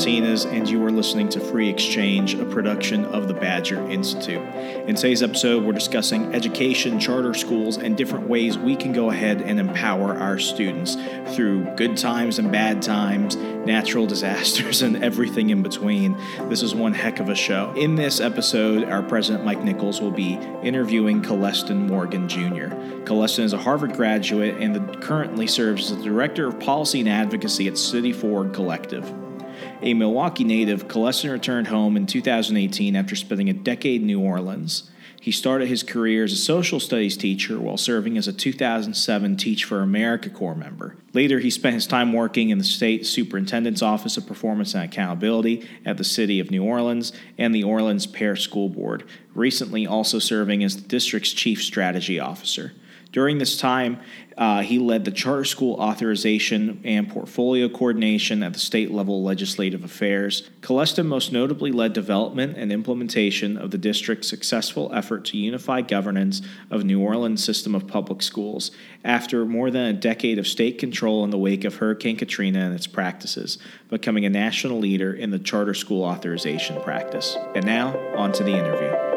Martinez, 0.00 0.46
and 0.46 0.66
you 0.66 0.82
are 0.82 0.90
listening 0.90 1.28
to 1.28 1.38
Free 1.38 1.68
Exchange, 1.68 2.32
a 2.32 2.46
production 2.46 3.04
of 3.04 3.28
the 3.28 3.34
Badger 3.34 3.86
Institute. 3.90 4.42
In 4.88 4.94
today's 4.94 5.22
episode, 5.22 5.62
we're 5.62 5.74
discussing 5.74 6.34
education, 6.34 6.98
charter 6.98 7.34
schools, 7.34 7.76
and 7.76 7.98
different 7.98 8.26
ways 8.26 8.56
we 8.56 8.76
can 8.76 8.94
go 8.94 9.10
ahead 9.10 9.42
and 9.42 9.60
empower 9.60 10.14
our 10.14 10.38
students 10.38 10.96
through 11.34 11.64
good 11.76 11.98
times 11.98 12.38
and 12.38 12.50
bad 12.50 12.80
times, 12.80 13.36
natural 13.36 14.06
disasters, 14.06 14.80
and 14.80 15.04
everything 15.04 15.50
in 15.50 15.62
between. 15.62 16.16
This 16.48 16.62
is 16.62 16.74
one 16.74 16.94
heck 16.94 17.20
of 17.20 17.28
a 17.28 17.34
show. 17.34 17.70
In 17.76 17.94
this 17.94 18.20
episode, 18.20 18.84
our 18.84 19.02
president, 19.02 19.44
Mike 19.44 19.62
Nichols, 19.62 20.00
will 20.00 20.10
be 20.10 20.36
interviewing 20.62 21.20
Coleston 21.20 21.86
Morgan 21.86 22.26
Jr. 22.26 22.74
Coleston 23.04 23.44
is 23.44 23.52
a 23.52 23.58
Harvard 23.58 23.92
graduate 23.92 24.56
and 24.62 25.02
currently 25.02 25.46
serves 25.46 25.90
as 25.90 25.98
the 25.98 26.04
Director 26.04 26.46
of 26.46 26.58
Policy 26.58 27.00
and 27.00 27.08
Advocacy 27.10 27.68
at 27.68 27.76
City 27.76 28.14
Forward 28.14 28.54
Collective. 28.54 29.19
A 29.82 29.94
Milwaukee 29.94 30.44
native, 30.44 30.88
Coleston 30.88 31.30
returned 31.30 31.68
home 31.68 31.96
in 31.96 32.04
2018 32.06 32.94
after 32.94 33.16
spending 33.16 33.48
a 33.48 33.54
decade 33.54 34.02
in 34.02 34.06
New 34.06 34.20
Orleans. 34.20 34.90
He 35.18 35.32
started 35.32 35.68
his 35.68 35.82
career 35.82 36.24
as 36.24 36.32
a 36.34 36.36
social 36.36 36.78
studies 36.80 37.16
teacher 37.16 37.58
while 37.58 37.78
serving 37.78 38.18
as 38.18 38.28
a 38.28 38.32
2007 38.32 39.36
Teach 39.38 39.64
for 39.64 39.80
America 39.80 40.28
Corps 40.28 40.54
member. 40.54 40.96
Later, 41.14 41.38
he 41.38 41.48
spent 41.48 41.74
his 41.74 41.86
time 41.86 42.12
working 42.12 42.50
in 42.50 42.58
the 42.58 42.64
state 42.64 43.06
superintendent's 43.06 43.80
office 43.80 44.18
of 44.18 44.26
performance 44.26 44.74
and 44.74 44.84
accountability 44.84 45.66
at 45.86 45.96
the 45.96 46.04
city 46.04 46.40
of 46.40 46.50
New 46.50 46.64
Orleans 46.64 47.14
and 47.38 47.54
the 47.54 47.64
Orleans 47.64 48.06
Parish 48.06 48.42
School 48.42 48.68
Board, 48.68 49.04
recently 49.34 49.86
also 49.86 50.18
serving 50.18 50.62
as 50.62 50.76
the 50.76 50.88
district's 50.88 51.32
chief 51.32 51.62
strategy 51.62 52.20
officer. 52.20 52.72
During 53.12 53.38
this 53.38 53.56
time, 53.56 53.98
uh, 54.38 54.62
he 54.62 54.78
led 54.78 55.04
the 55.04 55.10
charter 55.10 55.44
school 55.44 55.74
authorization 55.74 56.80
and 56.84 57.08
portfolio 57.08 57.68
coordination 57.68 58.42
at 58.42 58.52
the 58.52 58.58
state 58.58 58.90
level 58.90 59.22
legislative 59.22 59.84
affairs. 59.84 60.48
Coleston 60.62 61.06
most 61.06 61.32
notably 61.32 61.72
led 61.72 61.92
development 61.92 62.56
and 62.56 62.72
implementation 62.72 63.56
of 63.56 63.70
the 63.70 63.78
district's 63.78 64.28
successful 64.28 64.90
effort 64.94 65.24
to 65.26 65.36
unify 65.36 65.82
governance 65.82 66.40
of 66.70 66.84
New 66.84 67.00
Orleans' 67.00 67.44
system 67.44 67.74
of 67.74 67.88
public 67.88 68.22
schools 68.22 68.70
after 69.04 69.44
more 69.44 69.70
than 69.70 69.86
a 69.86 69.92
decade 69.92 70.38
of 70.38 70.46
state 70.46 70.78
control 70.78 71.24
in 71.24 71.30
the 71.30 71.38
wake 71.38 71.64
of 71.64 71.76
Hurricane 71.76 72.16
Katrina 72.16 72.60
and 72.60 72.74
its 72.74 72.86
practices, 72.86 73.58
becoming 73.88 74.24
a 74.24 74.30
national 74.30 74.78
leader 74.78 75.12
in 75.12 75.30
the 75.30 75.38
charter 75.38 75.74
school 75.74 76.04
authorization 76.04 76.80
practice. 76.80 77.36
And 77.54 77.66
now, 77.66 77.98
on 78.16 78.32
to 78.32 78.44
the 78.44 78.56
interview. 78.56 79.09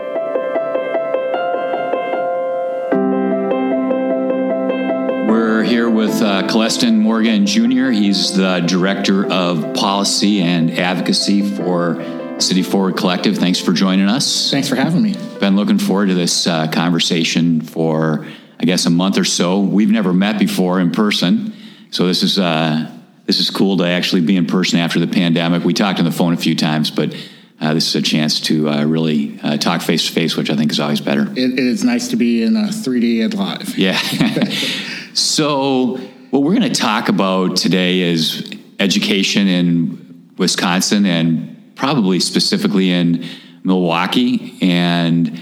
We're 5.33 5.63
here 5.63 5.89
with 5.89 6.21
uh, 6.21 6.47
Coleston 6.47 6.99
Morgan 6.99 7.47
Jr. 7.47 7.89
He's 7.89 8.35
the 8.37 8.59
Director 8.59 9.25
of 9.25 9.73
Policy 9.73 10.43
and 10.43 10.69
Advocacy 10.69 11.41
for 11.55 12.39
City 12.39 12.61
Forward 12.61 12.97
Collective. 12.97 13.39
Thanks 13.39 13.59
for 13.59 13.73
joining 13.73 14.07
us. 14.07 14.51
Thanks 14.51 14.69
for 14.69 14.75
having 14.75 15.01
me. 15.01 15.15
Been 15.39 15.55
looking 15.55 15.79
forward 15.79 16.09
to 16.09 16.13
this 16.13 16.45
uh, 16.45 16.67
conversation 16.67 17.61
for, 17.61 18.27
I 18.59 18.65
guess, 18.65 18.85
a 18.85 18.91
month 18.91 19.17
or 19.17 19.23
so. 19.23 19.59
We've 19.59 19.89
never 19.89 20.13
met 20.13 20.37
before 20.37 20.79
in 20.79 20.91
person, 20.91 21.55
so 21.89 22.05
this 22.05 22.21
is 22.21 22.37
uh, 22.37 22.95
this 23.25 23.39
is 23.39 23.49
cool 23.49 23.77
to 23.77 23.87
actually 23.87 24.21
be 24.21 24.37
in 24.37 24.45
person 24.45 24.77
after 24.77 24.99
the 24.99 25.07
pandemic. 25.07 25.63
We 25.63 25.73
talked 25.73 25.97
on 25.97 26.05
the 26.05 26.11
phone 26.11 26.33
a 26.33 26.37
few 26.37 26.55
times, 26.55 26.91
but 26.91 27.11
uh, 27.59 27.73
this 27.73 27.87
is 27.87 27.95
a 27.95 28.03
chance 28.03 28.39
to 28.41 28.69
uh, 28.69 28.83
really 28.83 29.39
uh, 29.41 29.57
talk 29.57 29.81
face 29.81 30.05
to 30.05 30.13
face, 30.13 30.37
which 30.37 30.51
I 30.51 30.55
think 30.55 30.71
is 30.71 30.79
always 30.79 31.01
better. 31.01 31.23
It, 31.31 31.53
it 31.53 31.59
is 31.59 31.83
nice 31.83 32.09
to 32.09 32.17
be 32.17 32.43
in 32.43 32.55
a 32.55 32.67
3D 32.67 33.23
and 33.23 33.33
live. 33.33 33.75
Yeah. 33.79 33.99
so, 35.13 35.97
what 36.31 36.41
we're 36.41 36.55
going 36.55 36.73
to 36.73 36.81
talk 36.81 37.07
about 37.07 37.55
today 37.55 37.99
is 37.99 38.51
education 38.79 39.47
in 39.47 40.31
Wisconsin 40.39 41.05
and 41.05 41.75
probably 41.75 42.19
specifically 42.19 42.89
in 42.89 43.23
Milwaukee. 43.63 44.57
And 44.61 45.39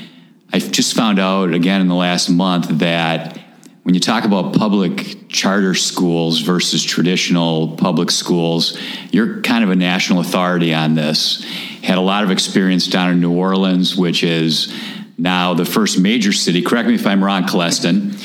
I've 0.52 0.72
just 0.72 0.94
found 0.94 1.20
out 1.20 1.54
again 1.54 1.80
in 1.80 1.88
the 1.88 1.96
last 1.96 2.30
month 2.30 2.68
that 2.80 3.38
when 3.84 3.96
you 3.96 4.02
talk 4.02 4.26
about 4.26 4.54
public 4.54 5.30
charter 5.30 5.74
schools 5.74 6.42
versus 6.42 6.84
traditional 6.84 7.78
public 7.78 8.12
schools, 8.12 8.78
you're 9.12 9.42
kind 9.42 9.64
of 9.64 9.70
a 9.70 9.76
national 9.76 10.20
authority 10.20 10.74
on 10.74 10.96
this. 10.96 11.46
Had 11.82 11.98
a 11.98 12.02
lot 12.02 12.26
of 12.26 12.32
experience 12.32 12.88
down 12.88 13.12
in 13.12 13.22
New 13.22 13.32
Orleans, 13.32 13.96
which 13.96 14.22
is 14.22 14.78
now 15.18 15.53
the 15.53 15.66
first 15.66 15.98
major 15.98 16.34
city, 16.34 16.62
correct 16.62 16.90
me 16.90 16.96
if 16.96 17.08
I'm 17.08 17.24
wrong, 17.24 17.46
Coleston, 17.46 18.18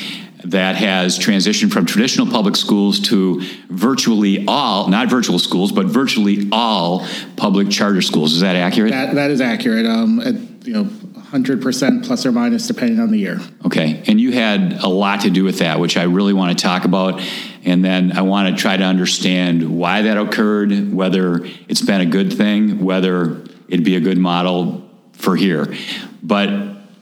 that 0.47 0.75
has 0.75 1.19
transitioned 1.19 1.73
from 1.73 1.85
traditional 1.85 2.25
public 2.25 2.55
schools 2.55 3.01
to 3.01 3.41
virtually 3.69 4.45
all, 4.47 4.87
not 4.87 5.09
virtual 5.09 5.39
schools, 5.39 5.71
but 5.71 5.87
virtually 5.87 6.47
all 6.51 7.05
public 7.35 7.69
charter 7.69 8.01
schools. 8.01 8.33
Is 8.33 8.39
that 8.39 8.55
accurate? 8.55 8.91
That, 8.91 9.15
that 9.15 9.31
is 9.31 9.41
accurate. 9.41 9.85
Um, 9.85 10.19
at, 10.21 10.35
you 10.65 10.73
know, 10.73 10.83
100% 10.85 12.05
plus 12.05 12.25
or 12.25 12.31
minus 12.31 12.67
depending 12.67 13.01
on 13.01 13.11
the 13.11 13.17
year. 13.17 13.39
Okay. 13.65 14.01
And 14.07 14.21
you 14.21 14.31
had 14.31 14.73
a 14.81 14.87
lot 14.87 15.21
to 15.21 15.29
do 15.29 15.43
with 15.43 15.59
that, 15.59 15.79
which 15.79 15.97
I 15.97 16.03
really 16.03 16.33
want 16.33 16.57
to 16.57 16.63
talk 16.63 16.85
about. 16.85 17.21
And 17.65 17.83
then 17.83 18.17
I 18.17 18.21
want 18.21 18.55
to 18.55 18.61
try 18.61 18.77
to 18.77 18.83
understand 18.83 19.77
why 19.77 20.03
that 20.03 20.17
occurred, 20.17 20.93
whether 20.93 21.45
it's 21.67 21.81
been 21.81 21.99
a 21.99 22.05
good 22.05 22.31
thing, 22.31 22.85
whether 22.85 23.43
it'd 23.67 23.83
be 23.83 23.97
a 23.97 23.99
good 23.99 24.17
model 24.17 24.89
for 25.11 25.35
here. 25.35 25.75
But 26.23 26.49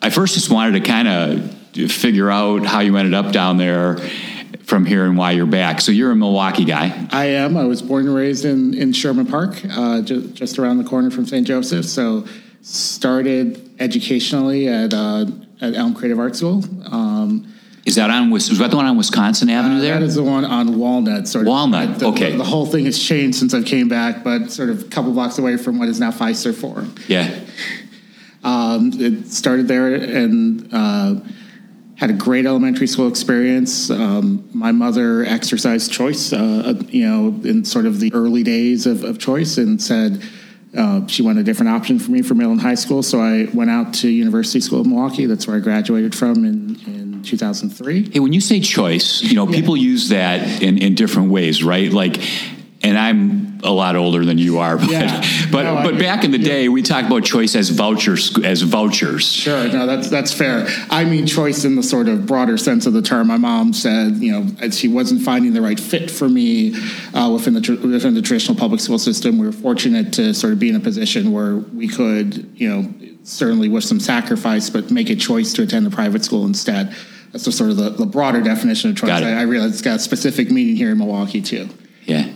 I 0.01 0.09
first 0.09 0.33
just 0.33 0.49
wanted 0.49 0.83
to 0.83 0.87
kind 0.87 1.07
of 1.07 1.54
figure 1.75 2.29
out 2.29 2.65
how 2.65 2.79
you 2.79 2.97
ended 2.97 3.13
up 3.13 3.31
down 3.31 3.57
there 3.57 3.97
from 4.63 4.85
here 4.85 5.05
and 5.05 5.17
why 5.17 5.31
you're 5.31 5.45
back. 5.45 5.79
So 5.79 5.91
you're 5.91 6.11
a 6.11 6.15
Milwaukee 6.15 6.65
guy. 6.65 7.07
I 7.11 7.25
am. 7.25 7.55
I 7.55 7.65
was 7.65 7.81
born 7.81 8.07
and 8.07 8.15
raised 8.15 8.45
in, 8.45 8.73
in 8.73 8.93
Sherman 8.93 9.27
Park, 9.27 9.61
uh, 9.69 10.01
ju- 10.01 10.27
just 10.29 10.57
around 10.57 10.79
the 10.79 10.83
corner 10.83 11.11
from 11.11 11.25
St. 11.25 11.45
Joseph. 11.45 11.85
So 11.85 12.25
started 12.61 13.69
educationally 13.79 14.67
at, 14.67 14.93
uh, 14.93 15.27
at 15.61 15.75
Elm 15.75 15.93
Creative 15.93 16.19
Arts 16.19 16.39
School. 16.39 16.63
Um, 16.91 17.53
is 17.85 17.95
that 17.95 18.09
on? 18.09 18.31
Was 18.31 18.57
that 18.57 18.71
the 18.71 18.75
one 18.75 18.87
on 18.87 18.97
Wisconsin 18.97 19.47
Avenue 19.47 19.77
uh, 19.77 19.81
there? 19.81 19.93
That 19.93 20.01
is 20.01 20.15
the 20.15 20.23
one 20.23 20.43
on 20.43 20.79
Walnut. 20.79 21.27
Sort 21.27 21.43
of. 21.43 21.49
Walnut. 21.49 21.99
The, 21.99 22.07
okay. 22.07 22.31
The, 22.31 22.39
the, 22.39 22.43
whole 22.43 22.65
thing 22.65 22.85
has 22.85 22.97
changed 22.97 23.37
since 23.37 23.53
I 23.53 23.61
came 23.61 23.87
back, 23.87 24.23
but 24.23 24.49
sort 24.49 24.71
of 24.71 24.81
a 24.81 24.85
couple 24.85 25.11
blocks 25.11 25.37
away 25.37 25.57
from 25.57 25.77
what 25.77 25.87
is 25.87 25.99
now 25.99 26.09
Fiserv 26.09 26.55
Forum. 26.55 26.95
Yeah. 27.07 27.39
Um, 28.43 28.91
it 28.95 29.27
started 29.27 29.67
there 29.67 29.93
and 29.93 30.67
uh, 30.73 31.15
had 31.95 32.09
a 32.09 32.13
great 32.13 32.45
elementary 32.45 32.87
school 32.87 33.07
experience. 33.07 33.89
Um, 33.89 34.49
my 34.53 34.71
mother 34.71 35.23
exercised 35.23 35.91
choice, 35.91 36.33
uh, 36.33 36.81
you 36.89 37.07
know, 37.07 37.27
in 37.47 37.63
sort 37.63 37.85
of 37.85 37.99
the 37.99 38.13
early 38.13 38.43
days 38.43 38.85
of, 38.85 39.03
of 39.03 39.17
choice, 39.17 39.57
and 39.57 39.81
said 39.81 40.21
uh, 40.77 41.07
she 41.07 41.21
wanted 41.21 41.41
a 41.41 41.43
different 41.43 41.69
option 41.69 41.99
for 41.99 42.11
me 42.11 42.21
for 42.21 42.35
middle 42.35 42.51
and 42.51 42.61
high 42.61 42.75
school. 42.75 43.01
So 43.01 43.21
I 43.21 43.47
went 43.53 43.69
out 43.69 43.93
to 43.95 44.09
University 44.09 44.59
School 44.59 44.81
of 44.81 44.87
Milwaukee. 44.87 45.25
That's 45.25 45.47
where 45.47 45.55
I 45.55 45.59
graduated 45.59 46.13
from 46.13 46.43
in, 46.43 46.75
in 46.85 47.23
2003. 47.23 48.11
Hey, 48.11 48.19
when 48.19 48.33
you 48.33 48.41
say 48.41 48.59
choice, 48.59 49.21
you 49.21 49.35
know, 49.35 49.47
yeah. 49.47 49.55
people 49.55 49.77
use 49.77 50.09
that 50.09 50.61
in, 50.61 50.77
in 50.77 50.95
different 50.95 51.31
ways, 51.31 51.63
right? 51.63 51.91
Like, 51.91 52.17
and 52.83 52.97
I'm 52.97 53.44
a 53.65 53.71
lot 53.71 53.95
older 53.95 54.23
than 54.23 54.37
you 54.37 54.59
are, 54.59 54.77
but 54.77 54.89
yeah. 54.89 55.21
but, 55.51 55.63
no, 55.63 55.75
but 55.83 55.95
I, 55.95 55.99
back 55.99 56.23
in 56.23 56.31
the 56.31 56.39
yeah. 56.39 56.47
day, 56.47 56.69
we 56.69 56.81
talked 56.81 57.07
about 57.07 57.23
choice 57.23 57.55
as 57.55 57.69
vouchers 57.69 58.37
as 58.43 58.61
vouchers. 58.61 59.27
Sure, 59.31 59.67
no, 59.67 59.85
that's 59.85 60.09
that's 60.09 60.33
fair. 60.33 60.67
I 60.89 61.05
mean 61.05 61.25
choice 61.25 61.65
in 61.65 61.75
the 61.75 61.83
sort 61.83 62.07
of 62.07 62.25
broader 62.25 62.57
sense 62.57 62.85
of 62.85 62.93
the 62.93 63.01
term. 63.01 63.27
My 63.27 63.37
mom 63.37 63.73
said, 63.73 64.17
you 64.17 64.31
know, 64.31 64.69
she 64.69 64.87
wasn't 64.87 65.21
finding 65.21 65.53
the 65.53 65.61
right 65.61 65.79
fit 65.79 66.11
for 66.11 66.29
me 66.29 66.75
uh, 67.13 67.31
within 67.33 67.53
the 67.53 67.79
within 67.83 68.13
the 68.13 68.21
traditional 68.21 68.57
public 68.57 68.81
school 68.81 68.99
system. 68.99 69.37
We 69.37 69.45
were 69.45 69.51
fortunate 69.51 70.13
to 70.13 70.33
sort 70.33 70.53
of 70.53 70.59
be 70.59 70.69
in 70.69 70.75
a 70.75 70.79
position 70.79 71.31
where 71.31 71.55
we 71.55 71.87
could, 71.87 72.51
you 72.55 72.69
know, 72.69 72.93
certainly 73.23 73.69
with 73.69 73.83
some 73.83 73.99
sacrifice, 73.99 74.69
but 74.69 74.91
make 74.91 75.09
a 75.09 75.15
choice 75.15 75.53
to 75.53 75.63
attend 75.63 75.87
a 75.87 75.89
private 75.89 76.23
school 76.23 76.45
instead. 76.45 76.95
That's 77.31 77.45
the 77.45 77.51
sort 77.51 77.71
of 77.71 77.77
the, 77.77 77.89
the 77.89 78.05
broader 78.05 78.41
definition 78.41 78.91
of 78.91 78.97
choice. 78.97 79.09
I, 79.09 79.33
I 79.33 79.41
realize 79.41 79.71
it's 79.71 79.81
got 79.81 79.97
a 79.97 79.99
specific 79.99 80.49
meaning 80.49 80.75
here 80.75 80.91
in 80.91 80.97
Milwaukee 80.97 81.41
too. 81.41 81.67
Yeah. 82.05 82.31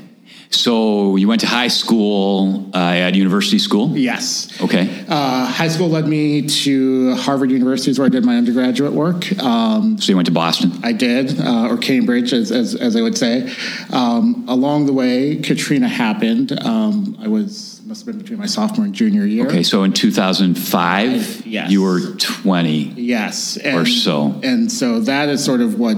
So 0.51 1.15
you 1.15 1.27
went 1.27 1.41
to 1.41 1.47
high 1.47 1.67
school 1.67 2.71
uh, 2.73 2.77
at 2.77 3.13
University 3.13 3.59
School? 3.59 3.95
Yes. 3.95 4.49
Okay. 4.59 5.05
Uh, 5.07 5.45
high 5.45 5.67
school 5.67 5.89
led 5.89 6.07
me 6.07 6.47
to 6.47 7.15
Harvard 7.15 7.51
University, 7.51 7.97
where 7.99 8.07
I 8.07 8.09
did 8.09 8.25
my 8.25 8.35
undergraduate 8.35 8.93
work. 8.93 9.31
Um, 9.39 9.99
so 9.99 10.11
you 10.11 10.15
went 10.15 10.25
to 10.25 10.31
Boston? 10.31 10.71
I 10.83 10.91
did, 10.91 11.39
uh, 11.39 11.67
or 11.69 11.77
Cambridge, 11.77 12.33
as, 12.33 12.51
as, 12.51 12.73
as, 12.73 12.95
I 12.95 13.01
would 13.01 13.15
say. 13.15 13.53
Um, 13.91 14.45
along 14.47 14.87
the 14.87 14.93
way, 14.93 15.35
Katrina 15.35 15.87
happened. 15.87 16.59
Um, 16.65 17.17
I 17.21 17.27
was 17.27 17.79
must 17.85 18.05
have 18.05 18.13
been 18.13 18.21
between 18.21 18.37
my 18.37 18.45
sophomore 18.45 18.85
and 18.85 18.93
junior 18.93 19.25
year. 19.25 19.47
Okay, 19.47 19.63
so 19.63 19.83
in 19.83 19.91
2005, 19.93 21.47
yes. 21.47 21.71
you 21.71 21.81
were 21.81 21.99
20. 22.17 22.69
Yes. 22.69 23.57
And, 23.57 23.77
or 23.77 23.85
so. 23.85 24.39
And 24.43 24.71
so 24.71 24.99
that 25.01 25.27
is 25.29 25.43
sort 25.43 25.61
of 25.61 25.79
what 25.79 25.97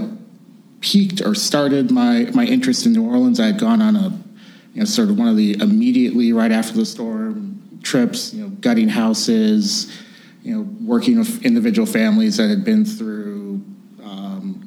piqued 0.80 1.20
or 1.20 1.34
started 1.34 1.90
my, 1.90 2.30
my 2.32 2.46
interest 2.46 2.86
in 2.86 2.94
New 2.94 3.06
Orleans. 3.06 3.38
I 3.38 3.46
had 3.46 3.58
gone 3.58 3.82
on 3.82 3.96
a 3.96 4.18
you 4.74 4.80
know, 4.80 4.84
sort 4.84 5.10
of 5.10 5.18
one 5.18 5.28
of 5.28 5.36
the 5.36 5.54
immediately 5.60 6.32
right 6.32 6.52
after 6.52 6.72
the 6.74 6.86
storm 6.86 7.78
trips, 7.82 8.32
you 8.32 8.42
know, 8.42 8.48
gutting 8.48 8.88
houses, 8.88 9.92
you 10.42 10.54
know, 10.54 10.62
working 10.84 11.18
with 11.18 11.44
individual 11.44 11.86
families 11.86 12.36
that 12.38 12.48
had 12.48 12.64
been 12.64 12.84
through 12.84 13.62
um, 14.02 14.64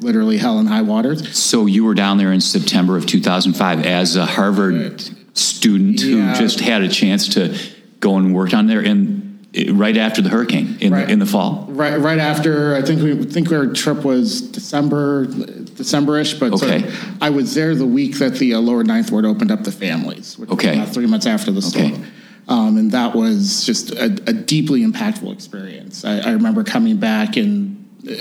literally 0.00 0.36
hell 0.38 0.58
and 0.58 0.68
high 0.68 0.82
waters. 0.82 1.36
So 1.36 1.66
you 1.66 1.84
were 1.84 1.94
down 1.94 2.18
there 2.18 2.32
in 2.32 2.40
September 2.40 2.96
of 2.96 3.06
2005 3.06 3.84
as 3.86 4.16
a 4.16 4.26
Harvard 4.26 5.02
student 5.36 6.00
Yeah. 6.02 6.34
just 6.34 6.60
had 6.60 6.82
a 6.82 6.88
chance 6.88 7.28
to 7.34 7.56
go 8.00 8.16
and 8.16 8.34
work 8.34 8.52
on 8.54 8.66
there, 8.66 8.80
and 8.80 9.25
right 9.72 9.96
after 9.96 10.20
the 10.22 10.28
hurricane 10.28 10.76
in 10.80 10.92
Right. 10.92 11.06
the, 11.06 11.12
in 11.12 11.18
the 11.18 11.26
fall. 11.26 11.66
Right, 11.70 11.96
right 11.98 12.18
after 12.18 12.74
I 12.74 12.82
think 12.82 13.02
we 13.02 13.24
think 13.24 13.50
our 13.52 13.66
trip 13.72 14.04
was 14.04 14.40
December, 14.42 15.26
Decemberish. 15.26 16.38
But 16.38 16.58
so 16.58 16.80
I 17.20 17.30
was 17.30 17.54
there 17.54 17.74
the 17.74 17.86
week 17.86 18.18
that 18.18 18.34
the 18.34 18.54
uh, 18.54 18.60
Lower 18.60 18.84
Ninth 18.84 19.10
Ward 19.10 19.24
opened 19.24 19.50
up 19.50 19.64
the 19.64 19.72
families. 19.72 20.38
Which 20.38 20.50
Okay. 20.50 20.68
was 20.70 20.78
about 20.78 20.94
three 20.94 21.06
months 21.06 21.26
after 21.26 21.50
the 21.50 21.62
storm. 21.62 21.92
Okay. 21.92 22.02
Um, 22.48 22.76
and 22.76 22.92
that 22.92 23.14
was 23.14 23.64
just 23.66 23.90
a, 23.92 24.04
a 24.04 24.32
deeply 24.32 24.84
impactful 24.84 25.32
experience. 25.32 26.04
I, 26.04 26.18
I 26.20 26.30
remember 26.32 26.62
coming 26.62 26.96
back, 26.98 27.36
and 27.36 27.84
uh, 28.08 28.12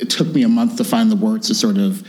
it 0.00 0.10
took 0.10 0.28
me 0.28 0.42
a 0.42 0.48
month 0.48 0.78
to 0.78 0.84
find 0.84 1.12
the 1.12 1.16
words 1.16 1.46
to 1.48 1.54
sort 1.54 1.76
of 1.78 2.02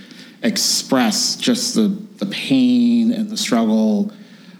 express 0.43 1.35
just 1.35 1.75
the 1.75 1.87
the 2.17 2.25
pain 2.27 3.11
and 3.11 3.29
the 3.29 3.37
struggle 3.37 4.11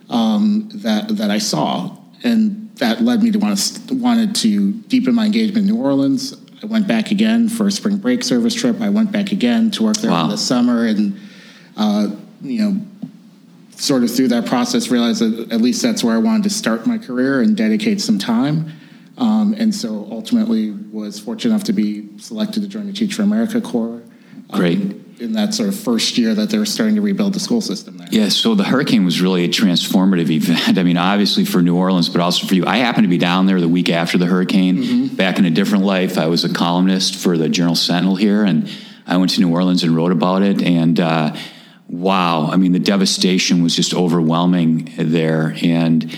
um, 0.10 0.70
that 0.76 1.18
that 1.18 1.32
I 1.32 1.40
saw, 1.40 1.98
and 2.24 2.67
that 2.80 3.02
led 3.02 3.24
me 3.24 3.32
to 3.32 3.40
want 3.40 3.58
to 3.58 3.94
wanted 3.96 4.36
to 4.36 4.74
deepen 4.74 5.14
my 5.16 5.26
engagement 5.26 5.68
in 5.70 5.76
New 5.76 5.82
Orleans. 5.82 6.36
I 6.62 6.66
went 6.66 6.88
back 6.88 7.12
again 7.12 7.50
for 7.50 7.68
a 7.68 7.72
spring 7.72 7.98
break 7.98 8.24
service 8.24 8.54
trip. 8.56 8.82
I 8.82 8.90
went 8.90 9.12
back 9.12 9.32
again 9.32 9.70
to 9.72 9.84
work 9.84 9.98
there 9.98 10.12
Wow. 10.12 10.26
for 10.26 10.32
the 10.32 10.38
summer, 10.38 10.86
and 10.86 11.20
uh, 11.76 12.10
you 12.42 12.62
know, 12.62 12.82
sort 13.76 14.04
of 14.04 14.14
through 14.14 14.30
that 14.30 14.46
process, 14.48 14.90
realized 14.90 15.22
that 15.22 15.52
at 15.52 15.62
least 15.62 15.82
that's 15.82 16.04
where 16.04 16.16
I 16.16 16.20
wanted 16.20 16.44
to 16.44 16.50
start 16.50 16.88
my 16.88 16.98
career 16.98 17.42
and 17.42 17.56
dedicate 17.56 18.02
some 18.02 18.18
time. 18.18 18.72
Um, 19.18 19.56
and 19.58 19.74
so 19.74 20.08
ultimately 20.12 20.72
was 20.72 21.20
fortunate 21.20 21.54
enough 21.56 21.64
to 21.66 21.74
be 21.74 22.08
selected 22.20 22.62
to 22.62 22.68
join 22.68 22.86
the 22.86 22.94
Teach 22.94 23.16
for 23.16 23.24
America 23.24 23.60
Corps. 23.62 24.02
um, 24.52 24.60
Great. 24.60 24.96
In 25.20 25.34
that 25.34 25.54
sort 25.54 25.70
of 25.70 25.80
first 25.80 26.18
year 26.18 26.36
that 26.36 26.50
they 26.50 26.58
were 26.58 26.66
starting 26.66 26.96
to 26.96 27.02
rebuild 27.02 27.34
the 27.34 27.40
school 27.40 27.62
system 27.62 27.98
there. 27.98 28.08
Yeah, 28.12 28.30
so 28.30 28.56
the 28.56 28.64
hurricane 28.64 29.04
was 29.04 29.20
really 29.22 29.46
a 29.46 29.50
transformative 29.50 30.30
event. 30.30 30.78
I 30.78 30.84
mean, 30.84 30.98
obviously 30.98 31.46
for 31.46 31.62
New 31.62 31.76
Orleans, 31.76 32.10
but 32.10 32.22
also 32.22 32.46
for 32.46 32.56
you. 32.56 32.66
I 32.66 32.78
happened 32.78 33.06
to 33.06 33.10
be 33.10 33.18
down 33.18 33.46
there 33.46 33.60
the 33.60 33.68
week 33.68 33.90
after 33.90 34.18
the 34.18 34.26
hurricane. 34.26 35.08
Back 35.16 35.40
in 35.40 35.46
a 35.46 35.52
different 35.52 35.86
life, 35.86 36.18
I 36.18 36.28
was 36.28 36.44
a 36.44 36.54
columnist 36.54 37.16
for 37.16 37.38
the 37.38 37.50
Journal 37.50 37.76
Sentinel 37.76 38.16
here, 38.16 38.44
and 38.44 38.70
I 39.06 39.18
went 39.18 39.32
to 39.32 39.42
New 39.42 39.52
Orleans 39.52 39.84
and 39.84 39.96
wrote 39.96 40.12
about 40.12 40.44
it. 40.44 40.62
And 40.62 41.00
uh, 41.00 41.36
wow, 41.88 42.48
I 42.48 42.58
mean, 42.58 42.74
the 42.74 42.80
devastation 42.80 43.64
was 43.64 43.76
just 43.76 43.94
overwhelming 43.94 44.92
there. 44.98 45.56
And 45.64 46.16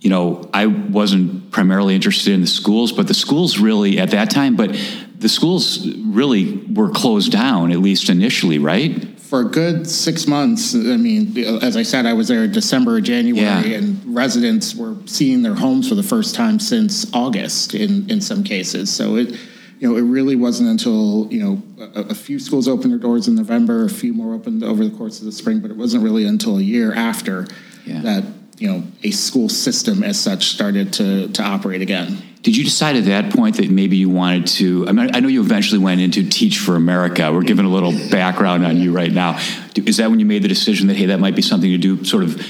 you 0.00 0.10
know, 0.10 0.48
I 0.54 0.66
wasn't 0.66 1.50
primarily 1.50 1.94
interested 1.94 2.32
in 2.32 2.40
the 2.40 2.46
schools, 2.46 2.92
but 2.92 3.08
the 3.08 3.14
schools 3.14 3.58
really 3.58 3.98
at 3.98 4.12
that 4.12 4.30
time, 4.30 4.54
but 4.54 4.70
the 5.18 5.28
schools 5.28 5.86
really 5.96 6.56
were 6.72 6.90
closed 6.90 7.32
down 7.32 7.72
at 7.72 7.78
least 7.80 8.08
initially, 8.08 8.58
right? 8.58 9.18
For 9.18 9.40
a 9.40 9.44
good 9.44 9.86
six 9.86 10.26
months, 10.26 10.74
I 10.74 10.96
mean, 10.96 11.36
as 11.62 11.76
I 11.76 11.82
said, 11.82 12.06
I 12.06 12.14
was 12.14 12.28
there 12.28 12.44
in 12.44 12.52
December 12.52 12.94
or 12.94 13.00
January, 13.00 13.42
Yeah. 13.72 13.78
and 13.78 14.14
residents 14.14 14.74
were 14.74 14.96
seeing 15.06 15.42
their 15.42 15.54
homes 15.54 15.88
for 15.88 15.94
the 15.96 16.02
first 16.02 16.34
time 16.34 16.58
since 16.60 17.12
August 17.12 17.74
in, 17.74 18.08
in 18.08 18.20
some 18.20 18.42
cases. 18.42 18.90
So 18.90 19.16
it, 19.16 19.36
you 19.80 19.88
know, 19.88 19.96
it 19.96 20.02
really 20.02 20.34
wasn't 20.36 20.70
until, 20.70 21.28
you 21.30 21.40
know, 21.40 21.62
a, 21.94 22.00
a 22.10 22.14
few 22.14 22.38
schools 22.38 22.68
opened 22.68 22.92
their 22.92 22.98
doors 22.98 23.28
in 23.28 23.34
November, 23.34 23.84
a 23.84 23.90
few 23.90 24.14
more 24.14 24.34
opened 24.34 24.64
over 24.64 24.82
the 24.84 24.96
course 24.96 25.18
of 25.18 25.26
the 25.26 25.32
spring, 25.32 25.60
but 25.60 25.70
it 25.70 25.76
wasn't 25.76 26.02
really 26.02 26.24
until 26.24 26.56
a 26.58 26.62
year 26.62 26.94
after 26.94 27.46
Yeah. 27.84 28.00
that, 28.02 28.24
you 28.58 28.68
know, 28.68 28.82
a 29.02 29.10
school 29.10 29.48
system 29.48 30.02
as 30.02 30.18
such 30.18 30.46
started 30.46 30.92
to, 30.94 31.28
to 31.28 31.42
operate 31.42 31.82
again. 31.82 32.16
Did 32.42 32.56
you 32.56 32.64
decide 32.64 32.96
at 32.96 33.06
that 33.06 33.32
point 33.32 33.56
that 33.56 33.68
maybe 33.68 33.96
you 33.96 34.08
wanted 34.08 34.46
to? 34.46 34.86
I 34.88 34.92
mean, 34.92 35.10
I 35.14 35.20
know 35.20 35.28
you 35.28 35.40
eventually 35.40 35.80
went 35.80 36.00
into 36.00 36.28
Teach 36.28 36.58
for 36.58 36.76
America. 36.76 37.32
We're 37.32 37.42
giving 37.42 37.64
a 37.64 37.68
little 37.68 37.92
background 38.10 38.64
on 38.64 38.76
you 38.76 38.92
right 38.92 39.12
now. 39.12 39.40
Is 39.74 39.96
that 39.96 40.08
when 40.08 40.20
you 40.20 40.26
made 40.26 40.42
the 40.42 40.48
decision 40.48 40.86
that 40.86 40.96
hey, 40.96 41.06
that 41.06 41.18
might 41.18 41.34
be 41.34 41.42
something 41.42 41.70
to 41.70 41.78
do, 41.78 42.04
sort 42.04 42.22
of 42.22 42.40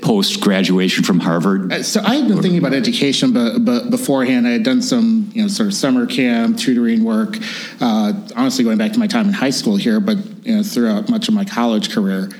post 0.00 0.40
graduation 0.40 1.04
from 1.04 1.20
Harvard? 1.20 1.72
Uh, 1.72 1.82
So 1.82 2.00
I 2.02 2.14
had 2.16 2.28
been 2.28 2.40
thinking 2.40 2.58
about 2.58 2.72
education, 2.72 3.32
but, 3.32 3.58
but 3.64 3.90
beforehand, 3.90 4.46
I 4.46 4.50
had 4.50 4.62
done 4.62 4.80
some, 4.80 5.30
you 5.34 5.42
know, 5.42 5.48
sort 5.48 5.66
of 5.66 5.74
summer 5.74 6.06
camp 6.06 6.56
tutoring 6.56 7.04
work. 7.04 7.36
Uh, 7.80 8.14
honestly, 8.34 8.64
going 8.64 8.78
back 8.78 8.92
to 8.92 8.98
my 8.98 9.06
time 9.06 9.26
in 9.26 9.34
high 9.34 9.50
school 9.50 9.76
here, 9.76 10.00
but 10.00 10.16
you 10.44 10.56
know, 10.56 10.62
throughout 10.62 11.10
much 11.10 11.28
of 11.28 11.34
my 11.34 11.44
college 11.44 11.92
career, 11.92 12.30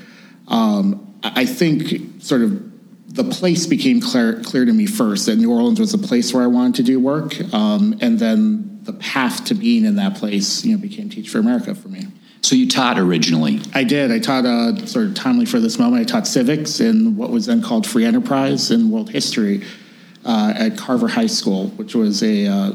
um, 0.47 1.15
I 1.23 1.41
I 1.41 1.45
think 1.45 2.21
sort 2.21 2.41
of 2.41 2.72
the 3.13 3.23
place 3.23 3.67
became 3.67 4.01
clear, 4.01 4.41
clear 4.41 4.65
to 4.65 4.73
me 4.73 4.87
first 4.87 5.27
that 5.27 5.35
New 5.35 5.51
Orleans 5.51 5.79
was 5.79 5.93
a 5.93 5.99
place 5.99 6.33
where 6.33 6.43
I 6.43 6.47
wanted 6.47 6.75
to 6.75 6.83
do 6.83 6.99
work, 6.99 7.39
um, 7.53 7.95
and 8.01 8.17
then 8.17 8.79
the 8.83 8.93
path 8.93 9.45
to 9.45 9.55
being 9.55 9.85
in 9.85 9.95
that 9.97 10.15
place, 10.15 10.65
you 10.65 10.75
know, 10.75 10.81
became 10.81 11.09
Teach 11.09 11.29
for 11.29 11.37
America 11.37 11.75
for 11.75 11.89
me. 11.89 12.07
So 12.41 12.55
you 12.55 12.67
taught 12.67 12.97
originally. 12.97 13.61
I 13.73 13.83
did. 13.83 14.11
I 14.11 14.19
taught 14.19 14.45
uh, 14.45 14.85
sort 14.87 15.05
of 15.05 15.13
timely 15.13 15.45
for 15.45 15.59
this 15.59 15.77
moment. 15.77 16.01
I 16.01 16.05
taught 16.05 16.27
civics 16.27 16.79
in 16.79 17.15
what 17.15 17.29
was 17.29 17.45
then 17.45 17.61
called 17.61 17.85
free 17.87 18.03
enterprise 18.03 18.71
and 18.71 18.91
world 18.91 19.11
history 19.11 19.63
uh, 20.25 20.53
at 20.55 20.75
Carver 20.75 21.07
High 21.07 21.27
School, 21.27 21.67
which 21.69 21.93
was 21.93 22.23
a 22.23 22.47
uh, 22.47 22.73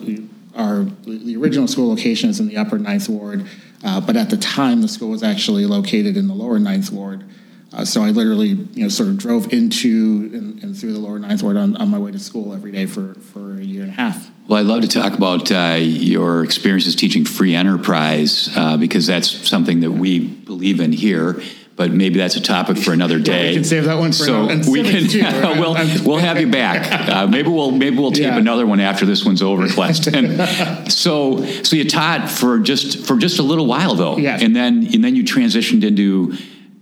our 0.55 0.85
the 1.05 1.37
original 1.37 1.67
school 1.67 1.89
location 1.89 2.31
is 2.31 2.39
in 2.39 2.47
the 2.47 2.57
Upper 2.57 2.79
Ninth 2.79 3.09
Ward, 3.09 3.47
uh, 3.85 4.01
but 4.01 4.17
at 4.17 4.31
the 4.31 4.37
time 4.37 4.83
the 4.83 4.89
school 4.89 5.11
was 5.11 5.23
actually 5.23 5.67
located 5.67 6.17
in 6.17 6.29
the 6.29 6.35
Lower 6.35 6.61
Ninth 6.61 6.91
Ward. 6.93 7.25
Uh, 7.73 7.85
so 7.85 8.03
I 8.03 8.11
literally, 8.11 8.49
you 8.49 8.83
know, 8.83 8.89
sort 8.89 9.11
of 9.11 9.19
drove 9.19 9.53
into 9.53 10.31
and, 10.33 10.63
and 10.63 10.77
through 10.77 10.95
the 10.95 10.99
Lower 10.99 11.19
Ninth 11.19 11.43
Ward 11.43 11.57
on, 11.59 11.77
on 11.77 11.89
my 11.91 11.99
way 11.99 12.11
to 12.11 12.19
school 12.19 12.55
every 12.55 12.73
day 12.73 12.87
for, 12.87 13.15
for 13.15 13.59
a 13.59 13.63
year 13.63 13.83
and 13.83 13.91
a 13.91 13.95
half. 13.95 14.31
Well, 14.49 14.59
I'd 14.59 14.67
love 14.67 14.81
to 14.81 14.89
talk 14.89 15.13
about 15.13 15.53
uh, 15.53 15.77
your 15.79 16.43
experiences 16.45 16.97
teaching 16.97 17.27
free 17.27 17.55
enterprise 17.55 18.49
uh, 18.57 18.79
because 18.79 19.07
that's 19.07 19.31
something 19.47 19.81
that 19.81 19.91
we 19.93 20.21
believe 20.21 20.81
in 20.81 20.93
here. 20.93 21.43
But 21.77 21.93
maybe 21.93 22.19
that's 22.19 22.35
a 22.35 22.41
topic 22.41 22.77
for 22.79 22.93
another 22.93 23.19
day. 23.21 23.51
we 23.51 23.55
can 23.57 23.65
save 23.65 23.85
that 23.85 23.99
one 23.99 24.11
for 24.13 24.25
so 24.25 24.49
another- 24.49 24.69
we 24.71 24.83
can. 24.83 25.07
too, 25.07 25.21
right? 25.21 25.59
we'll 25.61 25.75
we'll 26.05 26.17
have 26.19 26.41
you 26.41 26.51
back. 26.51 27.09
Uh, 27.09 27.27
maybe 27.29 27.51
we'll 27.51 27.71
maybe 27.71 27.99
we'll 27.99 28.11
tape 28.11 28.25
Yeah. 28.25 28.37
another 28.39 28.67
one 28.67 28.81
after 28.81 29.05
this 29.07 29.25
one's 29.25 29.43
over, 29.43 29.69
Coleston. 29.69 30.91
so 30.91 31.45
so 31.63 31.77
you 31.77 31.89
taught 31.89 32.29
for 32.31 32.59
just 32.59 33.07
for 33.07 33.17
just 33.17 33.39
a 33.39 33.43
little 33.45 33.67
while 33.67 33.95
though, 33.95 34.17
Yeah. 34.17 34.39
and 34.41 34.57
then 34.57 34.89
and 34.93 35.05
then 35.05 35.15
you 35.15 35.23
transitioned 35.23 35.85
into 35.85 36.33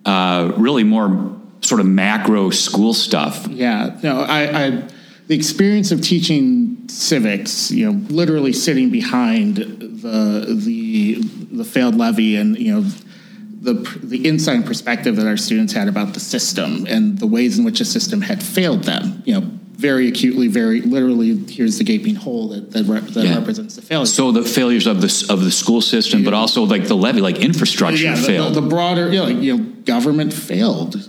uh, 0.07 0.53
really 0.57 0.85
more 0.85 1.37
sort 1.61 1.81
of 1.81 1.87
macro 1.87 2.51
school 2.51 2.95
stuff. 2.95 3.47
Yeah, 3.49 3.99
no, 4.03 4.21
I, 4.21 4.67
I 4.67 4.83
the 5.27 5.35
experience 5.35 5.91
of 5.91 6.01
teaching 6.01 6.89
civics, 6.89 7.71
you 7.71 7.91
know, 7.91 8.07
literally 8.09 8.53
sitting 8.53 8.91
behind 8.91 9.57
the 9.57 10.55
the 10.59 11.15
the 11.51 11.65
failed 11.65 11.97
levee 11.97 12.37
and 12.37 12.57
you 12.57 12.75
know 12.75 12.89
the 13.61 13.75
the 14.03 14.27
insight 14.27 14.57
and 14.57 14.67
perspective 14.67 15.17
that 15.17 15.27
our 15.27 15.37
students 15.37 15.73
had 15.73 15.89
about 15.89 16.15
the 16.15 16.21
system 16.21 16.87
and 16.89 17.19
the 17.19 17.27
ways 17.27 17.59
in 17.59 17.65
which 17.65 17.81
the 17.81 17.85
system 17.85 18.21
had 18.21 18.43
failed 18.43 18.85
them, 18.85 19.23
you 19.27 19.39
know, 19.39 19.56
very 19.77 20.09
acutely, 20.09 20.49
very 20.49 20.81
literally. 20.81 21.37
Here's 21.49 21.77
the 21.79 21.85
gaping 21.85 22.15
hole 22.15 22.49
that 22.49 22.73
that, 22.73 22.85
re- 22.85 23.01
that 23.01 23.25
Yeah. 23.25 23.37
represents 23.39 23.77
the 23.77 23.83
failure. 23.83 24.07
So 24.07 24.33
the 24.33 24.43
failures 24.43 24.87
of 24.87 25.01
the 25.01 25.27
of 25.29 25.45
the 25.45 25.51
school 25.51 25.81
system, 25.83 26.25
but 26.25 26.33
also 26.35 26.63
like 26.65 26.87
the 26.89 26.97
levee, 26.97 27.21
like 27.21 27.39
infrastructure 27.39 28.05
yeah, 28.05 28.15
failed. 28.17 28.55
The, 28.55 28.61
the 28.63 28.69
broader, 28.69 29.11
you 29.13 29.19
know, 29.19 29.25
like, 29.25 29.37
you 29.37 29.57
know, 29.57 29.65
government 29.85 30.33
failed, 30.33 31.09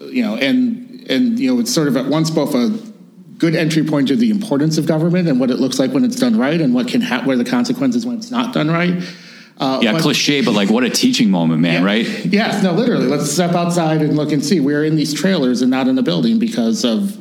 you 0.00 0.22
know, 0.22 0.36
and 0.36 1.06
and 1.10 1.38
you 1.38 1.52
know, 1.54 1.60
it's 1.60 1.72
sort 1.72 1.88
of 1.88 1.96
at 1.96 2.06
once 2.06 2.30
both 2.30 2.54
a 2.54 2.70
good 3.38 3.54
entry 3.54 3.84
point 3.84 4.08
to 4.08 4.16
the 4.16 4.30
importance 4.30 4.78
of 4.78 4.86
government 4.86 5.28
and 5.28 5.38
what 5.38 5.50
it 5.50 5.58
looks 5.60 5.78
like 5.78 5.92
when 5.92 6.02
it's 6.04 6.16
done 6.16 6.38
right, 6.38 6.60
and 6.60 6.72
what 6.72 6.88
can 6.88 7.02
ha- 7.02 7.20
what 7.24 7.34
are 7.34 7.42
the 7.42 7.50
consequences 7.50 8.06
when 8.06 8.16
it's 8.16 8.30
not 8.30 8.54
done 8.54 8.70
right. 8.70 9.02
Uh, 9.58 9.78
yeah, 9.82 9.92
but- 9.92 10.02
cliche, 10.02 10.40
but 10.42 10.52
like 10.52 10.70
what 10.70 10.84
a 10.84 10.90
teaching 10.90 11.30
moment, 11.30 11.60
man, 11.60 11.80
yeah, 11.82 11.86
right? 11.86 12.06
Yes, 12.26 12.62
no, 12.62 12.72
literally. 12.72 13.06
Let's 13.06 13.30
step 13.30 13.52
outside 13.54 14.00
and 14.02 14.16
look 14.16 14.32
and 14.32 14.44
see. 14.44 14.60
We're 14.60 14.84
in 14.84 14.96
these 14.96 15.12
trailers 15.14 15.60
and 15.62 15.70
not 15.70 15.86
in 15.88 15.96
the 15.96 16.02
building 16.02 16.38
because 16.38 16.84
of 16.84 17.16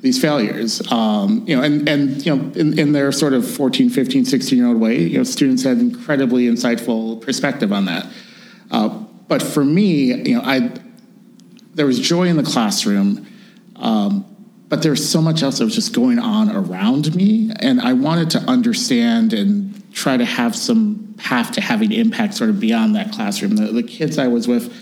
these 0.00 0.20
failures. 0.20 0.80
Um, 0.90 1.44
you 1.46 1.56
know, 1.56 1.62
and, 1.62 1.88
and 1.88 2.24
you 2.24 2.34
know, 2.34 2.52
in, 2.52 2.78
in 2.78 2.92
their 2.92 3.12
sort 3.12 3.32
of 3.32 3.48
14, 3.48 3.90
15, 3.90 4.24
16 4.24 4.58
year 4.58 4.68
old 4.68 4.80
way, 4.80 4.98
you 4.98 5.18
know, 5.18 5.24
students 5.24 5.62
had 5.62 5.78
incredibly 5.78 6.46
insightful 6.46 7.20
perspective 7.20 7.72
on 7.72 7.86
that. 7.86 8.06
Uh, 8.70 8.88
but 9.28 9.42
for 9.42 9.64
me, 9.64 10.14
you 10.14 10.36
know, 10.36 10.42
I 10.42 10.70
there 11.74 11.86
was 11.86 12.00
joy 12.00 12.24
in 12.24 12.38
the 12.38 12.42
classroom, 12.42 13.26
um, 13.76 14.24
but 14.68 14.82
there 14.82 14.90
was 14.90 15.08
so 15.08 15.20
much 15.20 15.42
else 15.42 15.58
that 15.58 15.64
was 15.64 15.74
just 15.74 15.92
going 15.92 16.18
on 16.18 16.50
around 16.50 17.14
me, 17.14 17.52
and 17.60 17.80
I 17.80 17.92
wanted 17.92 18.30
to 18.30 18.38
understand 18.40 19.34
and 19.34 19.92
try 19.92 20.16
to 20.16 20.24
have 20.24 20.56
some 20.56 21.14
path 21.18 21.52
to 21.52 21.60
having 21.60 21.92
impact 21.92 22.34
sort 22.34 22.50
of 22.50 22.60
beyond 22.60 22.94
that 22.96 23.12
classroom. 23.12 23.56
The, 23.56 23.72
the 23.72 23.82
kids 23.82 24.18
I 24.18 24.28
was 24.28 24.48
with, 24.48 24.72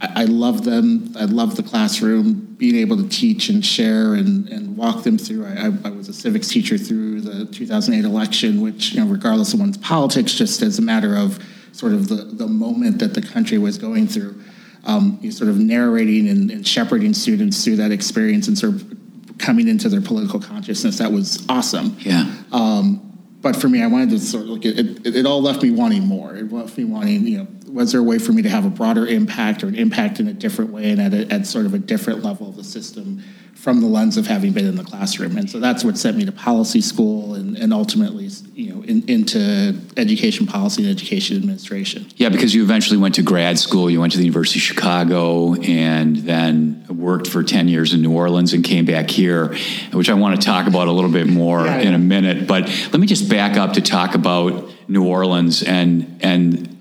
I, 0.00 0.22
I 0.22 0.24
loved 0.24 0.64
them. 0.64 1.12
I 1.18 1.24
love 1.24 1.56
the 1.56 1.62
classroom, 1.62 2.54
being 2.56 2.76
able 2.76 2.96
to 2.96 3.08
teach 3.08 3.48
and 3.48 3.64
share 3.64 4.14
and, 4.14 4.48
and 4.48 4.76
walk 4.76 5.04
them 5.04 5.18
through. 5.18 5.46
I, 5.46 5.66
I, 5.66 5.88
I 5.88 5.90
was 5.90 6.08
a 6.08 6.12
civics 6.12 6.48
teacher 6.48 6.78
through 6.78 7.22
the 7.22 7.46
2008 7.46 8.04
election, 8.04 8.60
which, 8.60 8.92
you 8.92 9.00
know, 9.00 9.10
regardless 9.10 9.54
of 9.54 9.60
one's 9.60 9.78
politics, 9.78 10.34
just 10.34 10.62
as 10.62 10.78
a 10.78 10.82
matter 10.82 11.16
of 11.16 11.42
sort 11.72 11.92
of 11.92 12.08
the, 12.08 12.16
the 12.16 12.46
moment 12.46 12.98
that 12.98 13.14
the 13.14 13.22
country 13.22 13.58
was 13.58 13.78
going 13.78 14.06
through 14.06 14.42
um, 14.88 15.18
you 15.20 15.30
sort 15.30 15.50
of 15.50 15.58
narrating 15.58 16.28
and, 16.28 16.50
and 16.50 16.66
shepherding 16.66 17.12
students 17.14 17.64
through 17.64 17.76
that 17.76 17.92
experience 17.92 18.48
and 18.48 18.58
sort 18.58 18.74
of 18.74 18.96
coming 19.38 19.68
into 19.68 19.88
their 19.88 20.00
political 20.00 20.40
consciousness. 20.40 20.98
That 20.98 21.12
was 21.12 21.44
awesome. 21.48 21.96
Yeah. 22.00 22.32
Um, 22.52 23.04
but 23.40 23.54
for 23.54 23.68
me, 23.68 23.82
I 23.82 23.86
wanted 23.86 24.10
to 24.10 24.18
sort 24.18 24.44
of 24.44 24.48
look 24.48 24.66
at 24.66 24.78
it, 24.78 25.06
it. 25.06 25.16
It 25.16 25.26
all 25.26 25.42
left 25.42 25.62
me 25.62 25.70
wanting 25.70 26.06
more. 26.06 26.34
It 26.34 26.50
left 26.50 26.76
me 26.76 26.84
wanting, 26.84 27.26
you 27.26 27.38
know, 27.38 27.46
was 27.68 27.92
there 27.92 28.00
a 28.00 28.04
way 28.04 28.18
for 28.18 28.32
me 28.32 28.42
to 28.42 28.48
have 28.48 28.64
a 28.64 28.70
broader 28.70 29.06
impact 29.06 29.62
or 29.62 29.68
an 29.68 29.74
impact 29.74 30.20
in 30.20 30.28
a 30.28 30.32
different 30.32 30.72
way 30.72 30.90
and 30.90 31.00
at, 31.00 31.14
a, 31.14 31.32
at 31.32 31.46
sort 31.46 31.66
of 31.66 31.74
a 31.74 31.78
different 31.78 32.22
level 32.22 32.48
of 32.48 32.56
the 32.56 32.64
system 32.64 33.22
from 33.58 33.80
the 33.80 33.86
lens 33.88 34.16
of 34.16 34.24
having 34.24 34.52
been 34.52 34.66
in 34.66 34.76
the 34.76 34.84
classroom. 34.84 35.36
And 35.36 35.50
so 35.50 35.58
that's 35.58 35.82
what 35.82 35.98
sent 35.98 36.16
me 36.16 36.24
to 36.24 36.30
policy 36.30 36.80
school 36.80 37.34
and, 37.34 37.56
and 37.58 37.72
ultimately, 37.72 38.28
you 38.54 38.72
know, 38.72 38.82
in, 38.84 39.02
into 39.08 39.76
education 39.96 40.46
policy 40.46 40.84
and 40.84 40.90
education 40.92 41.36
administration. 41.36 42.06
Yeah, 42.14 42.28
because 42.28 42.54
you 42.54 42.62
eventually 42.62 42.98
went 42.98 43.16
to 43.16 43.22
grad 43.22 43.58
school. 43.58 43.90
You 43.90 44.00
went 44.00 44.12
to 44.12 44.18
the 44.18 44.24
University 44.24 44.60
of 44.60 44.62
Chicago 44.62 45.54
and 45.54 46.18
then 46.18 46.86
worked 46.88 47.26
for 47.26 47.42
10 47.42 47.66
years 47.66 47.92
in 47.92 48.00
New 48.00 48.12
Orleans 48.12 48.52
and 48.52 48.62
came 48.62 48.84
back 48.84 49.10
here, 49.10 49.56
which 49.92 50.08
I 50.08 50.14
want 50.14 50.40
to 50.40 50.46
talk 50.46 50.68
about 50.68 50.86
a 50.86 50.92
little 50.92 51.10
bit 51.10 51.26
more 51.26 51.64
yeah, 51.64 51.80
in 51.80 51.94
a 51.94 51.98
minute. 51.98 52.46
But 52.46 52.68
let 52.92 53.00
me 53.00 53.08
just 53.08 53.28
back 53.28 53.56
up 53.56 53.72
to 53.72 53.80
talk 53.80 54.14
about 54.14 54.70
New 54.86 55.04
Orleans 55.04 55.64
and, 55.64 56.20
and 56.22 56.77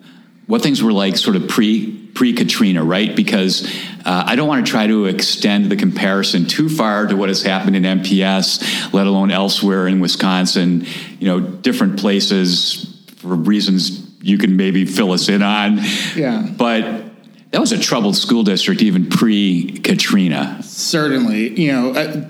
what 0.48 0.62
things 0.62 0.82
were 0.82 0.94
like 0.94 1.18
sort 1.18 1.36
of 1.36 1.48
pre 1.48 2.08
pre 2.16 2.34
Katrina, 2.34 2.84
right? 2.84 3.16
Because 3.16 3.66
uh, 4.06 4.24
I 4.26 4.36
don't 4.36 4.48
want 4.48 4.66
to 4.66 4.72
try 4.72 4.88
to 4.88 5.06
extend 5.06 5.70
the 5.70 5.76
comparison 5.76 6.46
too 6.46 6.68
far 6.68 7.06
to 7.06 7.16
what 7.16 7.30
has 7.30 7.44
happened 7.44 7.76
in 7.76 7.84
MPS, 7.84 8.92
let 8.94 9.06
alone 9.06 9.30
elsewhere 9.30 9.88
in 9.88 10.00
Wisconsin. 10.00 10.86
You 11.20 11.28
know, 11.28 11.40
different 11.40 12.00
places 12.00 13.04
for 13.18 13.36
reasons 13.36 14.06
you 14.22 14.38
can 14.38 14.58
maybe 14.58 14.86
fill 14.86 15.12
us 15.12 15.30
in 15.30 15.44
on. 15.44 15.80
Yeah. 16.16 16.48
But 16.58 17.04
that 17.52 17.62
was 17.62 17.72
a 17.72 17.80
troubled 17.80 18.16
school 18.16 18.44
district 18.44 18.82
even 18.82 19.10
pre 19.10 19.80
Katrina. 19.80 20.62
Certainly, 20.64 21.60
you 21.60 21.72
know. 21.72 21.92
Uh, 21.92 22.30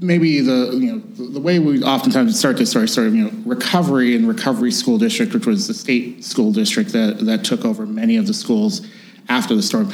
maybe 0.00 0.40
the 0.40 0.70
you 0.74 0.92
know 0.92 0.98
the, 0.98 1.24
the, 1.24 1.40
way 1.40 1.58
we 1.58 1.82
oftentimes 1.82 2.38
start 2.38 2.56
this 2.56 2.70
story 2.70 2.86
sort 2.88 3.06
of 3.06 3.14
you 3.14 3.24
know 3.24 3.32
recovery 3.44 4.14
and 4.14 4.28
recovery 4.28 4.70
school 4.70 4.98
district 4.98 5.34
which 5.34 5.46
was 5.46 5.66
the 5.66 5.74
state 5.74 6.24
school 6.24 6.52
district 6.52 6.92
that 6.92 7.18
that 7.20 7.44
took 7.44 7.64
over 7.64 7.86
many 7.86 8.16
of 8.16 8.26
the 8.26 8.34
schools 8.34 8.86
after 9.28 9.54
the 9.54 9.62
storm 9.62 9.90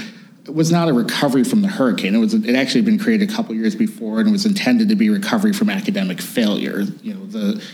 was 0.48 0.70
not 0.70 0.88
a 0.88 0.92
recovery 0.92 1.44
from 1.44 1.62
the 1.62 1.68
hurricane. 1.68 2.14
It 2.14 2.18
was 2.18 2.34
it 2.34 2.54
actually 2.54 2.82
had 2.82 2.86
been 2.86 2.98
created 2.98 3.30
a 3.30 3.32
couple 3.32 3.54
years 3.54 3.74
before 3.74 4.20
and 4.20 4.30
was 4.30 4.44
intended 4.44 4.88
to 4.90 4.94
be 4.94 5.08
recovery 5.08 5.52
from 5.52 5.70
academic 5.70 6.20
failure. 6.20 6.80
You 7.02 7.14
know 7.14 7.26
the 7.26 7.64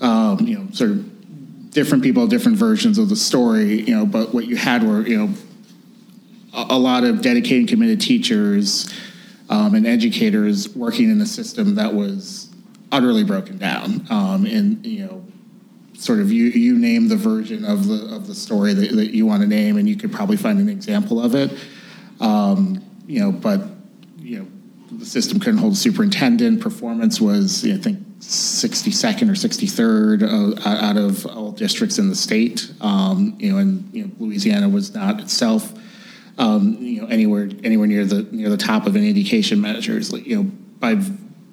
um, 0.00 0.46
you 0.46 0.58
know 0.58 0.66
sort 0.72 0.90
of 0.90 1.70
different 1.70 2.02
people 2.02 2.26
different 2.26 2.58
versions 2.58 2.98
of 2.98 3.08
the 3.08 3.16
story 3.16 3.82
you 3.82 3.94
know 3.94 4.04
but 4.04 4.34
what 4.34 4.44
you 4.44 4.56
had 4.56 4.82
were 4.82 5.06
you 5.06 5.16
know 5.16 5.34
a, 6.52 6.74
a 6.74 6.78
lot 6.78 7.04
of 7.04 7.22
dedicated 7.22 7.68
committed 7.68 8.00
teachers 8.00 8.92
um, 9.50 9.74
and 9.74 9.86
educators 9.86 10.74
working 10.74 11.10
in 11.10 11.20
a 11.20 11.26
system 11.26 11.74
that 11.74 11.92
was 11.92 12.48
utterly 12.92 13.24
broken 13.24 13.58
down. 13.58 14.06
Um, 14.08 14.46
and 14.46 14.86
you 14.86 15.04
know, 15.04 15.24
sort 15.94 16.20
of 16.20 16.32
you 16.32 16.44
you 16.46 16.78
name 16.78 17.08
the 17.08 17.16
version 17.16 17.64
of 17.64 17.88
the 17.88 18.14
of 18.14 18.26
the 18.28 18.34
story 18.34 18.72
that, 18.72 18.92
that 18.92 19.14
you 19.14 19.26
want 19.26 19.42
to 19.42 19.48
name, 19.48 19.76
and 19.76 19.88
you 19.88 19.96
could 19.96 20.12
probably 20.12 20.36
find 20.36 20.60
an 20.60 20.68
example 20.68 21.22
of 21.22 21.34
it. 21.34 21.52
Um, 22.20 22.82
you 23.06 23.20
know, 23.20 23.32
but 23.32 23.62
you 24.18 24.38
know, 24.38 24.46
the 24.92 25.04
system 25.04 25.40
couldn't 25.40 25.58
hold 25.58 25.76
superintendent. 25.76 26.60
Performance 26.60 27.20
was, 27.20 27.64
you 27.64 27.72
know, 27.72 27.78
I 27.80 27.82
think, 27.82 28.06
62nd 28.20 29.22
or 29.22 29.32
63rd 29.32 30.66
out 30.66 30.96
of 30.96 31.26
all 31.26 31.52
districts 31.52 31.98
in 31.98 32.08
the 32.08 32.14
state. 32.14 32.70
Um, 32.80 33.34
you 33.40 33.50
know, 33.50 33.58
and 33.58 33.88
you 33.92 34.04
know, 34.04 34.10
Louisiana 34.20 34.68
was 34.68 34.94
not 34.94 35.18
itself 35.18 35.72
um, 36.40 36.78
you 36.80 37.02
know, 37.02 37.06
anywhere 37.08 37.48
anywhere 37.62 37.86
near 37.86 38.04
the 38.04 38.22
near 38.32 38.48
the 38.48 38.56
top 38.56 38.86
of 38.86 38.96
any 38.96 39.10
education 39.10 39.60
measures. 39.60 40.12
Like, 40.12 40.26
you 40.26 40.36
know, 40.36 40.50
by 40.80 40.98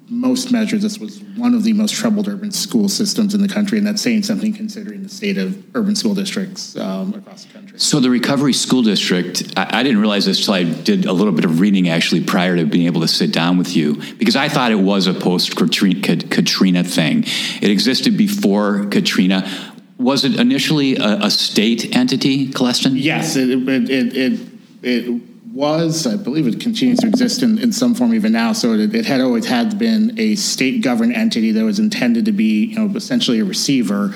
most 0.10 0.53
measures, 0.53 0.82
this 0.82 0.98
was 0.98 1.22
one 1.36 1.53
of 1.53 1.65
the 1.65 1.74
most 1.74 1.94
troubled 1.94 2.29
urban 2.29 2.50
school 2.50 2.88
systems 2.88 3.36
in 3.36 3.41
the 3.41 3.50
country, 3.50 3.77
and 3.77 3.86
that's 3.86 4.01
saying 4.01 4.24
something 4.24 4.53
considering 4.53 5.03
the 5.03 5.10
state 5.10 5.38
of 5.38 5.62
urban 5.75 5.94
school 5.94 6.15
districts 6.15 6.77
um, 6.77 7.13
across 7.13 7.44
the 7.44 7.51
country. 7.51 7.77
So, 7.77 8.00
the 8.00 8.10
Recovery 8.10 8.53
School 8.53 8.82
District, 8.82 9.53
I, 9.58 9.79
I 9.79 9.84
didn't 9.84 10.00
realize 10.00 10.25
this 10.25 10.39
until 10.39 10.53
I 10.53 10.63
did 10.63 11.06
a 11.06 11.12
little 11.12 11.34
bit 11.34 11.44
of 11.44 11.60
reading 11.60 11.89
actually 11.89 12.24
prior 12.24 12.56
to 12.56 12.65
being 12.65 12.86
able 12.86 13.01
to 13.01 13.10
sit 13.10 13.34
down 13.34 13.58
with 13.58 13.75
you, 13.75 14.01
because 14.17 14.38
I 14.38 14.48
thought 14.48 14.72
it 14.72 14.75
was 14.75 15.08
a 15.08 15.13
post 15.13 15.58
Katrina 15.58 16.84
thing. 16.86 17.25
It 17.62 17.70
existed 17.70 18.15
before 18.17 18.86
Katrina. 18.86 19.74
Was 19.98 20.24
it 20.24 20.39
initially 20.39 20.96
a, 20.96 21.24
a 21.24 21.32
state 21.32 21.94
entity, 21.94 22.50
Coleston? 22.53 22.96
Yes, 22.96 23.36
it, 23.36 23.50
it, 23.50 23.89
it, 23.89 24.15
it 24.15 24.56
it 24.88 25.22
was, 25.51 26.08
I 26.08 26.15
believe 26.15 26.48
it 26.48 26.60
continues 26.60 27.00
to 27.00 27.08
exist 27.08 27.44
in, 27.44 27.58
in 27.58 27.72
some 27.72 27.94
form 27.94 28.13
even 28.13 28.32
now. 28.32 28.53
So 28.53 28.74
it, 28.74 28.94
it 28.96 29.06
had 29.06 29.22
always 29.22 29.46
had 29.46 29.77
been 29.77 30.17
a 30.17 30.36
state 30.36 30.82
governed 30.82 31.13
entity 31.13 31.51
that 31.51 31.63
was 31.63 31.79
intended 31.79 32.25
to 32.25 32.32
be, 32.32 32.65
you 32.67 32.75
know, 32.75 32.96
essentially 32.96 33.39
a 33.39 33.46
receiver 33.46 34.15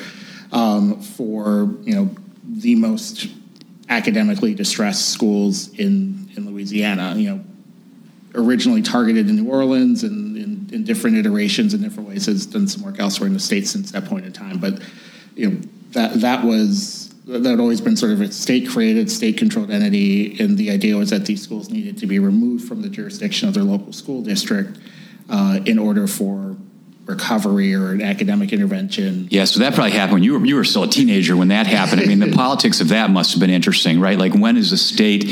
um, 0.52 1.02
for, 1.02 1.70
you 1.84 1.96
know, 1.96 2.10
the 2.48 2.76
most 2.76 3.28
academically 3.90 4.54
distressed 4.54 5.10
schools 5.10 5.70
in, 5.78 6.30
in 6.36 6.50
Louisiana. 6.50 7.16
You 7.18 7.30
know, 7.30 7.44
originally 8.36 8.82
targeted 8.82 9.30
in 9.30 9.36
New 9.36 9.50
Orleans 9.50 10.04
and 10.04 10.38
in, 10.38 10.70
in 10.72 10.84
different 10.84 11.18
iterations 11.18 11.74
and 11.74 11.84
different 11.84 12.08
ways 12.08 12.28
has 12.28 12.46
done 12.46 12.68
some 12.68 12.84
work 12.84 13.00
elsewhere 13.00 13.28
in 13.28 13.34
the 13.34 13.40
state 13.40 13.68
since 13.68 13.92
that 13.92 14.06
point 14.06 14.26
in 14.26 14.32
time. 14.32 14.60
But 14.60 14.82
you 15.36 15.50
know 15.50 15.62
that 15.92 16.22
that 16.22 16.46
was 16.46 17.11
that 17.26 17.46
had 17.46 17.60
always 17.60 17.82
been 17.82 17.96
sort 17.96 18.12
of 18.12 18.22
a 18.22 18.32
state 18.32 18.70
created, 18.70 19.12
state 19.12 19.38
controlled 19.38 19.72
entity, 19.72 20.40
and 20.40 20.58
the 20.58 20.72
idea 20.72 20.96
was 20.98 21.12
that 21.12 21.26
these 21.26 21.42
schools 21.42 21.70
needed 21.70 21.98
to 22.00 22.08
be 22.08 22.20
removed 22.20 22.68
from 22.68 22.82
the 22.82 22.90
jurisdiction 22.90 23.48
of 23.48 23.54
their 23.54 23.64
local 23.64 23.94
school 23.94 24.22
district 24.22 24.78
uh, 25.30 25.60
in 25.66 25.78
order 25.78 26.08
for 26.08 26.56
recovery 27.06 27.74
or 27.74 27.92
an 27.92 28.02
academic 28.02 28.54
intervention. 28.54 29.28
Yeah, 29.30 29.46
so 29.46 29.60
that 29.60 29.74
probably 29.74 29.92
happened 29.92 30.14
when 30.14 30.24
you 30.24 30.40
were 30.40 30.46
you 30.46 30.56
were 30.56 30.64
still 30.64 30.84
a 30.84 30.88
teenager 30.88 31.36
when 31.36 31.50
that 31.50 31.68
happened. 31.68 32.02
I 32.02 32.06
mean, 32.06 32.20
the 32.20 32.32
politics 32.36 32.82
of 32.82 32.90
that 32.90 33.10
must 33.10 33.32
have 33.32 33.40
been 33.40 33.50
interesting, 33.50 34.00
right? 34.00 34.18
Like 34.18 34.34
when 34.34 34.58
is 34.58 34.72
the 34.72 34.78
state 34.78 35.26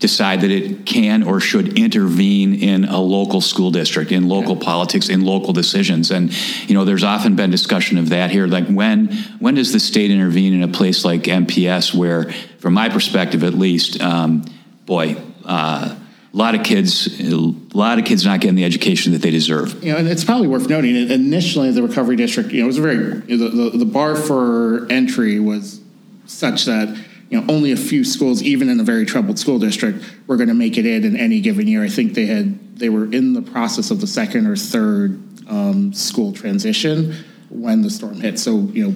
decide 0.00 0.40
that 0.40 0.50
it 0.50 0.86
can 0.86 1.22
or 1.22 1.38
should 1.40 1.78
intervene 1.78 2.54
in 2.54 2.86
a 2.86 2.98
local 2.98 3.40
school 3.40 3.70
district, 3.70 4.10
in 4.10 4.28
local 4.28 4.56
yeah. 4.56 4.64
politics, 4.64 5.08
in 5.10 5.24
local 5.24 5.52
decisions. 5.52 6.10
And 6.10 6.32
you 6.68 6.74
know, 6.74 6.84
there's 6.84 7.04
often 7.04 7.36
been 7.36 7.50
discussion 7.50 7.98
of 7.98 8.08
that 8.08 8.30
here. 8.30 8.46
Like 8.46 8.66
when 8.66 9.12
when 9.38 9.54
does 9.54 9.72
the 9.72 9.78
state 9.78 10.10
intervene 10.10 10.54
in 10.54 10.62
a 10.62 10.68
place 10.68 11.04
like 11.04 11.22
MPS, 11.22 11.94
where, 11.94 12.32
from 12.58 12.74
my 12.74 12.88
perspective 12.88 13.44
at 13.44 13.54
least, 13.54 14.00
um, 14.00 14.44
boy. 14.86 15.16
Uh, 15.44 15.96
a 16.32 16.36
lot 16.36 16.54
of 16.54 16.62
kids, 16.62 17.18
a 17.20 17.34
lot 17.34 17.98
of 17.98 18.04
kids 18.04 18.24
not 18.24 18.38
getting 18.38 18.54
the 18.54 18.64
education 18.64 19.12
that 19.14 19.20
they 19.20 19.32
deserve. 19.32 19.82
You 19.82 19.92
know, 19.92 19.98
and 19.98 20.06
it's 20.06 20.22
probably 20.22 20.46
worth 20.46 20.68
noting. 20.68 20.94
Initially, 20.94 21.72
the 21.72 21.82
recovery 21.82 22.14
district, 22.14 22.52
you 22.52 22.58
know, 22.60 22.66
it 22.66 22.66
was 22.68 22.78
a 22.78 22.82
very 22.82 22.96
the, 22.96 23.48
the, 23.48 23.78
the 23.78 23.84
bar 23.84 24.14
for 24.14 24.86
entry 24.92 25.40
was 25.40 25.80
such 26.26 26.66
that 26.66 26.96
you 27.30 27.40
know, 27.40 27.46
only 27.52 27.70
a 27.70 27.76
few 27.76 28.04
schools, 28.04 28.42
even 28.42 28.68
in 28.68 28.80
a 28.80 28.82
very 28.82 29.06
troubled 29.06 29.38
school 29.38 29.58
district, 29.58 30.04
were 30.26 30.36
going 30.36 30.48
to 30.48 30.54
make 30.54 30.76
it 30.76 30.84
in 30.84 31.04
in 31.04 31.16
any 31.16 31.40
given 31.40 31.68
year. 31.68 31.82
I 31.82 31.88
think 31.88 32.14
they 32.14 32.26
had 32.26 32.76
they 32.76 32.88
were 32.88 33.04
in 33.04 33.32
the 33.34 33.42
process 33.42 33.90
of 33.90 34.00
the 34.00 34.06
second 34.06 34.46
or 34.46 34.56
third 34.56 35.22
um, 35.48 35.92
school 35.92 36.32
transition 36.32 37.14
when 37.48 37.82
the 37.82 37.90
storm 37.90 38.20
hit. 38.20 38.38
So 38.38 38.58
you 38.58 38.88
know, 38.88 38.94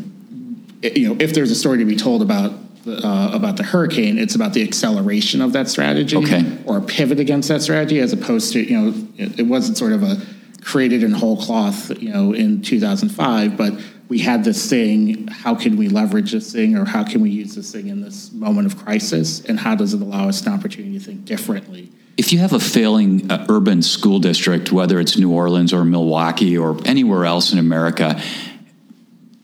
it, 0.83 0.97
you 0.97 1.09
know, 1.09 1.17
if 1.21 1.33
there's 1.33 1.53
a 1.53 1.55
story 1.55 1.79
to 1.79 1.85
be 1.85 1.97
told 1.97 2.23
about 2.23 2.53
uh, 2.87 3.31
about 3.33 3.57
the 3.57 3.63
hurricane, 3.63 4.19
it's 4.19 4.35
about 4.35 4.53
the 4.53 4.65
acceleration 4.65 5.41
of 5.41 5.53
that 5.53 5.69
strategy, 5.69 6.17
okay. 6.17 6.59
or 6.67 6.79
a 6.79 6.83
pivot 6.83 7.21
against 7.21 7.49
that 7.49 7.63
strategy, 7.63 8.01
as 8.01 8.13
opposed 8.13 8.53
to 8.55 8.61
you 8.61 8.81
know, 8.81 9.09
it, 9.17 9.41
it 9.41 9.43
wasn't 9.45 9.79
sort 9.79 9.93
of 9.93 10.03
a 10.03 10.21
created 10.61 11.05
in 11.05 11.13
whole 11.13 11.37
cloth, 11.37 11.91
you 12.03 12.13
know, 12.13 12.33
in 12.33 12.63
2005, 12.63 13.57
but 13.57 13.75
we 14.09 14.19
had 14.19 14.45
this 14.45 14.69
thing 14.69 15.27
how 15.29 15.55
can 15.55 15.77
we 15.77 15.89
leverage 15.89 16.33
this 16.33 16.53
thing 16.53 16.77
or 16.77 16.85
how 16.85 17.05
can 17.05 17.21
we 17.21 17.31
use 17.31 17.55
this 17.55 17.73
thing 17.73 17.89
in 17.89 18.01
this 18.01 18.33
moment 18.33 18.67
of 18.67 18.83
crisis 18.85 19.45
and 19.45 19.59
how 19.59 19.75
does 19.75 19.95
it 19.95 20.01
allow 20.01 20.29
us 20.29 20.47
an 20.47 20.53
opportunity 20.53 20.99
to 20.99 21.05
think 21.05 21.25
differently? 21.25 21.91
If 22.17 22.33
you 22.33 22.39
have 22.39 22.53
a 22.53 22.61
failing 22.61 23.31
uh, 23.31 23.47
urban 23.49 23.83
school 23.83 24.19
district 24.19 24.73
whether 24.73 25.01
it's 25.01 25.17
new 25.19 25.33
orleans 25.33 25.73
or 25.73 25.85
milwaukee 25.85 26.57
or 26.57 26.79
anywhere 26.85 27.25
else 27.25 27.53
in 27.53 27.59
america 27.59 28.21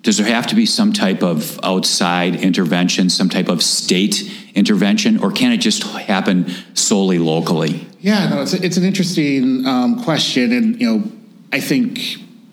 does 0.03 0.17
there 0.17 0.27
have 0.27 0.47
to 0.47 0.55
be 0.55 0.65
some 0.65 0.93
type 0.93 1.23
of 1.23 1.59
outside 1.63 2.37
intervention 2.37 3.11
some 3.11 3.29
type 3.29 3.49
of 3.49 3.63
state 3.63 4.31
intervention 4.55 5.19
or 5.23 5.33
can 5.33 5.53
it 5.53 5.59
just 5.59 5.83
happen 5.83 6.51
solely 6.75 7.19
locally? 7.19 7.87
Yeah 8.01 8.29
no 8.29 8.43
it's, 8.43 8.53
a, 8.53 8.65
it's 8.65 8.77
an 8.77 8.85
interesting 8.85 9.67
um, 9.67 10.03
question 10.05 10.53
and 10.53 10.81
you 10.81 10.87
know 10.87 11.11
i 11.53 11.61
think 11.61 11.99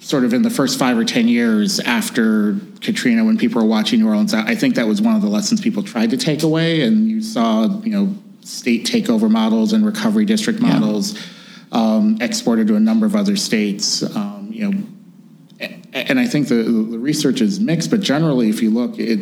sort 0.07 0.23
of 0.23 0.33
in 0.33 0.41
the 0.41 0.49
first 0.49 0.79
five 0.79 0.97
or 0.97 1.03
ten 1.03 1.27
years 1.27 1.81
after 1.81 2.55
Katrina, 2.79 3.25
when 3.25 3.37
people 3.37 3.61
were 3.61 3.67
watching 3.67 3.99
New 3.99 4.07
Orleans, 4.07 4.33
I 4.33 4.55
think 4.55 4.75
that 4.75 4.87
was 4.87 5.01
one 5.01 5.17
of 5.17 5.21
the 5.21 5.27
lessons 5.27 5.59
people 5.59 5.83
tried 5.83 6.11
to 6.11 6.17
take 6.17 6.43
away, 6.43 6.81
and 6.81 7.09
you 7.09 7.21
saw 7.21 7.81
you 7.81 7.91
know 7.91 8.15
state 8.41 8.85
takeover 8.85 9.29
models 9.29 9.73
and 9.73 9.85
recovery 9.85 10.23
district 10.23 10.61
models 10.61 11.13
yeah. 11.13 11.21
um, 11.73 12.17
exported 12.21 12.67
to 12.67 12.75
a 12.77 12.79
number 12.79 13.05
of 13.05 13.17
other 13.17 13.35
states. 13.35 14.01
Um, 14.15 14.47
you 14.49 14.71
know, 14.71 14.83
and 15.91 16.17
I 16.19 16.25
think 16.25 16.47
the, 16.47 16.55
the 16.55 16.97
research 16.97 17.41
is 17.41 17.59
mixed, 17.59 17.91
but 17.91 17.99
generally, 17.99 18.47
if 18.47 18.61
you 18.61 18.69
look, 18.69 18.97
it 18.97 19.19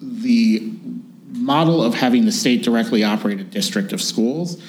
the 0.00 0.72
model 1.32 1.82
of 1.82 1.94
having 1.94 2.24
the 2.24 2.32
state 2.32 2.62
directly 2.62 3.04
operate 3.04 3.40
a 3.40 3.44
district 3.44 3.92
of 3.92 4.00
schools. 4.00 4.62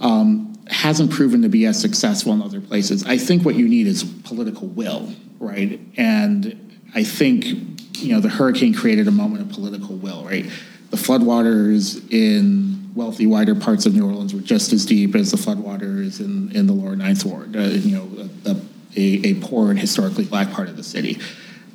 Um, 0.00 0.53
hasn't 0.68 1.10
proven 1.10 1.42
to 1.42 1.48
be 1.48 1.66
as 1.66 1.80
successful 1.80 2.32
in 2.32 2.42
other 2.42 2.60
places. 2.60 3.04
I 3.04 3.18
think 3.18 3.44
what 3.44 3.54
you 3.54 3.68
need 3.68 3.86
is 3.86 4.04
political 4.04 4.68
will, 4.68 5.12
right? 5.38 5.80
And 5.96 6.80
I 6.94 7.04
think 7.04 7.44
you 7.98 8.12
know 8.12 8.20
the 8.20 8.28
hurricane 8.28 8.74
created 8.74 9.08
a 9.08 9.12
moment 9.12 9.42
of 9.42 9.50
political 9.50 9.96
will, 9.96 10.24
right? 10.24 10.50
the 10.94 11.00
floodwaters 11.00 12.08
in 12.12 12.92
wealthy, 12.94 13.26
wider 13.26 13.56
parts 13.56 13.84
of 13.84 13.94
New 13.94 14.06
Orleans 14.06 14.32
were 14.32 14.40
just 14.40 14.72
as 14.72 14.86
deep 14.86 15.16
as 15.16 15.32
the 15.32 15.36
floodwaters 15.36 16.20
in, 16.20 16.54
in 16.54 16.68
the 16.68 16.72
lower 16.72 16.94
Ninth 16.94 17.24
Ward, 17.24 17.56
uh, 17.56 17.60
you 17.62 17.96
know, 17.96 18.28
a, 18.46 18.50
a, 18.96 19.30
a, 19.30 19.34
poor 19.40 19.70
and 19.70 19.78
historically 19.78 20.24
black 20.24 20.52
part 20.52 20.68
of 20.68 20.76
the 20.76 20.84
city. 20.84 21.18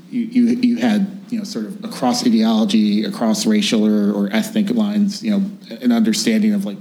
You, 0.10 0.22
you, 0.22 0.44
you 0.62 0.78
had, 0.78 1.22
you 1.30 1.40
know, 1.40 1.44
sort 1.44 1.66
of 1.66 1.84
across 1.84 2.26
ideology, 2.26 3.04
across 3.04 3.46
racial 3.46 3.86
or, 3.86 4.14
or 4.14 4.30
ethnic 4.32 4.70
lines, 4.70 5.22
you 5.22 5.32
know, 5.32 5.52
an 5.82 5.92
understanding 5.92 6.54
of 6.54 6.64
like, 6.64 6.78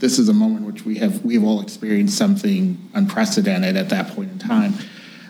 this 0.00 0.18
is 0.18 0.28
a 0.28 0.32
moment 0.32 0.66
which 0.66 0.84
we 0.84 0.96
have, 0.96 1.24
we've 1.24 1.44
all 1.44 1.60
experienced 1.60 2.16
something 2.16 2.90
unprecedented 2.94 3.76
at 3.76 3.90
that 3.90 4.08
point 4.08 4.32
in 4.32 4.38
time. 4.38 4.74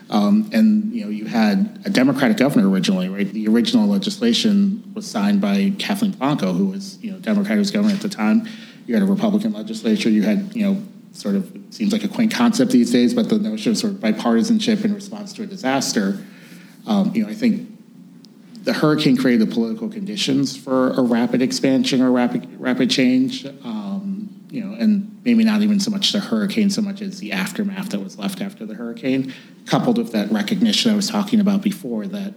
Um, 0.09 0.49
and 0.51 0.93
you 0.93 1.05
know, 1.05 1.09
you 1.09 1.25
had 1.25 1.81
a 1.85 1.89
Democratic 1.89 2.37
governor 2.37 2.69
originally, 2.69 3.07
right? 3.07 3.27
The 3.27 3.47
original 3.47 3.87
legislation 3.87 4.91
was 4.93 5.09
signed 5.09 5.39
by 5.39 5.73
Kathleen 5.79 6.11
Blanco, 6.11 6.51
who 6.51 6.65
was 6.65 6.97
you 7.01 7.11
know 7.11 7.19
Democrat 7.19 7.53
who 7.53 7.59
was 7.59 7.71
governor 7.71 7.93
at 7.93 8.01
the 8.01 8.09
time. 8.09 8.45
You 8.87 8.93
had 8.93 9.03
a 9.03 9.05
Republican 9.05 9.53
legislature. 9.53 10.09
You 10.09 10.23
had 10.23 10.53
you 10.53 10.65
know 10.65 10.83
sort 11.13 11.35
of 11.35 11.49
seems 11.69 11.93
like 11.93 12.03
a 12.03 12.09
quaint 12.09 12.33
concept 12.33 12.71
these 12.71 12.91
days, 12.91 13.13
but 13.13 13.29
the 13.29 13.39
notion 13.39 13.71
of 13.71 13.77
sort 13.77 13.93
of 13.93 13.99
bipartisanship 13.99 14.83
in 14.83 14.93
response 14.93 15.31
to 15.33 15.43
a 15.43 15.45
disaster. 15.45 16.19
Um, 16.85 17.15
you 17.15 17.23
know, 17.23 17.29
I 17.29 17.33
think 17.33 17.69
the 18.63 18.73
hurricane 18.73 19.15
created 19.15 19.47
the 19.47 19.53
political 19.53 19.87
conditions 19.87 20.57
for 20.57 20.91
a 20.91 21.01
rapid 21.01 21.41
expansion 21.41 22.01
or 22.01 22.11
rapid 22.11 22.59
rapid 22.59 22.89
change. 22.89 23.45
Um, 23.45 23.90
you 24.51 24.61
know, 24.61 24.73
and 24.73 25.21
maybe 25.23 25.45
not 25.45 25.61
even 25.61 25.79
so 25.79 25.89
much 25.89 26.11
the 26.11 26.19
hurricane 26.19 26.69
so 26.69 26.81
much 26.81 27.01
as 27.01 27.19
the 27.19 27.31
aftermath 27.31 27.89
that 27.89 28.01
was 28.01 28.19
left 28.19 28.41
after 28.41 28.65
the 28.65 28.75
hurricane, 28.75 29.33
coupled 29.65 29.97
with 29.97 30.11
that 30.11 30.29
recognition 30.29 30.91
I 30.91 30.95
was 30.95 31.09
talking 31.09 31.39
about 31.39 31.61
before 31.61 32.05
that 32.07 32.33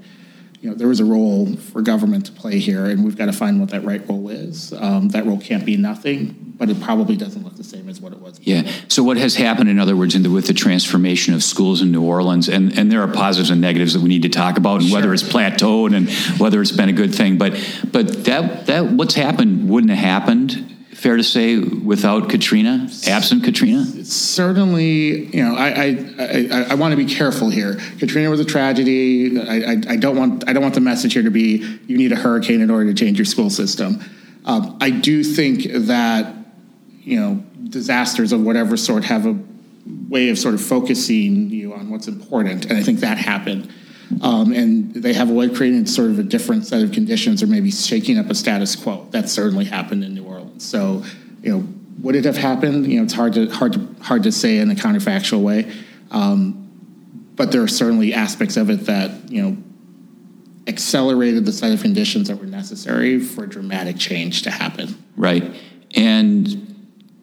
you 0.61 0.71
know 0.71 0.77
there 0.77 0.87
was 0.87 1.01
a 1.01 1.05
role 1.05 1.57
for 1.57 1.83
government 1.83 2.27
to 2.27 2.33
play 2.33 2.61
here, 2.61 2.87
and 2.87 3.05
we've 3.05 3.19
got 3.19 3.27
to 3.27 3.33
find 3.33 3.59
what 3.59 3.71
that 3.71 3.85
right 3.85 4.09
role 4.09 4.31
is. 4.31 4.73
Um, 4.73 5.09
that 5.09 5.27
role 5.27 5.41
can't 5.41 5.67
be 5.67 5.77
nothing, 5.77 6.55
but 6.57 6.71
it 6.71 6.81
probably 6.81 7.17
doesn't 7.17 7.43
look 7.43 7.57
the 7.57 7.65
same 7.65 7.89
as 7.89 8.01
what 8.01 8.13
it 8.13 8.21
was. 8.21 8.39
Before. 8.39 8.55
Yeah. 8.55 8.73
So 8.89 9.03
what 9.03 9.17
has 9.17 9.35
happened, 9.35 9.69
in 9.69 9.81
other 9.81 9.97
words, 9.97 10.15
the, 10.15 10.31
with 10.31 10.47
the 10.47 10.55
transformation 10.55 11.35
of 11.35 11.43
schools 11.43 11.83
in 11.83 11.91
New 11.91 12.03
Orleans, 12.03 12.49
and 12.49 12.79
and 12.79 12.93
there 12.93 13.03
are 13.03 13.09
positives 13.09 13.51
and 13.51 13.61
negatives 13.61 13.93
that 13.95 14.01
we 14.01 14.09
need 14.09 14.23
to 14.23 14.29
talk 14.29 14.57
about, 14.57 14.77
and 14.81 14.85
sure. 14.85 14.99
whether 14.99 15.13
it's 15.13 15.25
plateaued 15.25 15.97
and 15.97 16.09
whether 16.41 16.63
it's 16.63 16.73
been 16.73 16.89
a 16.89 16.93
good 16.93 17.13
thing, 17.13 17.39
but 17.39 17.53
but 17.91 18.25
that 18.25 18.67
that 18.67 18.87
what's 18.87 19.15
happened 19.15 19.69
wouldn't 19.69 19.91
have 19.91 19.99
happened 19.99 20.74
fair 21.05 21.19
to 21.19 21.23
say, 21.23 21.59
without 21.59 22.31
Katrina, 22.31 22.89
absent 23.07 23.45
Katrina? 23.45 23.85
Certainly, 24.07 25.27
you 25.37 25.45
know, 25.45 25.55
I 25.55 25.69
I, 25.69 26.47
I, 26.51 26.67
I 26.71 26.75
want 26.77 26.93
to 26.93 26.97
be 26.97 27.05
careful 27.05 27.51
here. 27.51 27.75
Katrina 27.99 28.31
was 28.31 28.41
a 28.41 28.45
tragedy. 28.47 29.39
I, 29.39 29.73
I, 29.73 29.83
I, 29.91 29.97
don't 29.97 30.17
want 30.17 30.49
I 30.49 30.55
don't 30.55 30.63
want 30.63 30.75
the 30.75 30.81
message 30.81 31.13
here 31.13 31.23
to 31.23 31.31
be 31.31 31.79
you 31.87 31.99
need 31.99 32.13
a 32.13 32.17
hurricane 32.17 32.63
in 32.63 32.71
order 32.71 32.87
to 32.87 32.95
change 32.95 33.19
your 33.19 33.27
school 33.27 33.51
system. 33.51 34.03
Um, 34.47 34.79
I 34.81 34.89
do 34.89 35.23
think 35.23 35.65
that 35.91 36.35
you 37.01 37.21
know 37.21 37.45
disasters 37.69 38.33
of 38.33 38.41
whatever 38.41 38.79
sort 38.79 39.05
have 39.05 39.27
a 39.27 39.39
way 40.09 40.31
of 40.31 40.39
sort 40.39 40.55
of 40.55 40.63
focusing 40.63 41.51
you 41.51 41.75
on 41.75 41.91
what's 41.91 42.09
important, 42.09 42.65
and 42.65 42.79
I 42.79 42.83
think 42.83 43.01
that 43.01 43.19
happened. 43.19 43.71
Um, 44.23 44.53
and 44.53 44.95
they 44.95 45.13
have 45.13 45.29
a 45.29 45.35
way 45.35 45.47
of 45.47 45.55
creating 45.55 45.85
sort 45.87 46.11
of 46.11 46.19
a 46.19 46.23
different 46.23 46.67
set 46.67 46.83
of 46.83 46.93
conditions 46.93 47.43
or 47.43 47.47
maybe 47.47 47.71
shaking 47.71 48.17
up 48.19 48.31
a 48.31 48.35
status 48.35 48.75
quo. 48.77 49.07
That 49.11 49.29
certainly 49.29 49.65
happened 49.67 50.05
in 50.05 50.15
New. 50.15 50.24
So, 50.65 51.05
you 51.43 51.51
know, 51.53 51.69
would 52.01 52.17
it 52.17 52.25
have 52.25 52.37
happened? 52.37 52.87
You 52.87 52.99
know, 52.99 53.05
it's 53.05 53.13
hard 53.13 53.35
to 53.35 53.49
hard 53.51 53.75
to 53.75 53.95
hard 54.03 54.23
to 54.25 54.33
say 54.33 54.59
in 54.59 54.71
a 54.71 54.75
counterfactual 54.75 55.43
way. 55.43 55.73
Um, 56.11 56.61
but 57.37 57.51
there 57.53 57.63
are 57.63 57.69
certainly 57.69 58.15
aspects 58.15 58.57
of 58.57 58.71
it 58.71 58.87
that 58.87 59.31
you 59.31 59.43
know 59.43 59.57
accelerated 60.67 61.45
the 61.45 61.53
set 61.53 61.73
of 61.73 61.83
conditions 61.83 62.29
that 62.29 62.37
were 62.37 62.47
necessary 62.47 63.21
for 63.21 63.47
dramatic 63.47 63.99
change 63.99 64.43
to 64.43 64.51
happen. 64.51 65.03
Right, 65.17 65.55
and 65.95 66.75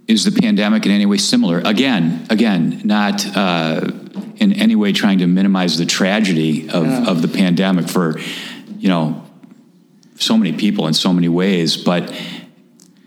is 0.08 0.26
the 0.26 0.42
pandemic 0.42 0.86
in 0.86 0.92
any 0.92 1.06
way 1.06 1.18
similar? 1.18 1.60
Again, 1.60 2.26
again, 2.30 2.82
not 2.84 3.26
uh, 3.36 3.90
in 4.38 4.54
any 4.54 4.76
way 4.76 4.92
trying 4.92 5.20
to 5.20 5.28
minimize 5.28 5.78
the 5.78 5.86
tragedy 5.86 6.70
of, 6.70 6.86
yeah. 6.86 7.06
of 7.06 7.22
the 7.22 7.28
pandemic 7.28 7.88
for, 7.88 8.20
you 8.78 8.90
know, 8.90 9.24
so 10.16 10.38
many 10.38 10.54
people 10.54 10.88
in 10.88 10.94
so 10.94 11.14
many 11.14 11.30
ways. 11.30 11.78
But 11.78 12.14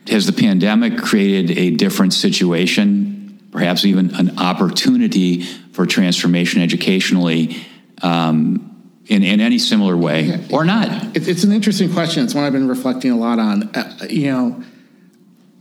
has 0.09 0.27
the 0.27 0.33
pandemic 0.33 0.99
created 0.99 1.57
a 1.57 1.71
different 1.71 2.13
situation, 2.13 3.39
perhaps 3.51 3.85
even 3.85 4.15
an 4.15 4.39
opportunity 4.39 5.43
for 5.73 5.87
transformation 5.87 6.63
educationally? 6.63 7.57
Um, 8.03 8.71
in, 9.07 9.23
in 9.23 9.41
any 9.41 9.59
similar 9.59 9.97
way 9.97 10.23
yeah, 10.23 10.39
or 10.51 10.65
not? 10.65 11.15
It's 11.15 11.45
an 11.45 11.53
interesting 11.53 11.93
question. 11.93 12.25
It's 12.25 12.35
one 12.35 12.45
I've 12.45 12.53
been 12.53 12.69
reflecting 12.69 13.11
a 13.11 13.17
lot 13.17 13.39
on. 13.39 13.65
Uh, 13.75 14.07
you 14.09 14.33
know, 14.33 14.65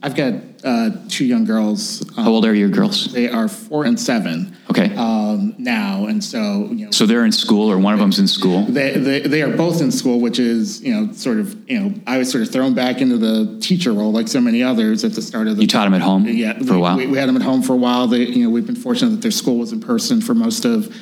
I've 0.04 0.16
got 0.16 0.34
uh, 0.66 0.90
two 1.08 1.24
young 1.24 1.46
girls. 1.46 2.02
Um, 2.18 2.26
How 2.26 2.32
old 2.32 2.46
are 2.46 2.54
your 2.54 2.68
girls? 2.68 3.14
They 3.14 3.30
are 3.30 3.48
four 3.48 3.86
and 3.86 3.98
seven. 3.98 4.54
Okay. 4.70 4.94
Um, 4.98 5.56
now, 5.58 6.08
and 6.08 6.22
so 6.22 6.68
you 6.72 6.86
know. 6.86 6.92
So 6.92 7.06
they're 7.06 7.24
in 7.24 7.32
school, 7.32 7.72
or 7.72 7.78
one 7.78 7.94
of 7.94 8.02
them's 8.02 8.20
in 8.20 8.28
school. 8.28 8.66
They, 8.66 8.98
they 8.98 9.22
they 9.22 9.42
are 9.42 9.56
both 9.56 9.82
in 9.82 9.94
school, 9.94 10.20
which 10.20 10.40
is 10.40 10.82
you 10.82 10.94
know 10.94 11.14
sort 11.14 11.40
of 11.40 11.70
you 11.70 11.80
know 11.80 11.96
I 12.06 12.18
was 12.18 12.30
sort 12.30 12.42
of 12.42 12.52
thrown 12.52 12.74
back 12.74 13.00
into 13.00 13.18
the 13.18 13.58
teacher 13.62 13.94
role 13.94 14.12
like 14.12 14.28
so 14.28 14.42
many 14.42 14.62
others 14.62 15.06
at 15.06 15.14
the 15.14 15.22
start 15.22 15.48
of 15.48 15.56
the. 15.56 15.62
You 15.62 15.70
taught 15.70 15.86
them 15.86 15.94
at 15.94 16.02
home. 16.02 16.28
Yeah, 16.28 16.58
for 16.60 16.74
we, 16.74 16.76
a 16.76 16.80
while. 16.80 16.98
We, 16.98 17.08
we, 17.08 17.18
had 17.18 17.30
them 17.30 17.38
at 17.38 17.42
home 17.42 17.62
for 17.62 17.72
a 17.72 17.78
while. 17.78 18.08
They 18.08 18.26
you 18.26 18.44
know 18.44 18.50
we've 18.50 18.68
been 18.68 18.76
fortunate 18.76 19.12
that 19.12 19.22
their 19.22 19.32
school 19.32 19.58
was 19.58 19.72
in 19.72 19.80
person 19.80 20.20
for 20.20 20.34
most 20.34 20.66
of 20.66 20.94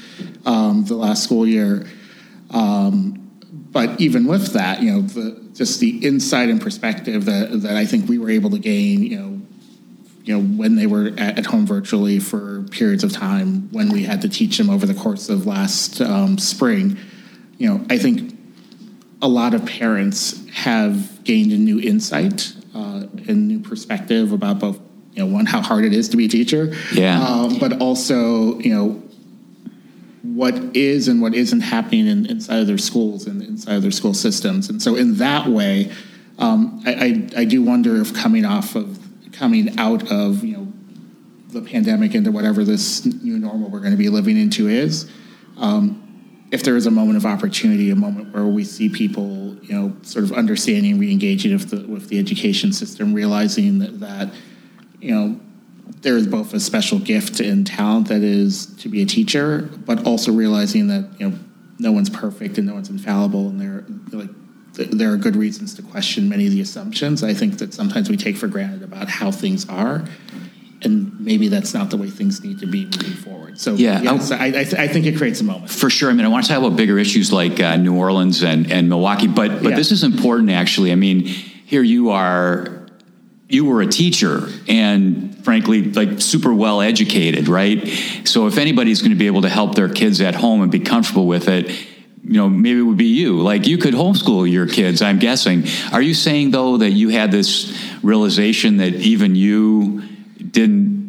um, 0.46 0.86
the 0.86 0.96
last 0.96 1.24
school 1.24 1.48
year. 1.48 1.88
Um, 2.52 3.20
but 3.71 3.99
even 4.01 4.25
with 4.25 4.53
that, 4.53 4.81
you 4.81 4.91
know, 4.91 5.01
the, 5.01 5.49
just 5.53 5.79
the 5.79 6.05
insight 6.05 6.49
and 6.49 6.62
perspective 6.62 7.25
that, 7.25 7.62
that 7.62 7.77
I 7.77 7.86
think 7.86 8.10
we 8.10 8.17
were 8.17 8.29
able 8.29 8.49
to 8.49 8.60
gain, 8.60 9.03
you 9.03 9.17
know, 9.17 9.41
you 10.23 10.38
know, 10.38 10.43
when 10.57 10.75
they 10.75 10.86
were 10.86 11.07
at, 11.17 11.39
at 11.39 11.45
home 11.47 11.65
virtually 11.65 12.19
for 12.19 12.63
periods 12.63 13.03
of 13.03 13.12
time, 13.12 13.69
when 13.71 13.89
we 13.89 14.03
had 14.03 14.21
to 14.21 14.29
teach 14.29 14.57
them 14.57 14.69
over 14.69 14.86
the 14.86 14.93
course 14.93 15.29
of 15.29 15.47
last 15.47 16.01
um, 16.01 16.38
spring, 16.38 16.97
you 17.57 17.67
know, 17.69 17.86
I 17.89 17.97
think 17.97 18.38
a 19.21 19.27
lot 19.27 19.53
of 19.53 19.65
parents 19.65 20.47
have 20.49 21.23
gained 21.23 21.51
a 21.51 21.57
new 21.57 21.79
insight 21.79 22.53
uh, 22.75 23.05
and 23.27 23.47
new 23.47 23.60
perspective 23.60 24.31
about 24.31 24.60
both, 24.60 24.79
you 25.13 25.25
know, 25.25 25.34
one 25.34 25.45
how 25.45 25.62
hard 25.62 25.86
it 25.86 25.93
is 25.93 26.10
to 26.10 26.17
be 26.17 26.25
a 26.25 26.29
teacher, 26.29 26.75
yeah, 26.93 27.21
um, 27.21 27.57
but 27.60 27.79
also, 27.79 28.60
you 28.60 28.73
know, 28.73 29.01
what 30.41 30.75
is 30.75 31.08
and 31.08 31.21
what 31.21 31.36
isn't 31.36 31.60
happening 31.60 32.08
in, 32.08 32.25
inside 32.25 32.62
of 32.62 32.65
their 32.65 32.80
schools 32.80 33.27
and 33.27 33.43
inside 33.43 33.75
of 33.75 33.84
their 33.84 33.91
school 33.91 34.15
systems. 34.15 34.69
And 34.69 34.82
so, 34.82 34.95
in 34.95 35.17
that 35.17 35.47
way, 35.47 35.91
um, 36.39 36.82
I, 36.84 36.93
I, 36.93 37.41
I, 37.41 37.45
do 37.45 37.62
wonder 37.62 38.01
if 38.01 38.15
coming 38.15 38.43
off 38.43 38.73
of 38.75 38.97
coming 39.34 39.77
out 39.77 40.12
of 40.12 40.43
you 40.43 40.58
know 40.58 40.73
the 41.49 41.62
pandemic 41.62 42.15
into 42.15 42.32
whatever 42.32 42.63
this 42.63 43.06
new 43.06 43.38
normal 43.38 43.69
we're 43.69 43.82
going 43.82 43.91
to 43.91 43.97
be 43.97 44.10
living 44.10 44.36
into 44.36 44.67
is, 44.67 45.12
um, 45.58 46.47
if 46.51 46.63
there 46.63 46.75
is 46.75 46.88
a 46.88 46.91
moment 46.91 47.17
of 47.17 47.25
opportunity, 47.27 47.91
a 47.91 47.95
moment 47.95 48.34
where 48.34 48.47
we 48.47 48.63
see 48.63 48.89
people 48.89 49.56
you 49.62 49.75
know 49.75 49.95
sort 50.01 50.25
of 50.25 50.32
understanding, 50.32 50.97
re-engaging 50.97 51.54
with 51.54 51.69
the 51.69 51.88
with 51.88 52.10
the 52.10 52.17
education 52.17 52.73
system, 52.73 53.13
realizing 53.13 53.77
that, 53.77 53.99
that 53.99 54.34
you 54.99 55.13
know 55.13 55.39
there 56.01 56.17
is 56.17 56.27
both 56.27 56.54
a 56.54 56.60
special 56.60 56.99
gift 56.99 57.39
and 57.39 57.65
talent 57.65 58.08
that 58.08 58.21
is 58.21 58.67
to 58.77 58.89
be 58.89 59.01
a 59.01 59.06
teacher, 59.06 59.69
but 59.86 60.06
also 60.06 60.32
realizing 60.32 60.88
that 60.88 61.10
you 61.19 61.30
know 61.30 61.38
no 61.80 61.91
one's 61.91 62.10
perfect 62.10 62.58
and 62.58 62.67
no 62.67 62.73
one's 62.73 62.89
infallible, 62.89 63.49
and 63.49 63.60
there 63.60 63.84
like 64.12 64.30
there 64.73 65.12
are 65.12 65.17
good 65.17 65.36
reasons 65.36 65.73
to 65.75 65.82
question 65.82 66.30
many 66.30 66.45
of 66.45 66.51
the 66.51 66.62
assumptions. 66.62 67.23
I 67.23 67.34
think 67.34 67.58
that 67.60 67.73
sometimes 67.73 68.10
we 68.10 68.17
take 68.17 68.38
for 68.38 68.47
granted 68.47 68.84
about 68.84 69.10
how 69.10 69.32
things 69.32 69.67
are, 69.67 70.06
and 70.82 71.19
maybe 71.19 71.47
that's 71.47 71.73
not 71.73 71.89
the 71.89 71.97
way 71.97 72.10
things 72.10 72.43
need 72.43 72.60
to 72.60 72.67
be 72.67 72.86
moving 72.86 73.13
forward. 73.13 73.60
So 73.60 73.73
yeah, 73.73 74.01
I, 74.04 74.47
I, 74.47 74.51
th- 74.51 74.73
I, 74.75 74.88
think 74.88 75.06
it 75.06 75.17
creates 75.17 75.41
a 75.41 75.43
moment 75.43 75.71
for 75.71 75.89
sure. 75.89 76.10
I 76.10 76.13
mean, 76.13 76.25
I 76.25 76.30
want 76.30 76.45
to 76.45 76.49
talk 76.54 76.60
about 76.60 76.77
bigger 76.77 76.97
issues 76.97 77.34
like 77.34 77.60
uh, 77.60 77.75
New 77.75 77.97
Orleans 77.97 78.43
and, 78.43 78.71
and 78.71 78.88
Milwaukee, 78.88 79.27
but 79.27 79.62
but 79.62 79.71
yeah. 79.71 79.75
this 79.75 79.91
is 79.91 80.04
important 80.04 80.49
actually. 80.49 80.91
I 80.91 80.95
mean, 80.95 81.21
here 81.21 81.84
you 81.84 82.12
are 82.12 82.88
you 83.49 83.65
were 83.65 83.82
a 83.82 83.88
teacher 83.88 84.47
and 84.67 85.31
frankly 85.43 85.84
like 85.84 86.21
super 86.21 86.54
well 86.54 86.82
educated 86.82 87.47
right? 87.47 87.88
So 88.25 88.47
if 88.47 88.58
anybody's 88.58 89.01
going 89.01 89.12
to 89.12 89.17
be 89.17 89.27
able 89.27 89.41
to 89.43 89.49
help 89.49 89.75
their 89.75 89.89
kids 89.89 90.21
at 90.21 90.36
home 90.36 90.62
and 90.62 90.71
be 90.71 90.80
comfortable 90.80 91.27
with 91.27 91.47
it 91.47 91.69
you 92.23 92.34
know 92.34 92.49
maybe 92.49 92.80
it 92.80 92.84
would 92.84 92.97
be 92.97 93.06
you. 93.06 93.41
Like 93.41 93.67
you 93.67 93.77
could 93.77 93.93
homeschool 93.93 94.49
your 94.49 94.67
kids 94.67 95.01
i'm 95.01 95.19
guessing. 95.19 95.65
Are 95.91 96.01
you 96.01 96.13
saying 96.13 96.51
though 96.51 96.77
that 96.77 96.91
you 96.91 97.10
had 97.10 97.32
this 97.32 97.77
realization 98.04 98.77
that 98.77 98.93
even 98.93 99.36
you 99.36 100.01
didn't 100.38 101.01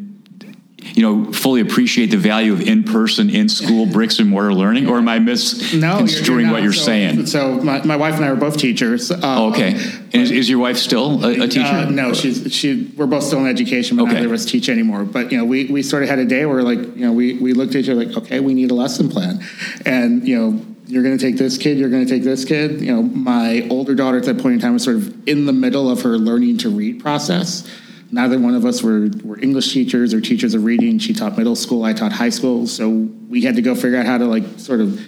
you 0.95 1.03
know, 1.03 1.33
fully 1.33 1.61
appreciate 1.61 2.07
the 2.07 2.17
value 2.17 2.53
of 2.53 2.61
in-person, 2.61 3.31
in-school 3.31 3.87
bricks 3.87 4.19
and 4.19 4.29
mortar 4.29 4.53
learning, 4.55 4.89
or 4.89 4.99
am 4.99 5.09
I 5.09 5.19
misconstruing 5.19 6.47
no, 6.47 6.53
what 6.53 6.63
you're 6.63 6.73
so, 6.73 6.85
saying? 6.85 7.27
So 7.27 7.55
my, 7.57 7.85
my 7.85 7.97
wife 7.97 8.17
and 8.17 8.25
I 8.25 8.29
are 8.29 8.37
both 8.37 8.57
teachers. 8.57 9.11
Uh, 9.11 9.21
oh, 9.23 9.51
okay. 9.53 9.75
Is, 10.13 10.31
is, 10.31 10.49
your 10.49 10.59
wife 10.59 10.77
still 10.77 11.25
a, 11.25 11.45
a 11.45 11.49
teacher? 11.49 11.63
Uh, 11.63 11.89
no, 11.89 12.13
she's 12.13 12.53
she. 12.53 12.93
We're 12.97 13.07
both 13.07 13.23
still 13.23 13.41
in 13.41 13.47
education, 13.47 13.97
but 13.97 14.05
okay. 14.05 14.15
neither 14.15 14.27
of 14.27 14.33
us 14.33 14.45
teach 14.45 14.69
anymore. 14.69 15.05
But 15.05 15.33
you 15.33 15.39
know, 15.39 15.45
we 15.45 15.67
we 15.67 15.83
sort 15.83 16.03
of 16.03 16.09
had 16.09 16.19
a 16.19 16.27
day 16.27 16.45
where 16.45 16.63
like 16.63 16.79
you 16.79 17.07
know 17.07 17.13
we 17.13 17.35
we 17.39 17.55
looked 17.55 17.75
at 17.75 17.83
each 17.83 17.89
other 17.89 18.05
like, 18.05 18.17
okay, 18.17 18.41
we 18.41 18.53
need 18.53 18.71
a 18.71 18.75
lesson 18.75 19.09
plan, 19.09 19.43
and 19.87 20.27
you 20.29 20.39
know 20.39 20.65
you're 20.87 21.03
going 21.03 21.17
to 21.17 21.25
take 21.25 21.39
this 21.39 21.57
kid, 21.57 21.79
you're 21.79 21.89
going 21.89 22.05
to 22.05 22.11
take 22.11 22.23
this 22.23 22.45
kid. 22.45 22.83
You 22.83 22.95
know, 22.95 23.03
my 23.03 23.67
older 23.71 23.95
daughter 23.95 24.19
at 24.19 24.25
that 24.25 24.39
point 24.39 24.55
in 24.55 24.61
time 24.61 24.75
was 24.75 24.85
sort 24.85 24.97
of 24.97 25.27
in 25.27 25.47
the 25.47 25.53
middle 25.53 25.89
of 25.89 26.03
her 26.03 26.19
learning 26.19 26.59
to 26.59 26.71
read 26.71 27.01
process. 27.01 27.67
Neither 28.15 28.39
one 28.39 28.55
of 28.55 28.67
us 28.67 28.83
were, 28.83 29.09
were 29.25 29.39
English 29.41 29.73
teachers 29.73 30.13
or 30.13 30.21
teachers 30.21 30.53
of 30.55 30.65
reading. 30.65 30.99
She 30.99 31.15
taught 31.15 31.39
middle 31.39 31.57
school, 31.57 31.83
I 31.83 31.95
taught 31.95 32.13
high 32.13 32.29
school. 32.29 32.67
So 32.67 32.91
we 32.91 33.41
had 33.41 33.57
to 33.57 33.63
go 33.63 33.75
figure 33.75 33.99
out 33.99 34.05
how 34.05 34.19
to 34.19 34.27
like 34.27 34.45
sort 34.59 34.81
of, 34.81 35.01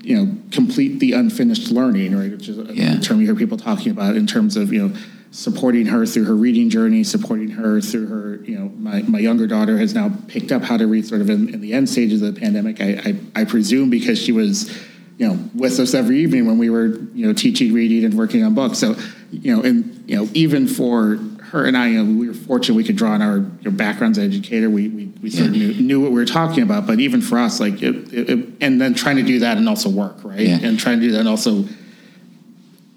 you 0.00 0.16
know, 0.16 0.32
complete 0.52 1.00
the 1.00 1.12
unfinished 1.12 1.72
learning, 1.72 2.16
right? 2.16 2.30
Which 2.30 2.48
is 2.48 2.58
a 2.58 2.72
Yeah. 2.72 3.00
term 3.00 3.20
you 3.20 3.26
hear 3.26 3.34
people 3.34 3.58
talking 3.58 3.90
about 3.90 4.16
in 4.16 4.28
terms 4.28 4.56
of, 4.56 4.72
you 4.72 4.88
know, 4.88 4.94
supporting 5.32 5.86
her 5.86 6.06
through 6.06 6.24
her 6.24 6.36
reading 6.36 6.70
journey, 6.70 7.02
supporting 7.02 7.48
her 7.48 7.80
through 7.80 8.06
her, 8.06 8.40
you 8.44 8.56
know, 8.56 8.70
my, 8.78 9.02
my 9.02 9.18
younger 9.18 9.46
daughter 9.48 9.78
has 9.78 9.92
now 9.92 10.12
picked 10.28 10.52
up 10.52 10.62
how 10.62 10.76
to 10.76 10.86
read 10.86 11.04
sort 11.06 11.20
of 11.20 11.30
in, 11.30 11.52
in 11.52 11.60
the 11.60 11.72
end 11.72 11.88
stages 11.88 12.22
of 12.22 12.34
the 12.34 12.40
pandemic. 12.40 12.80
I, 12.80 13.16
I, 13.34 13.40
I 13.42 13.44
presume 13.44 13.90
because 13.90 14.20
she 14.20 14.30
was, 14.30 14.70
you 15.18 15.26
know, 15.26 15.38
with 15.54 15.80
us 15.80 15.94
every 15.94 16.20
evening 16.20 16.46
when 16.46 16.58
we 16.58 16.70
were, 16.70 16.86
you 17.14 17.26
know, 17.26 17.32
teaching 17.32 17.72
reading 17.72 18.04
and 18.04 18.14
working 18.14 18.44
on 18.44 18.54
books. 18.54 18.78
So, 18.78 18.94
you 19.30 19.56
know, 19.56 19.62
and, 19.62 20.04
you 20.06 20.16
know, 20.16 20.28
even 20.34 20.68
for 20.68 21.18
her 21.52 21.64
and 21.64 21.76
I, 21.76 21.88
you 21.88 22.02
know, 22.02 22.18
we 22.18 22.28
were 22.28 22.34
fortunate 22.34 22.74
we 22.74 22.84
could 22.84 22.96
draw 22.96 23.12
on 23.12 23.22
our 23.22 23.36
you 23.36 23.58
know, 23.64 23.70
backgrounds 23.70 24.18
as 24.18 24.24
educator. 24.24 24.68
We, 24.68 24.88
we, 24.88 25.06
we 25.22 25.30
sort 25.30 25.48
of 25.48 25.52
knew, 25.52 25.72
mm-hmm. 25.72 25.86
knew 25.86 26.00
what 26.00 26.10
we 26.10 26.16
were 26.16 26.24
talking 26.24 26.62
about, 26.62 26.86
but 26.86 26.98
even 26.98 27.20
for 27.20 27.38
us, 27.38 27.60
like, 27.60 27.82
it, 27.82 28.12
it, 28.12 28.30
it- 28.30 28.48
and 28.60 28.80
then 28.80 28.94
trying 28.94 29.16
to 29.16 29.22
do 29.22 29.38
that 29.40 29.56
and 29.58 29.68
also 29.68 29.88
work, 29.88 30.16
right? 30.24 30.40
Yeah. 30.40 30.58
And 30.62 30.78
trying 30.78 31.00
to 31.00 31.06
do 31.06 31.12
that 31.12 31.20
and 31.20 31.28
also, 31.28 31.64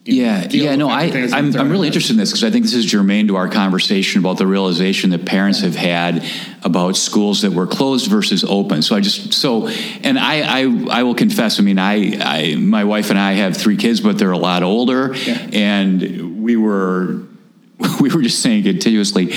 Yeah, 0.06 0.48
yeah, 0.52 0.76
no, 0.76 0.88
I, 0.88 1.06
I'm, 1.34 1.56
I'm 1.56 1.70
really 1.70 1.88
interested 1.88 2.14
in 2.14 2.18
this 2.20 2.30
because 2.30 2.44
I 2.44 2.52
think 2.52 2.64
this 2.64 2.76
is 2.76 2.86
germane 2.86 3.28
to 3.28 3.36
our 3.38 3.50
conversation 3.50 4.20
about 4.20 4.38
the 4.38 4.46
realization 4.48 5.10
that 5.10 5.26
parents 5.26 5.62
have 5.62 5.76
had 5.76 6.24
about 6.64 6.96
schools 6.96 7.42
that 7.42 7.52
were 7.52 7.66
closed 7.68 8.08
versus 8.10 8.44
open. 8.44 8.84
So 8.84 8.96
I 8.96 9.02
just 9.02 9.34
so, 9.34 9.68
and 10.04 10.18
I, 10.18 10.62
I, 10.62 11.00
I 11.00 11.04
will 11.04 11.16
confess. 11.16 11.60
I 11.60 11.64
mean, 11.64 11.80
I, 11.80 12.18
I, 12.22 12.56
my 12.56 12.84
wife 12.84 13.10
and 13.10 13.18
I 13.20 13.34
have 13.34 13.58
three 13.58 13.78
kids, 13.78 14.00
but 14.00 14.18
they're 14.18 14.32
a 14.32 14.38
lot 14.38 14.62
older, 14.64 15.14
Yeah. 15.16 15.50
and 15.52 16.42
we 16.44 16.56
were, 16.56 17.24
we 18.00 18.10
were 18.10 18.22
just 18.22 18.42
saying 18.42 18.64
continuously. 18.64 19.34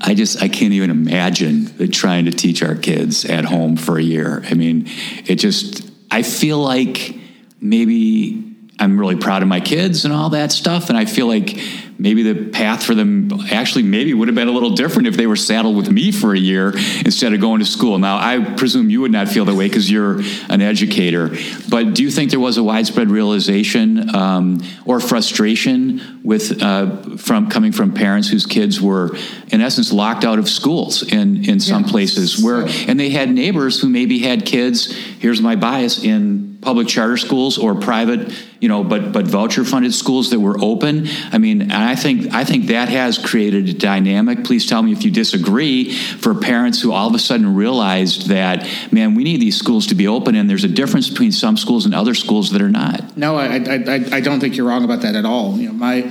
I 0.00 0.14
just 0.14 0.42
I 0.42 0.48
can't 0.48 0.72
even 0.72 0.90
imagine 0.90 1.90
trying 1.90 2.24
to 2.24 2.30
teach 2.30 2.62
our 2.62 2.74
kids 2.74 3.24
at 3.24 3.44
home 3.44 3.76
for 3.76 3.98
a 3.98 4.02
year. 4.02 4.42
I 4.46 4.54
mean, 4.54 4.86
it 5.26 5.36
just 5.36 5.90
I 6.10 6.22
feel 6.22 6.58
like 6.58 7.16
maybe 7.60 8.52
I'm 8.78 8.98
really 8.98 9.16
proud 9.16 9.42
of 9.42 9.48
my 9.48 9.60
kids 9.60 10.04
and 10.04 10.12
all 10.12 10.30
that 10.30 10.52
stuff. 10.52 10.88
And 10.88 10.98
I 10.98 11.04
feel 11.04 11.26
like 11.26 11.58
maybe 12.02 12.22
the 12.22 12.50
path 12.50 12.82
for 12.84 12.94
them 12.94 13.30
actually 13.50 13.84
maybe 13.84 14.12
would 14.12 14.28
have 14.28 14.34
been 14.34 14.48
a 14.48 14.52
little 14.52 14.74
different 14.74 15.06
if 15.08 15.16
they 15.16 15.26
were 15.26 15.36
saddled 15.36 15.76
with 15.76 15.88
me 15.90 16.10
for 16.12 16.34
a 16.34 16.38
year 16.38 16.72
instead 17.06 17.32
of 17.32 17.40
going 17.40 17.60
to 17.60 17.64
school. 17.64 17.98
Now, 17.98 18.16
I 18.18 18.54
presume 18.56 18.90
you 18.90 19.00
would 19.02 19.12
not 19.12 19.28
feel 19.28 19.44
that 19.44 19.54
way 19.54 19.68
because 19.68 19.90
you're 19.90 20.20
an 20.48 20.60
educator. 20.60 21.30
But 21.68 21.94
do 21.94 22.02
you 22.02 22.10
think 22.10 22.30
there 22.30 22.40
was 22.40 22.56
a 22.58 22.62
widespread 22.62 23.08
realization 23.08 24.14
um, 24.14 24.60
or 24.84 24.98
frustration 25.00 26.20
with 26.24 26.60
uh, 26.62 27.16
from 27.16 27.48
coming 27.48 27.72
from 27.72 27.92
parents 27.92 28.28
whose 28.28 28.46
kids 28.46 28.80
were, 28.80 29.16
in 29.52 29.60
essence, 29.60 29.92
locked 29.92 30.24
out 30.24 30.38
of 30.38 30.48
schools 30.48 31.02
in 31.02 31.44
in 31.48 31.60
some 31.60 31.82
Yeah. 31.84 31.90
places 31.90 32.42
where, 32.42 32.66
and 32.88 32.98
they 32.98 33.10
had 33.10 33.30
neighbors 33.30 33.80
who 33.80 33.88
maybe 33.88 34.18
had 34.18 34.44
kids. 34.44 34.92
Here's 35.20 35.40
my 35.40 35.56
bias 35.56 36.02
in 36.02 36.51
public 36.62 36.86
charter 36.86 37.16
schools 37.16 37.58
or 37.58 37.74
private, 37.74 38.32
you 38.60 38.68
know, 38.68 38.82
but 38.84 39.12
but 39.12 39.26
voucher 39.26 39.64
funded 39.64 39.92
schools 39.92 40.30
that 40.30 40.40
were 40.40 40.56
open. 40.60 41.08
I 41.30 41.38
mean, 41.38 41.60
and 41.60 41.72
I 41.72 41.96
think 41.96 42.32
I 42.32 42.44
think 42.44 42.68
that 42.68 42.88
has 42.88 43.18
created 43.18 43.68
a 43.68 43.74
dynamic. 43.74 44.44
Please 44.44 44.66
tell 44.66 44.82
me 44.82 44.92
if 44.92 45.04
you 45.04 45.10
disagree. 45.10 45.92
For 45.92 46.34
parents 46.34 46.80
who 46.80 46.92
all 46.92 47.08
of 47.08 47.14
a 47.14 47.18
sudden 47.18 47.54
realized 47.54 48.28
that, 48.28 48.66
man, 48.90 49.14
we 49.14 49.24
need 49.24 49.40
these 49.40 49.58
schools 49.58 49.88
to 49.88 49.94
be 49.94 50.06
open, 50.06 50.36
and 50.36 50.48
there's 50.48 50.64
a 50.64 50.68
difference 50.68 51.10
between 51.10 51.32
some 51.32 51.56
schools 51.56 51.84
and 51.84 51.94
other 51.94 52.14
schools 52.14 52.50
that 52.52 52.62
are 52.62 52.70
not. 52.70 53.16
No, 53.16 53.36
I, 53.36 53.56
I, 53.56 54.04
I, 54.12 54.20
don't 54.20 54.40
think 54.40 54.56
you're 54.56 54.66
wrong 54.66 54.84
about 54.84 55.02
that 55.02 55.16
at 55.16 55.24
all. 55.24 55.56
You 55.56 55.68
know, 55.68 55.74
my, 55.74 56.10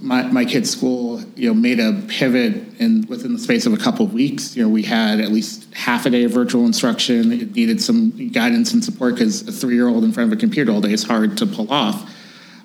my, 0.00 0.22
my 0.24 0.44
kid's 0.44 0.70
school, 0.70 1.09
you 1.40 1.48
know, 1.48 1.54
made 1.54 1.80
a 1.80 2.02
pivot 2.06 2.54
and 2.78 3.08
within 3.08 3.32
the 3.32 3.38
space 3.38 3.64
of 3.64 3.72
a 3.72 3.78
couple 3.78 4.04
of 4.04 4.12
weeks. 4.12 4.54
You 4.54 4.62
know, 4.62 4.68
we 4.68 4.82
had 4.82 5.20
at 5.20 5.32
least 5.32 5.72
half 5.74 6.04
a 6.04 6.10
day 6.10 6.24
of 6.24 6.32
virtual 6.32 6.66
instruction. 6.66 7.32
It 7.32 7.54
needed 7.54 7.80
some 7.82 8.10
guidance 8.30 8.74
and 8.74 8.84
support 8.84 9.14
because 9.14 9.48
a 9.48 9.52
three-year-old 9.52 10.04
in 10.04 10.12
front 10.12 10.30
of 10.30 10.36
a 10.36 10.40
computer 10.40 10.70
all 10.70 10.82
day 10.82 10.92
is 10.92 11.02
hard 11.02 11.38
to 11.38 11.46
pull 11.46 11.72
off. 11.72 12.10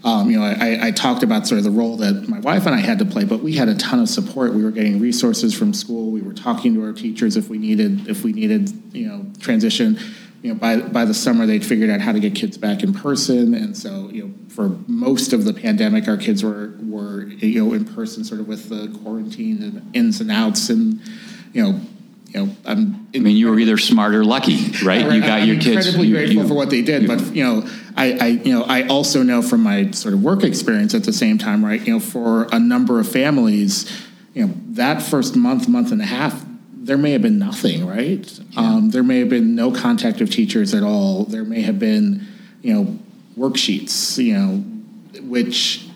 Um, 0.03 0.29
you 0.29 0.37
know, 0.37 0.43
I, 0.43 0.87
I 0.87 0.91
talked 0.91 1.23
about 1.23 1.47
sort 1.47 1.57
of 1.57 1.63
the 1.63 1.71
role 1.71 1.95
that 1.97 2.27
my 2.27 2.39
wife 2.39 2.65
and 2.65 2.75
I 2.75 2.79
had 2.79 2.99
to 2.99 3.05
play, 3.05 3.23
but 3.23 3.39
we 3.39 3.53
had 3.53 3.69
a 3.69 3.75
ton 3.75 4.01
of 4.01 4.09
support. 4.09 4.53
We 4.53 4.63
were 4.63 4.71
getting 4.71 4.99
resources 4.99 5.57
from 5.57 5.73
school. 5.73 6.11
We 6.11 6.21
were 6.21 6.33
talking 6.33 6.75
to 6.75 6.83
our 6.83 6.93
teachers 6.93 7.37
if 7.37 7.49
we 7.49 7.57
needed 7.57 8.07
if 8.09 8.23
we 8.23 8.33
needed 8.33 8.69
you 8.93 9.07
know 9.07 9.25
transition. 9.39 9.97
You 10.45 10.53
know, 10.53 10.59
by 10.59 10.77
by 10.77 11.05
the 11.05 11.13
summer 11.15 11.47
they'd 11.47 11.65
figured 11.65 11.89
out 11.89 12.01
how 12.01 12.11
to 12.11 12.19
get 12.19 12.35
kids 12.35 12.55
back 12.55 12.83
in 12.83 12.93
person, 12.93 13.55
and 13.55 13.75
so 13.75 14.11
you 14.11 14.25
know, 14.25 14.33
for 14.49 14.69
most 14.85 15.33
of 15.33 15.43
the 15.43 15.51
pandemic, 15.53 16.07
our 16.07 16.17
kids 16.17 16.43
were 16.43 16.75
were 16.83 17.23
you 17.23 17.65
know 17.65 17.73
in 17.73 17.83
person, 17.83 18.23
sort 18.23 18.39
of 18.39 18.47
with 18.47 18.69
the 18.69 18.95
quarantine 19.01 19.63
and 19.63 19.95
ins 19.95 20.21
and 20.21 20.29
outs, 20.29 20.69
and 20.69 21.01
you 21.51 21.63
know, 21.63 21.79
you 22.27 22.45
know, 22.45 22.55
I'm. 22.63 23.07
I 23.15 23.17
mean, 23.17 23.37
you 23.37 23.49
were 23.49 23.57
either 23.57 23.75
smart 23.79 24.13
or 24.13 24.23
lucky, 24.23 24.69
right? 24.83 25.11
You 25.11 25.19
got 25.19 25.39
I'm 25.41 25.47
your 25.47 25.55
kids. 25.55 25.77
incredibly 25.77 26.09
you- 26.09 26.13
grateful 26.13 26.43
you- 26.43 26.47
for 26.47 26.53
what 26.53 26.69
they 26.69 26.83
did, 26.83 27.07
but 27.07 27.21
you 27.35 27.43
know, 27.43 27.67
I, 27.97 28.11
I, 28.11 28.27
you 28.27 28.53
know, 28.53 28.65
I 28.65 28.85
also 28.85 29.23
know 29.23 29.41
from 29.41 29.63
my 29.63 29.89
sort 29.91 30.13
of 30.13 30.21
work 30.21 30.43
experience 30.43 30.93
at 30.93 31.05
the 31.05 31.13
same 31.13 31.39
time, 31.39 31.65
right? 31.65 31.81
You 31.81 31.93
know, 31.93 31.99
for 31.99 32.47
a 32.51 32.59
number 32.59 32.99
of 32.99 33.11
families, 33.11 33.91
you 34.35 34.45
know, 34.45 34.53
that 34.73 35.01
first 35.01 35.35
month, 35.35 35.67
month 35.67 35.91
and 35.91 36.03
a 36.03 36.05
half, 36.05 36.45
there 36.85 36.97
may 36.99 37.11
have 37.11 37.23
been 37.23 37.39
nothing, 37.39 37.85
right? 37.87 38.39
Um, 38.55 38.91
there 38.91 39.01
may 39.01 39.19
have 39.19 39.29
been 39.29 39.55
no 39.55 39.71
contact 39.71 40.21
of 40.21 40.29
teachers 40.29 40.75
at 40.75 40.83
all. 40.83 41.25
There 41.25 41.43
may 41.43 41.61
have 41.61 41.79
been, 41.79 42.27
you 42.61 42.73
know, 42.73 42.99
worksheets, 43.35 44.23
you 44.23 44.33
know, 44.33 44.57
which 45.21 45.87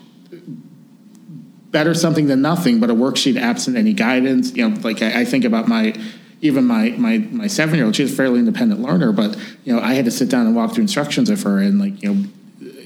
better 1.70 1.94
something 1.94 2.26
than 2.26 2.42
nothing, 2.42 2.80
but 2.80 2.90
a 2.90 2.94
worksheet 2.94 3.40
absent 3.40 3.76
any 3.76 3.92
guidance. 3.92 4.52
You 4.56 4.68
know, 4.68 4.80
like 4.80 5.00
I, 5.00 5.20
I 5.20 5.24
think 5.24 5.44
about 5.44 5.68
my 5.68 5.94
even 6.40 6.64
my 6.64 6.90
my 6.90 7.18
my 7.18 7.46
seven 7.46 7.76
year 7.76 7.84
old. 7.84 7.94
She's 7.94 8.12
a 8.12 8.16
fairly 8.16 8.40
independent 8.40 8.80
learner, 8.80 9.12
but 9.12 9.36
you 9.64 9.72
know, 9.72 9.80
I 9.80 9.94
had 9.94 10.06
to 10.06 10.10
sit 10.10 10.28
down 10.28 10.46
and 10.46 10.56
walk 10.56 10.74
through 10.74 10.82
instructions 10.82 11.30
with 11.30 11.44
her 11.44 11.58
and 11.58 11.78
like 11.78 12.02
you 12.02 12.14
know. 12.14 12.28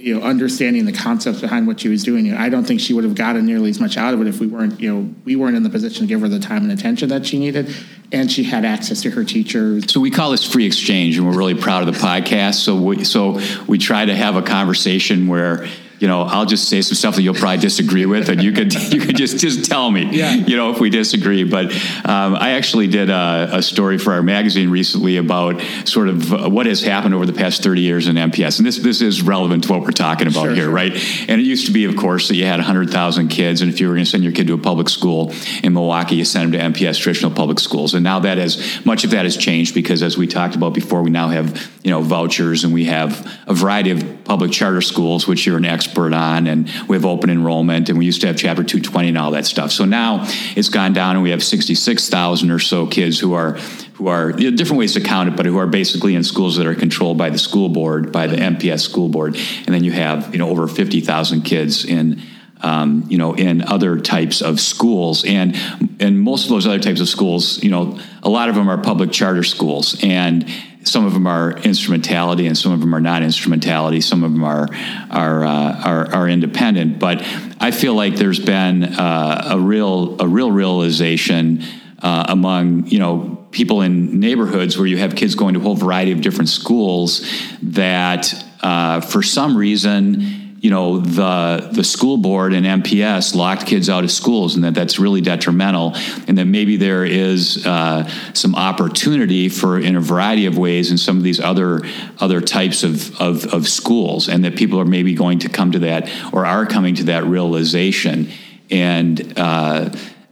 You 0.05 0.21
know, 0.21 0.27
understanding 0.27 0.85
the 0.85 0.93
concepts 0.93 1.41
behind 1.41 1.67
what 1.67 1.81
she 1.81 1.89
was 1.89 2.05
doing, 2.05 2.27
you 2.27 2.33
know, 2.33 2.39
I 2.39 2.51
don't 2.51 2.67
think 2.67 2.79
she 2.79 2.93
would 2.93 3.05
have 3.05 3.15
gotten 3.15 3.47
nearly 3.47 3.71
as 3.71 3.81
much 3.81 3.97
out 3.97 4.13
of 4.13 4.21
it 4.21 4.27
if 4.27 4.39
we 4.39 4.47
weren't, 4.47 4.79
you 4.79 4.93
know, 4.93 5.15
we 5.25 5.35
weren't 5.35 5.57
in 5.57 5.63
the 5.63 5.71
position 5.71 6.03
to 6.03 6.07
give 6.07 6.21
her 6.21 6.29
the 6.29 6.39
time 6.39 6.63
and 6.63 6.71
attention 6.71 7.09
that 7.09 7.25
she 7.25 7.39
needed, 7.39 7.75
and 8.13 8.31
she 8.31 8.45
had 8.45 8.67
access 8.67 9.01
to 9.01 9.11
her 9.13 9.25
teachers. 9.25 9.91
So 9.91 10.01
we 10.01 10.11
call 10.11 10.33
this 10.33 10.45
free 10.45 10.67
exchange, 10.67 11.17
and 11.17 11.27
we're 11.27 11.39
really 11.39 11.55
proud 11.55 11.89
of 11.89 11.95
the 11.95 11.99
podcast. 11.99 12.57
So 12.57 12.77
we, 12.77 13.03
so 13.05 13.41
we 13.67 13.79
try 13.79 14.05
to 14.05 14.15
have 14.15 14.37
a 14.37 14.43
conversation 14.43 15.27
where 15.27 15.67
you 16.05 16.09
know 16.09 16.21
I'll 16.21 16.45
just 16.45 16.69
say 16.69 16.83
some 16.83 16.97
stuff 16.97 17.15
that 17.17 17.23
you'll 17.23 17.33
probably 17.33 17.57
disagree 17.63 18.05
with, 18.05 18.29
and 18.29 18.43
you 18.43 18.53
could 18.53 18.75
you 18.95 19.01
could 19.01 19.17
just 19.17 19.39
just 19.39 19.65
tell 19.65 19.91
me, 19.91 20.03
Yeah. 20.13 20.35
you 20.35 20.55
know, 20.59 20.71
if 20.71 20.79
we 20.79 20.91
disagree. 20.91 21.45
But 21.45 21.73
um, 22.05 22.35
I 22.37 22.51
actually 22.59 22.89
did 22.89 23.09
a, 23.09 23.49
a 23.53 23.63
story 23.63 23.97
for 23.97 24.13
our 24.13 24.23
magazine 24.23 24.69
recently 24.69 25.17
about 25.17 25.63
sort 25.87 26.11
of 26.11 26.31
uh, 26.31 26.51
what 26.51 26.67
has 26.67 26.83
happened 26.83 27.15
over 27.15 27.25
the 27.25 27.33
past 27.33 27.63
thirty 27.63 27.81
years 27.81 28.07
in 28.07 28.17
MPS, 28.17 28.59
and 28.59 28.67
this 28.67 28.77
this 28.77 29.01
is 29.01 29.23
relevant 29.23 29.65
to 29.65 29.73
what 29.73 29.81
we're 29.81 29.93
talking 29.93 30.27
about 30.27 30.43
Sure, 30.43 30.55
here, 30.55 30.65
sure. 30.65 30.71
right? 30.75 30.93
And 31.27 31.41
it 31.41 31.45
used 31.45 31.65
to 31.69 31.73
be, 31.73 31.87
of 31.87 31.97
course, 31.97 32.29
that 32.29 32.37
you 32.37 32.45
had 32.45 32.59
100,000 32.61 33.29
kids, 33.29 33.63
and 33.63 33.73
if 33.73 33.81
you 33.81 33.89
were 33.89 33.95
going 33.95 34.05
to 34.05 34.11
send 34.11 34.25
your 34.25 34.33
kid 34.35 34.47
to 34.49 34.53
a 34.55 34.59
public 34.59 34.91
school 34.91 35.33
in 35.63 35.73
Milwaukee, 35.73 36.17
you 36.17 36.25
sent 36.27 36.53
them 36.53 36.61
to 36.75 36.79
MPS 36.79 36.99
traditional 37.01 37.31
public 37.31 37.59
schools. 37.61 37.95
And 37.95 38.05
now 38.05 38.21
that 38.21 38.37
has 38.37 38.85
much 38.85 39.05
of 39.05 39.11
that 39.13 39.25
has 39.25 39.39
changed 39.39 39.75
because, 39.75 40.03
as 40.03 40.19
we 40.19 40.27
talked 40.27 40.55
about 40.55 40.75
before, 40.75 41.03
we 41.03 41.11
now 41.11 41.29
have 41.29 41.49
you 41.83 41.91
know 41.91 42.03
vouchers, 42.03 42.65
and 42.65 42.75
we 42.75 42.85
have 42.87 43.11
a 43.47 43.55
variety 43.55 43.91
of 43.91 44.25
public 44.25 44.53
charter 44.53 44.83
schools, 44.83 45.27
which 45.27 45.47
you're 45.47 45.57
an 45.57 45.65
expert 45.65 45.94
on, 45.99 46.47
and 46.47 46.71
we 46.89 46.97
have 46.97 47.05
open 47.05 47.31
enrollment, 47.31 47.89
and 47.89 47.99
we 47.99 48.05
used 48.05 48.21
to 48.23 48.27
have 48.27 48.37
Chapter 48.37 48.63
220 48.63 49.09
and 49.09 49.19
all 49.19 49.31
that 49.33 49.47
stuff. 49.47 49.71
So 49.73 49.85
now 49.85 50.25
it's 50.57 50.69
gone 50.69 50.93
down, 50.93 51.17
and 51.17 51.23
we 51.23 51.31
have 51.31 51.43
66,000 51.43 52.51
or 52.51 52.59
so 52.59 52.87
kids 52.87 53.19
who 53.19 53.35
are 53.35 53.53
who 53.95 54.09
are 54.09 54.31
you 54.39 54.51
know, 54.51 54.57
different 54.57 54.79
ways 54.79 54.95
to 54.95 55.01
count 55.01 55.29
it, 55.29 55.37
but 55.37 55.47
who 55.47 55.57
are 55.59 55.67
basically 55.67 56.15
in 56.15 56.25
schools 56.25 56.57
that 56.57 56.67
are 56.67 56.75
controlled 56.75 57.17
by 57.17 57.31
the 57.31 57.39
school 57.39 57.69
board, 57.69 58.11
by 58.11 58.27
the 58.27 58.37
MPS 58.37 58.81
school 58.81 59.09
board, 59.09 59.37
and 59.37 59.75
then 59.75 59.85
you 59.85 59.93
have 59.93 60.33
you 60.33 60.39
know 60.39 60.49
over 60.49 60.67
50,000 60.67 61.43
kids 61.43 61.85
in 61.85 62.21
um, 62.61 63.05
you 63.09 63.19
know 63.19 63.35
in 63.35 63.63
other 63.63 63.99
types 64.01 64.43
of 64.43 64.61
schools, 64.61 65.25
and 65.25 65.57
and 66.01 66.21
most 66.21 66.45
of 66.45 66.51
those 66.51 66.67
other 66.67 66.81
types 66.81 67.01
of 67.01 67.09
schools, 67.09 67.63
you 67.63 67.71
know, 67.71 67.99
a 68.23 68.29
lot 68.29 68.49
of 68.49 68.55
them 68.55 68.69
are 68.69 68.79
public 68.79 69.13
charter 69.13 69.45
schools, 69.45 69.97
and 70.03 70.51
some 70.85 71.07
of 71.07 71.13
them 71.13 71.27
are 71.27 71.53
instrumentality, 71.59 72.47
and 72.47 72.57
some 72.57 72.73
of 72.73 72.81
them 72.81 72.95
are 72.95 73.01
not 73.01 73.23
instrumentality. 73.23 74.01
Some 74.01 74.23
of 74.23 74.33
them 74.33 74.45
are 74.45 74.69
are 75.11 75.45
uh, 75.45 75.83
are, 75.83 76.15
are 76.15 76.29
independent, 76.29 76.99
but 76.99 77.23
I 77.61 77.71
feel 77.71 77.95
like 77.95 78.17
there's 78.17 78.41
been 78.41 78.85
uh, 78.85 79.49
a 79.53 79.59
real 79.59 80.21
a 80.21 80.29
real 80.29 80.53
realization 80.53 81.65
uh, 82.03 82.27
among 82.29 82.87
you 82.89 82.99
know 82.99 83.47
people 83.51 83.83
in 83.83 84.21
neighborhoods 84.21 84.77
where 84.77 84.87
you 84.87 84.99
have 84.99 85.15
kids 85.15 85.35
going 85.35 85.55
to 85.55 85.61
a 85.61 85.63
whole 85.63 85.77
variety 85.77 86.13
of 86.13 86.21
different 86.21 86.49
schools 86.49 87.31
that 87.63 88.35
uh, 88.63 89.01
for 89.01 89.23
some 89.23 89.57
reason 89.57 90.44
you 90.65 90.71
know 90.71 90.97
the 90.97 91.69
the 91.73 91.85
school 91.85 92.17
board 92.17 92.55
and 92.55 92.65
MPS 92.65 93.35
locked 93.35 93.67
kids 93.67 93.91
out 93.91 94.03
of 94.03 94.11
schools, 94.11 94.55
and 94.55 94.65
that 94.65 94.73
that's 94.73 94.99
really 94.99 95.21
detrimental, 95.21 95.93
and 96.27 96.39
that 96.39 96.47
maybe 96.47 96.79
there 96.79 97.05
is 97.05 97.67
uh, 97.67 98.09
some 98.33 98.55
opportunity 98.55 99.51
for 99.51 99.79
in 99.79 99.95
a 99.95 100.01
variety 100.01 100.47
of 100.47 100.57
ways 100.57 100.91
in 100.91 100.97
some 100.97 101.19
of 101.19 101.23
these 101.23 101.39
other 101.39 101.83
other 102.19 102.41
types 102.41 102.83
of, 102.83 103.21
of 103.21 103.45
of 103.53 103.69
schools, 103.69 104.27
and 104.27 104.43
that 104.47 104.57
people 104.57 104.81
are 104.81 104.87
maybe 104.87 105.13
going 105.13 105.41
to 105.41 105.51
come 105.51 105.71
to 105.71 105.81
that 105.81 106.09
or 106.33 106.47
are 106.47 106.65
coming 106.65 106.95
to 106.95 107.05
that 107.05 107.25
realization, 107.25 108.31
and 108.71 109.39
uh, 109.39 109.91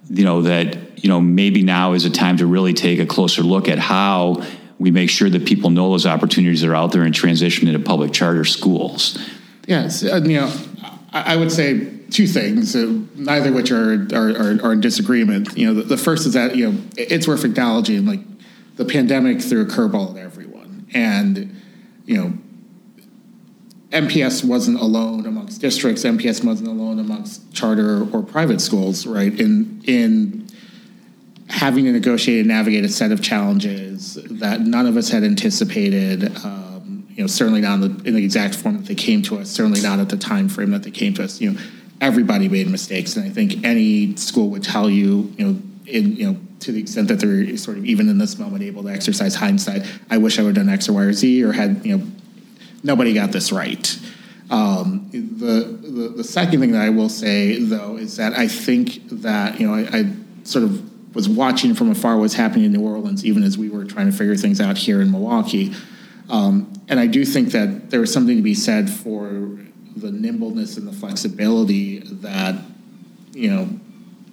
you 0.08 0.24
know 0.24 0.40
that 0.40 1.04
you 1.04 1.10
know 1.10 1.20
maybe 1.20 1.62
now 1.62 1.92
is 1.92 2.06
a 2.06 2.10
time 2.10 2.38
to 2.38 2.46
really 2.46 2.72
take 2.72 3.00
a 3.00 3.06
closer 3.06 3.42
look 3.42 3.68
at 3.68 3.78
how 3.78 4.42
we 4.78 4.90
make 4.90 5.10
sure 5.10 5.28
that 5.28 5.44
people 5.44 5.68
know 5.68 5.90
those 5.90 6.06
opportunities 6.06 6.64
are 6.64 6.74
out 6.74 6.90
there 6.90 7.02
and 7.02 7.14
transition 7.14 7.68
into 7.68 7.80
public 7.80 8.14
charter 8.14 8.46
schools. 8.46 9.18
Yes, 9.66 10.04
uh, 10.04 10.20
you 10.24 10.40
know, 10.40 10.52
I, 11.12 11.36
would 11.36 11.52
say 11.52 11.88
two 12.10 12.26
things, 12.26 12.74
uh, 12.74 12.98
neither 13.14 13.50
of 13.50 13.54
which 13.54 13.70
are, 13.70 14.06
are, 14.12 14.30
are, 14.30 14.64
are 14.64 14.72
in 14.72 14.80
disagreement. 14.80 15.56
You 15.56 15.72
know, 15.72 15.82
the, 15.82 15.96
first 15.96 16.26
is 16.26 16.32
that, 16.32 16.56
you 16.56 16.72
know, 16.72 16.82
it's 16.96 17.28
worth 17.28 17.44
acknowledging, 17.44 18.06
like, 18.06 18.20
the 18.76 18.84
pandemic 18.84 19.40
threw 19.40 19.62
a 19.62 19.66
curveball 19.66 20.16
at 20.16 20.24
everyone. 20.24 20.86
And, 20.94 21.60
you 22.06 22.16
know, 22.16 22.32
MPS 23.90 24.42
wasn't 24.42 24.80
alone 24.80 25.26
amongst 25.26 25.60
districts. 25.60 26.02
MPS 26.02 26.42
wasn't 26.42 26.68
alone 26.68 26.98
amongst 26.98 27.52
charter 27.52 28.06
or 28.10 28.22
private 28.22 28.60
schools, 28.60 29.06
right? 29.06 29.38
In 29.38 29.82
in 29.84 30.48
having 31.48 31.84
to 31.84 31.92
negotiate 31.92 32.40
and 32.40 32.48
navigate 32.48 32.84
a 32.84 32.88
set 32.88 33.12
of 33.12 33.20
challenges 33.22 34.14
that 34.30 34.62
none 34.62 34.86
of 34.86 34.96
us 34.96 35.10
had 35.10 35.22
anticipated. 35.22 36.32
Uh, 36.42 36.71
you 37.14 37.22
know, 37.22 37.26
certainly 37.26 37.60
not 37.60 37.74
in 37.74 37.80
the, 37.80 38.08
in 38.08 38.14
the 38.14 38.24
exact 38.24 38.54
form 38.54 38.78
that 38.78 38.86
they 38.86 38.94
came 38.94 39.22
to 39.22 39.38
us, 39.38 39.50
certainly 39.50 39.80
not 39.80 39.98
at 39.98 40.08
the 40.08 40.16
time 40.16 40.48
frame 40.48 40.70
that 40.70 40.82
they 40.82 40.90
came 40.90 41.14
to 41.14 41.24
us. 41.24 41.40
You 41.40 41.52
know, 41.52 41.60
everybody 42.00 42.48
made 42.48 42.68
mistakes, 42.68 43.16
and 43.16 43.26
I 43.26 43.30
think 43.30 43.64
any 43.64 44.16
school 44.16 44.48
would 44.50 44.62
tell 44.62 44.88
you, 44.88 45.32
you 45.36 45.46
know, 45.46 45.62
in 45.86 46.16
you 46.16 46.32
know, 46.32 46.40
to 46.60 46.72
the 46.72 46.80
extent 46.80 47.08
that 47.08 47.20
they're 47.20 47.56
sort 47.56 47.76
of 47.78 47.84
even 47.84 48.08
in 48.08 48.18
this 48.18 48.38
moment 48.38 48.62
able 48.62 48.82
to 48.84 48.88
exercise 48.88 49.34
hindsight. 49.34 49.82
I 50.10 50.18
wish 50.18 50.38
I 50.38 50.42
would 50.42 50.56
have 50.56 50.66
done 50.66 50.72
X 50.72 50.88
or 50.88 50.94
Y 50.94 51.02
or 51.02 51.12
Z, 51.12 51.44
or 51.44 51.52
had 51.52 51.84
you 51.84 51.98
know, 51.98 52.06
nobody 52.82 53.12
got 53.14 53.32
this 53.32 53.52
right. 53.52 53.98
Um, 54.50 55.08
the, 55.10 55.64
the, 55.64 56.08
the 56.16 56.24
second 56.24 56.60
thing 56.60 56.72
that 56.72 56.82
I 56.82 56.90
will 56.90 57.08
say 57.08 57.58
though 57.58 57.96
is 57.96 58.16
that 58.16 58.34
I 58.34 58.48
think 58.48 59.08
that 59.08 59.58
you 59.58 59.66
know 59.66 59.74
I, 59.74 59.98
I 59.98 60.12
sort 60.44 60.64
of 60.64 61.14
was 61.14 61.28
watching 61.28 61.74
from 61.74 61.90
afar 61.90 62.16
what's 62.16 62.34
happening 62.34 62.64
in 62.64 62.72
New 62.72 62.86
Orleans, 62.86 63.24
even 63.24 63.42
as 63.42 63.58
we 63.58 63.68
were 63.68 63.84
trying 63.84 64.10
to 64.10 64.16
figure 64.16 64.36
things 64.36 64.60
out 64.60 64.78
here 64.78 65.00
in 65.00 65.10
Milwaukee. 65.10 65.74
Um, 66.30 66.72
and 66.88 66.98
I 67.00 67.06
do 67.06 67.24
think 67.24 67.50
that 67.52 67.90
there 67.90 68.02
is 68.02 68.12
something 68.12 68.36
to 68.36 68.42
be 68.42 68.54
said 68.54 68.88
for 68.90 69.58
the 69.96 70.10
nimbleness 70.10 70.76
and 70.76 70.86
the 70.86 70.92
flexibility 70.92 71.98
that 71.98 72.56
you 73.32 73.50
know 73.50 73.68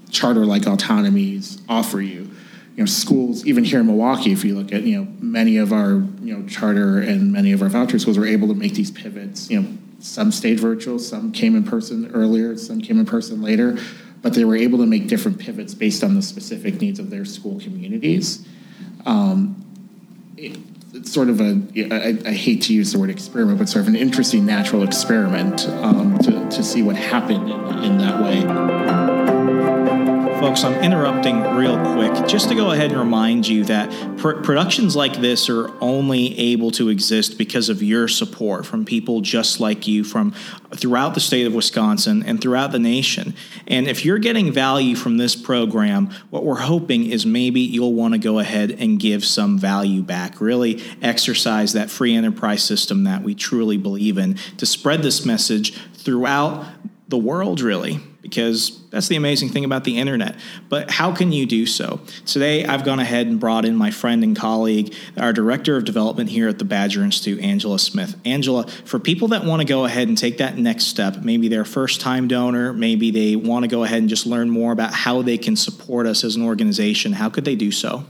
charter-like 0.09 0.65
autonomies 0.67 1.61
offer 1.67 2.01
you. 2.01 2.31
You 2.75 2.83
know, 2.83 2.85
schools, 2.85 3.45
even 3.45 3.65
here 3.65 3.81
in 3.81 3.87
Milwaukee, 3.87 4.31
if 4.31 4.45
you 4.45 4.55
look 4.55 4.71
at 4.71 4.83
you 4.83 4.99
know 4.99 5.07
many 5.19 5.57
of 5.57 5.73
our 5.73 5.91
you 6.21 6.37
know 6.37 6.47
charter 6.47 6.99
and 6.99 7.31
many 7.31 7.51
of 7.51 7.61
our 7.61 7.69
voucher 7.69 7.99
schools 7.99 8.17
were 8.17 8.25
able 8.25 8.47
to 8.47 8.53
make 8.53 8.73
these 8.73 8.91
pivots. 8.91 9.49
You 9.49 9.61
know, 9.61 9.77
some 9.99 10.31
stayed 10.31 10.59
virtual, 10.59 10.99
some 10.99 11.31
came 11.31 11.55
in 11.55 11.63
person 11.63 12.11
earlier, 12.13 12.57
some 12.57 12.79
came 12.81 12.99
in 12.99 13.05
person 13.05 13.41
later, 13.41 13.77
but 14.21 14.33
they 14.33 14.45
were 14.45 14.55
able 14.55 14.77
to 14.79 14.85
make 14.85 15.07
different 15.07 15.39
pivots 15.39 15.73
based 15.73 16.03
on 16.03 16.15
the 16.15 16.21
specific 16.21 16.79
needs 16.79 16.99
of 16.99 17.09
their 17.09 17.25
school 17.25 17.59
communities. 17.59 18.47
Um, 19.05 19.65
it, 20.37 20.57
sort 21.03 21.29
of 21.29 21.39
a 21.39 21.61
I, 21.91 22.29
I 22.29 22.33
hate 22.33 22.63
to 22.63 22.73
use 22.73 22.93
the 22.93 22.99
word 22.99 23.09
experiment, 23.09 23.59
but 23.59 23.69
sort 23.69 23.83
of 23.83 23.87
an 23.87 23.95
interesting 23.95 24.45
natural 24.45 24.83
experiment 24.83 25.67
um, 25.67 26.17
to, 26.19 26.49
to 26.49 26.63
see 26.63 26.81
what 26.81 26.95
happened 26.95 27.49
in, 27.49 27.83
in 27.83 27.97
that 27.99 28.21
way. 28.21 28.98
Folks, 30.39 30.63
I'm 30.63 30.81
interrupting 30.81 31.41
real 31.41 31.77
quick 31.93 32.25
just 32.25 32.47
to 32.47 32.55
go 32.55 32.71
ahead 32.71 32.91
and 32.91 32.99
remind 32.99 33.45
you 33.45 33.65
that 33.65 33.91
pr- 34.17 34.41
productions 34.41 34.95
like 34.95 35.17
this 35.17 35.49
are 35.49 35.69
only 35.81 36.39
able 36.39 36.71
to 36.71 36.87
exist 36.87 37.37
because 37.37 37.67
of 37.67 37.83
your 37.83 38.07
support 38.07 38.65
from 38.65 38.85
people 38.85 39.19
just 39.19 39.59
like 39.59 39.85
you 39.85 40.05
from 40.05 40.31
throughout 40.73 41.13
the 41.13 41.19
state 41.19 41.45
of 41.45 41.53
Wisconsin 41.53 42.23
and 42.23 42.39
throughout 42.39 42.71
the 42.71 42.79
nation. 42.79 43.35
And 43.67 43.85
if 43.85 44.05
you're 44.05 44.17
getting 44.17 44.53
value 44.53 44.95
from 44.95 45.17
this 45.17 45.35
program, 45.35 46.09
what 46.29 46.45
we're 46.45 46.61
hoping 46.61 47.11
is 47.11 47.25
maybe 47.25 47.59
you'll 47.59 47.93
want 47.93 48.13
to 48.13 48.17
go 48.17 48.39
ahead 48.39 48.71
and 48.71 48.97
give 48.97 49.25
some 49.25 49.59
value 49.59 50.01
back, 50.01 50.39
really 50.39 50.81
exercise 51.01 51.73
that 51.73 51.89
free 51.89 52.15
enterprise 52.15 52.63
system 52.63 53.03
that 53.03 53.23
we 53.23 53.35
truly 53.35 53.75
believe 53.75 54.17
in 54.17 54.35
to 54.55 54.65
spread 54.65 55.03
this 55.03 55.25
message 55.25 55.77
throughout 55.95 56.65
the 57.09 57.17
world, 57.17 57.59
really 57.59 57.99
because 58.21 58.81
that's 58.89 59.07
the 59.07 59.15
amazing 59.15 59.49
thing 59.49 59.65
about 59.65 59.83
the 59.83 59.97
internet. 59.97 60.35
But 60.67 60.91
how 60.91 61.13
can 61.15 61.31
you 61.31 61.45
do 61.45 61.65
so? 61.65 62.01
Today, 62.25 62.65
I've 62.65 62.83
gone 62.83 62.99
ahead 62.99 63.27
and 63.27 63.39
brought 63.39 63.65
in 63.65 63.75
my 63.75 63.91
friend 63.91 64.23
and 64.23 64.35
colleague, 64.35 64.93
our 65.17 65.31
director 65.31 65.77
of 65.77 65.85
development 65.85 66.29
here 66.29 66.47
at 66.49 66.59
the 66.59 66.65
Badger 66.65 67.03
Institute, 67.03 67.41
Angela 67.41 67.79
Smith. 67.79 68.19
Angela, 68.25 68.67
for 68.67 68.99
people 68.99 69.29
that 69.29 69.45
want 69.45 69.61
to 69.61 69.65
go 69.65 69.85
ahead 69.85 70.07
and 70.07 70.17
take 70.17 70.39
that 70.39 70.57
next 70.57 70.85
step, 70.85 71.17
maybe 71.23 71.47
they're 71.47 71.65
first 71.65 72.01
time 72.01 72.27
donor, 72.27 72.73
maybe 72.73 73.11
they 73.11 73.35
want 73.35 73.63
to 73.63 73.67
go 73.67 73.83
ahead 73.83 73.99
and 73.99 74.09
just 74.09 74.25
learn 74.25 74.49
more 74.49 74.71
about 74.71 74.93
how 74.93 75.21
they 75.21 75.37
can 75.37 75.55
support 75.55 76.05
us 76.05 76.23
as 76.23 76.35
an 76.35 76.43
organization, 76.43 77.13
how 77.13 77.29
could 77.29 77.45
they 77.45 77.55
do 77.55 77.71
so? 77.71 78.05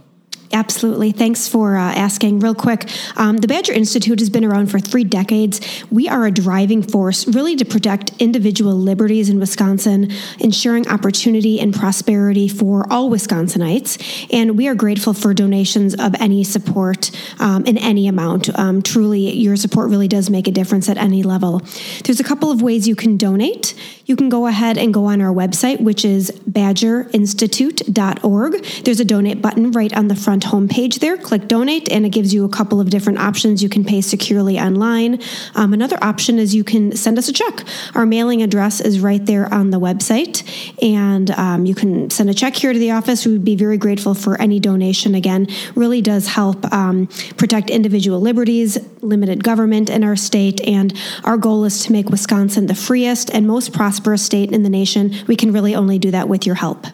Absolutely. 0.52 1.12
Thanks 1.12 1.48
for 1.48 1.76
uh, 1.76 1.94
asking. 1.94 2.40
Real 2.40 2.56
quick, 2.56 2.90
um, 3.18 3.38
the 3.38 3.48
Badger 3.48 3.72
Institute 3.72 4.18
has 4.20 4.32
been 4.32 4.44
around 4.44 4.72
for 4.72 4.80
three 4.80 5.04
decades. 5.04 5.62
We 5.92 6.10
are 6.10 6.26
a 6.26 6.32
driving 6.32 6.82
force, 6.82 7.28
really, 7.28 7.56
to 7.58 7.66
protect 7.66 8.14
individual 8.20 8.74
liberties 8.74 9.30
in 9.30 9.40
Wisconsin, 9.40 10.12
ensuring 10.40 10.88
opportunity 10.88 11.60
and 11.60 11.72
prosperity 11.72 12.48
for 12.48 12.92
all 12.92 13.12
Wisconsinites. 13.12 14.28
And 14.34 14.58
we 14.58 14.68
are 14.68 14.74
grateful 14.74 15.14
for 15.14 15.36
donations 15.36 15.94
of 15.94 16.16
any 16.20 16.44
support 16.44 17.12
um, 17.40 17.64
in 17.68 17.78
any 17.78 18.08
amount. 18.08 18.50
Um, 18.58 18.82
truly, 18.82 19.32
your 19.32 19.56
support 19.56 19.92
really 19.92 20.08
does 20.08 20.32
make 20.32 20.48
a 20.48 20.52
difference 20.52 20.90
at 20.90 20.98
any 20.98 21.22
level. 21.22 21.62
There's 22.06 22.20
a 22.20 22.24
couple 22.24 22.50
of 22.50 22.64
ways 22.64 22.88
you 22.88 22.96
can 22.96 23.18
donate. 23.18 23.76
You 24.10 24.16
can 24.16 24.28
go 24.28 24.48
ahead 24.48 24.80
and 24.80 24.92
go 24.92 25.06
on 25.06 25.22
our 25.22 25.32
website, 25.32 25.80
which 25.82 26.04
is 26.04 26.32
badgerinstitute.org. 26.50 28.66
There's 28.84 29.00
a 29.00 29.06
donate 29.06 29.40
button 29.40 29.72
right 29.72 29.96
on 29.96 30.08
the 30.08 30.16
front 30.16 30.46
homepage 30.46 31.00
there. 31.00 31.16
Click 31.16 31.48
donate, 31.48 31.92
and 31.92 32.08
it 32.08 32.10
gives 32.10 32.34
you 32.34 32.44
a 32.44 32.50
couple 32.50 32.82
of 32.82 32.90
different 32.90 33.20
options. 33.20 33.62
You 33.62 33.70
can 33.70 33.86
pay 33.86 34.02
securely 34.02 34.60
online. 34.60 35.22
Um, 35.54 35.74
another 35.74 36.04
option 36.04 36.40
is 36.40 36.56
you 36.56 36.64
can 36.64 36.96
send 36.96 37.20
us 37.20 37.30
a 37.30 37.34
check. 37.34 37.64
Our 37.94 38.08
mailing 38.08 38.42
address 38.42 38.82
is 38.82 39.00
right 39.00 39.24
there 39.24 39.54
on 39.54 39.70
the 39.70 39.80
website, 39.80 40.42
and 40.82 41.30
um, 41.30 41.68
you 41.68 41.76
can 41.76 42.10
send 42.10 42.32
a 42.32 42.34
check 42.34 42.56
here 42.56 42.74
to 42.74 42.80
the 42.80 42.90
office. 42.90 43.28
We 43.28 43.34
would 43.34 43.46
be 43.46 43.56
very 43.56 43.78
grateful 43.78 44.16
for 44.16 44.42
any 44.42 44.60
donation. 44.60 45.14
Again, 45.14 45.46
really 45.76 46.02
does 46.02 46.26
help 46.26 46.66
um, 46.74 47.06
protect 47.38 47.70
individual 47.70 48.20
liberties, 48.20 48.80
limited 49.04 49.44
government 49.44 49.88
in 49.88 50.04
our 50.04 50.16
state, 50.16 50.60
and 50.62 50.98
our 51.24 51.38
goal 51.38 51.64
is 51.64 51.86
to 51.86 51.92
make 51.92 52.10
Wisconsin 52.10 52.66
the 52.66 52.74
freest 52.74 53.30
and 53.30 53.46
most 53.46 53.72
prosperous 53.72 53.99
state 54.18 54.52
in 54.52 54.64
the 54.64 54.70
nation. 54.70 55.14
We 55.28 55.36
can 55.36 55.52
really 55.52 55.76
only 55.76 56.00
do 56.00 56.12
that 56.12 56.28
with 56.28 56.46
your 56.46 56.56
help. 56.56 56.86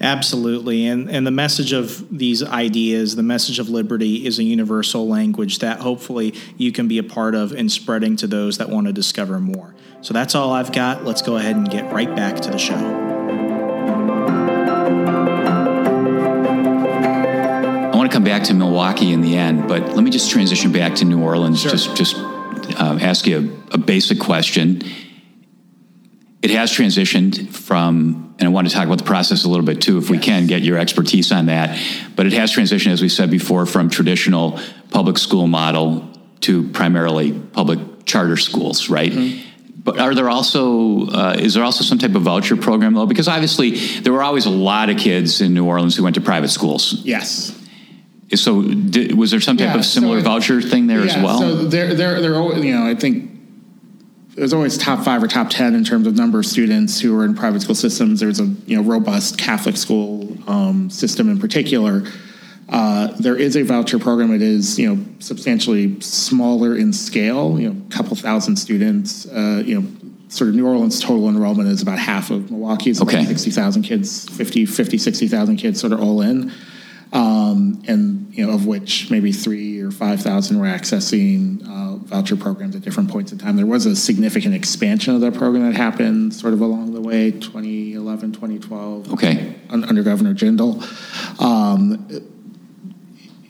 Absolutely. 0.00 0.86
And, 0.86 1.10
and 1.10 1.26
the 1.26 1.30
message 1.30 1.72
of 1.72 2.06
these 2.16 2.42
ideas, 2.42 3.16
the 3.16 3.22
message 3.22 3.58
of 3.58 3.68
liberty, 3.68 4.26
is 4.26 4.38
a 4.38 4.42
universal 4.42 5.08
language 5.08 5.60
that 5.60 5.80
hopefully 5.80 6.34
you 6.56 6.72
can 6.72 6.88
be 6.88 6.98
a 6.98 7.02
part 7.02 7.34
of 7.34 7.52
in 7.52 7.68
spreading 7.68 8.16
to 8.16 8.26
those 8.26 8.58
that 8.58 8.68
want 8.68 8.86
to 8.86 8.92
discover 8.92 9.40
more. 9.40 9.74
So 10.02 10.12
that's 10.12 10.34
all 10.34 10.52
I've 10.52 10.72
got. 10.72 11.04
Let's 11.04 11.22
go 11.22 11.36
ahead 11.36 11.56
and 11.56 11.70
get 11.70 11.90
right 11.92 12.14
back 12.14 12.36
to 12.40 12.50
the 12.50 12.58
show. 12.58 12.74
I 17.92 17.96
want 17.96 18.10
to 18.10 18.14
come 18.14 18.24
back 18.24 18.42
to 18.44 18.54
Milwaukee 18.54 19.12
in 19.12 19.20
the 19.20 19.36
end, 19.36 19.68
but 19.68 19.94
let 19.94 20.02
me 20.02 20.10
just 20.10 20.30
transition 20.30 20.72
back 20.72 20.96
to 20.96 21.04
New 21.04 21.22
Orleans. 21.22 21.60
Sure. 21.60 21.70
Just, 21.70 21.96
just 21.96 22.16
uh, 22.16 22.98
ask 23.00 23.26
you 23.26 23.56
a, 23.70 23.74
a 23.74 23.78
basic 23.78 24.18
question 24.18 24.82
it 26.42 26.50
has 26.50 26.72
transitioned 26.72 27.48
from, 27.54 28.34
and 28.38 28.48
I 28.48 28.50
want 28.50 28.68
to 28.68 28.74
talk 28.74 28.84
about 28.84 28.98
the 28.98 29.04
process 29.04 29.44
a 29.44 29.48
little 29.48 29.64
bit 29.64 29.80
too, 29.80 29.98
if 29.98 30.10
we 30.10 30.18
can 30.18 30.48
get 30.48 30.62
your 30.62 30.76
expertise 30.76 31.30
on 31.30 31.46
that. 31.46 31.78
But 32.16 32.26
it 32.26 32.32
has 32.32 32.52
transitioned, 32.52 32.90
as 32.90 33.00
we 33.00 33.08
said 33.08 33.30
before, 33.30 33.64
from 33.64 33.88
traditional 33.88 34.58
public 34.90 35.18
school 35.18 35.46
model 35.46 36.10
to 36.40 36.68
primarily 36.70 37.32
public 37.32 37.78
charter 38.04 38.36
schools, 38.36 38.90
right? 38.90 39.12
Mm-hmm. 39.12 39.48
But 39.84 39.98
are 39.98 40.14
there 40.14 40.28
also 40.28 41.06
uh, 41.08 41.36
is 41.38 41.54
there 41.54 41.64
also 41.64 41.82
some 41.82 41.98
type 41.98 42.14
of 42.14 42.22
voucher 42.22 42.56
program 42.56 42.94
though? 42.94 43.06
Because 43.06 43.26
obviously 43.28 43.70
there 44.00 44.12
were 44.12 44.22
always 44.22 44.46
a 44.46 44.50
lot 44.50 44.90
of 44.90 44.96
kids 44.96 45.40
in 45.40 45.54
New 45.54 45.66
Orleans 45.66 45.96
who 45.96 46.04
went 46.04 46.14
to 46.14 46.20
private 46.20 46.50
schools. 46.50 47.02
Yes. 47.04 47.58
So 48.34 48.62
did, 48.62 49.16
was 49.16 49.30
there 49.30 49.40
some 49.40 49.56
type 49.56 49.74
yeah, 49.74 49.78
of 49.78 49.84
similar 49.84 50.20
so 50.20 50.24
voucher 50.24 50.62
thing 50.62 50.86
there 50.86 51.04
yeah, 51.04 51.16
as 51.16 51.22
well? 51.22 51.38
So 51.38 51.54
there, 51.66 51.94
there, 51.94 52.20
there. 52.20 52.58
You 52.58 52.74
know, 52.74 52.86
I 52.86 52.94
think 52.94 53.31
there's 54.34 54.52
always 54.52 54.78
top 54.78 55.04
five 55.04 55.22
or 55.22 55.28
top 55.28 55.50
ten 55.50 55.74
in 55.74 55.84
terms 55.84 56.06
of 56.06 56.14
number 56.14 56.38
of 56.38 56.46
students 56.46 57.00
who 57.00 57.18
are 57.18 57.24
in 57.24 57.34
private 57.34 57.62
school 57.62 57.74
systems. 57.74 58.20
There's 58.20 58.40
a 58.40 58.44
you 58.66 58.76
know 58.76 58.82
robust 58.82 59.38
Catholic 59.38 59.76
school 59.76 60.36
um, 60.48 60.90
system 60.90 61.28
in 61.28 61.38
particular. 61.38 62.02
Uh, 62.68 63.08
there 63.18 63.36
is 63.36 63.56
a 63.56 63.62
voucher 63.62 63.98
program. 63.98 64.32
It 64.32 64.40
is 64.42 64.78
you 64.78 64.94
know 64.94 65.04
substantially 65.18 66.00
smaller 66.00 66.76
in 66.76 66.92
scale. 66.92 67.60
You 67.60 67.70
know, 67.72 67.82
a 67.86 67.90
couple 67.90 68.16
thousand 68.16 68.56
students. 68.56 69.26
Uh, 69.26 69.62
you 69.64 69.80
know, 69.80 69.88
sort 70.28 70.48
of 70.48 70.56
New 70.56 70.66
Orleans 70.66 70.98
total 71.00 71.28
enrollment 71.28 71.68
is 71.68 71.82
about 71.82 71.98
half 71.98 72.30
of 72.30 72.50
Milwaukee's, 72.50 73.02
Okay. 73.02 73.24
60,000 73.24 73.82
kids, 73.82 74.26
50, 74.30 74.64
50, 74.64 74.96
60,000 74.96 75.56
kids 75.56 75.78
sort 75.78 75.92
of 75.92 76.00
all 76.00 76.22
in. 76.22 76.50
Um, 77.12 77.82
and, 77.86 78.34
you 78.34 78.46
know, 78.46 78.54
of 78.54 78.66
which 78.66 79.10
maybe 79.10 79.32
three 79.32 79.80
or 79.80 79.90
5,000 79.90 80.58
were 80.58 80.66
accessing 80.66 81.62
uh, 81.68 81.96
voucher 81.96 82.36
programs 82.36 82.74
at 82.74 82.82
different 82.82 83.10
points 83.10 83.32
in 83.32 83.38
time. 83.38 83.56
There 83.56 83.66
was 83.66 83.84
a 83.84 83.94
significant 83.94 84.54
expansion 84.54 85.14
of 85.14 85.20
that 85.20 85.34
program 85.34 85.64
that 85.64 85.76
happened 85.76 86.34
sort 86.34 86.54
of 86.54 86.62
along 86.62 86.94
the 86.94 87.02
way, 87.02 87.30
2011, 87.30 88.32
2012. 88.32 89.12
Okay. 89.12 89.54
Under 89.68 90.02
Governor 90.02 90.34
Jindal. 90.34 90.80
Um, 91.40 92.31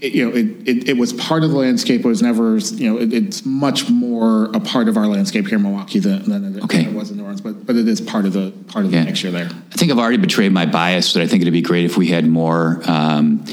it, 0.03 0.13
you 0.15 0.29
know, 0.29 0.37
it, 0.37 0.69
it, 0.69 0.89
it 0.91 0.97
was 0.99 1.13
part 1.13 1.45
of 1.45 1.51
the 1.51 1.57
landscape. 1.57 2.01
It 2.05 2.09
was 2.09 2.21
never, 2.23 2.57
you 2.59 2.93
know, 2.93 2.99
it, 2.99 3.13
it's 3.13 3.47
much 3.47 3.89
more 3.89 4.47
a 4.53 4.59
part 4.61 4.89
of 4.89 4.97
our 4.97 5.07
landscape 5.07 5.47
here 5.47 5.57
in 5.57 5.63
Milwaukee 5.63 6.01
than, 6.01 6.29
than, 6.29 6.57
it, 6.57 6.65
Okay. 6.65 6.85
than 6.85 6.95
it 6.95 6.99
was 6.99 7.11
in 7.11 7.17
New 7.19 7.23
Orleans. 7.23 7.41
But 7.41 7.65
but 7.65 7.77
it 7.77 7.87
is 7.87 8.01
part 8.01 8.25
of 8.25 8.33
the 8.33 8.51
part 8.67 8.85
of 8.85 8.93
Yeah. 8.93 9.01
the 9.01 9.07
mixture 9.07 9.31
there. 9.31 9.47
I 9.47 9.77
think 9.77 9.93
I've 9.93 9.99
already 9.99 10.17
betrayed 10.19 10.53
my 10.53 10.67
bias 10.67 11.13
that 11.15 11.23
I 11.23 11.27
think 11.29 11.43
it'd 11.43 11.53
be 11.53 11.63
great 11.63 11.85
if 11.85 11.97
we 11.97 12.09
had 12.09 12.27
more, 12.27 12.83
um, 12.85 13.45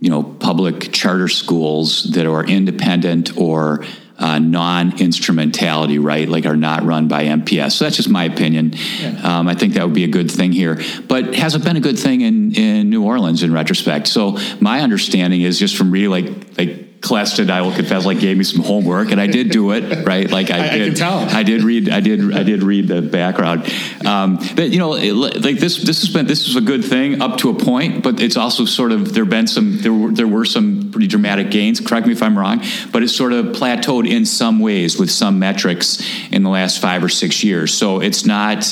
you 0.00 0.08
know, 0.10 0.22
public 0.22 0.92
charter 0.92 1.26
schools 1.28 2.04
that 2.12 2.24
are 2.26 2.44
independent 2.44 3.36
or 3.36 3.84
uh, 4.18 4.38
non-instrumentality, 4.38 5.98
right? 5.98 6.28
Like 6.28 6.46
are 6.46 6.56
not 6.56 6.82
run 6.84 7.08
by 7.08 7.24
MPS. 7.24 7.72
So 7.72 7.84
that's 7.84 7.96
just 7.96 8.08
my 8.08 8.24
opinion. 8.24 8.74
Um, 9.22 9.48
I 9.48 9.54
think 9.54 9.74
that 9.74 9.84
would 9.84 9.94
be 9.94 10.04
a 10.04 10.08
good 10.08 10.30
thing 10.30 10.52
here, 10.52 10.80
but 11.06 11.34
hasn't 11.34 11.64
been 11.64 11.76
a 11.76 11.80
good 11.80 11.98
thing 11.98 12.20
in 12.22 12.54
in 12.54 12.90
New 12.90 13.04
Orleans 13.04 13.42
in 13.42 13.52
retrospect. 13.52 14.08
So 14.08 14.38
my 14.60 14.80
understanding 14.80 15.42
is 15.42 15.58
just 15.58 15.76
from 15.76 15.90
reading 15.90 16.10
like 16.10 16.58
like. 16.58 16.82
Celeste, 17.04 17.50
I 17.50 17.60
will 17.62 17.72
confess, 17.74 18.04
like 18.04 18.18
gave 18.18 18.36
me 18.36 18.42
some 18.42 18.64
homework, 18.64 19.12
and 19.12 19.20
I 19.20 19.28
did 19.28 19.50
do 19.50 19.70
it, 19.72 20.04
right? 20.04 20.28
Like 20.28 20.50
I, 20.50 20.58
I- 20.58 20.70
I 20.72 20.78
did. 20.78 20.86
can 20.88 20.94
tell. 20.96 21.18
I 21.18 21.42
did 21.44 21.62
read. 21.62 21.88
I 21.88 22.00
did. 22.00 22.34
I 22.34 22.42
did 22.42 22.64
read 22.64 22.88
the 22.88 23.00
background. 23.00 23.70
Um, 24.04 24.38
but 24.56 24.70
you 24.70 24.78
know, 24.78 24.94
it, 24.94 25.12
like 25.12 25.58
this. 25.58 25.76
This 25.84 26.00
has 26.00 26.08
been. 26.12 26.26
This 26.26 26.48
is 26.48 26.56
a 26.56 26.60
good 26.60 26.84
thing 26.84 27.22
up 27.22 27.38
to 27.40 27.50
a 27.50 27.54
point. 27.54 28.02
But 28.02 28.18
it's 28.20 28.36
also 28.36 28.64
sort 28.64 28.90
of 28.90 29.12
there 29.14 29.26
been 29.26 29.46
some. 29.46 29.78
There 29.82 29.92
were 29.92 30.10
there 30.10 30.26
were 30.26 30.46
some 30.46 30.85
pretty 30.90 31.06
dramatic 31.06 31.50
gains. 31.50 31.80
Correct 31.80 32.06
me 32.06 32.12
if 32.12 32.22
I'm 32.22 32.38
wrong. 32.38 32.62
But 32.92 33.02
it's 33.02 33.14
sort 33.14 33.32
of 33.32 33.46
plateaued 33.46 34.08
in 34.10 34.24
some 34.26 34.60
ways 34.60 34.98
with 34.98 35.10
some 35.10 35.38
metrics 35.38 36.02
in 36.30 36.42
the 36.42 36.50
last 36.50 36.80
five 36.80 37.02
or 37.04 37.08
six 37.08 37.42
years. 37.44 37.72
So 37.74 38.00
it's 38.00 38.24
not. 38.26 38.64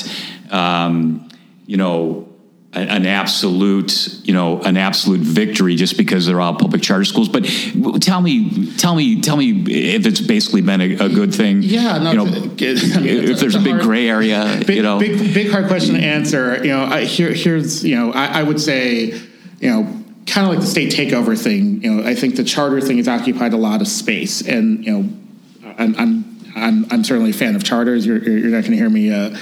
Um, 0.51 1.29
you 1.65 1.77
know. 1.77 2.29
An 2.77 3.05
absolute, 3.05 4.19
you 4.25 4.33
know, 4.33 4.59
an 4.63 4.75
absolute 4.75 5.21
victory 5.21 5.77
just 5.77 5.95
because 5.95 6.25
they're 6.25 6.41
all 6.41 6.55
public 6.55 6.81
charter 6.81 7.05
schools. 7.05 7.29
But 7.29 7.45
tell 8.01 8.19
me, 8.19 8.69
tell 8.75 8.93
me, 8.93 9.21
tell 9.21 9.37
me 9.37 9.63
if 9.95 10.05
it's 10.05 10.19
basically 10.19 10.59
been 10.59 10.81
a, 10.81 10.95
a 11.05 11.07
good 11.07 11.33
thing. 11.33 11.61
Yeah, 11.63 11.99
no, 11.99 12.11
you 12.11 12.17
know, 12.17 12.25
it's- 12.59 12.93
I 12.97 12.99
mean, 12.99 13.07
if 13.23 13.39
there's 13.39 13.55
a 13.55 13.59
it's 13.59 13.63
big 13.63 13.75
hard- 13.75 13.81
gray 13.83 14.09
area, 14.09 14.61
Big, 14.67 14.75
you 14.75 14.83
know. 14.83 14.99
big, 14.99 15.33
big 15.33 15.51
hard 15.51 15.67
question 15.67 15.95
to 15.95 16.01
answer. 16.01 16.57
You 16.65 16.71
know, 16.71 16.83
I, 16.83 17.05
here, 17.05 17.31
here's, 17.31 17.85
you 17.85 17.95
know, 17.95 18.11
I, 18.11 18.41
I 18.41 18.43
would 18.43 18.59
say, 18.59 19.05
you 19.61 19.69
know, 19.69 20.03
kind 20.25 20.47
of 20.47 20.53
like 20.53 20.61
the 20.61 20.67
state 20.67 20.91
takeover 20.91 21.41
thing. 21.41 21.81
You 21.83 21.95
know, 21.95 22.07
I 22.07 22.15
think 22.15 22.35
the 22.35 22.43
charter 22.43 22.81
thing 22.81 22.97
has 22.97 23.07
occupied 23.07 23.53
a 23.53 23.57
lot 23.57 23.81
of 23.81 23.87
space, 23.87 24.41
and 24.41 24.85
you 24.85 24.91
know, 24.91 25.73
I'm, 25.77 25.95
I'm, 25.95 26.51
I'm, 26.55 26.85
I'm 26.91 27.03
certainly 27.03 27.31
a 27.31 27.33
fan 27.33 27.55
of 27.55 27.63
charters. 27.63 28.05
You're, 28.05 28.17
you're 28.17 28.49
not 28.49 28.61
going 28.61 28.71
to 28.71 28.77
hear 28.77 28.89
me. 28.89 29.11
Uh, 29.11 29.37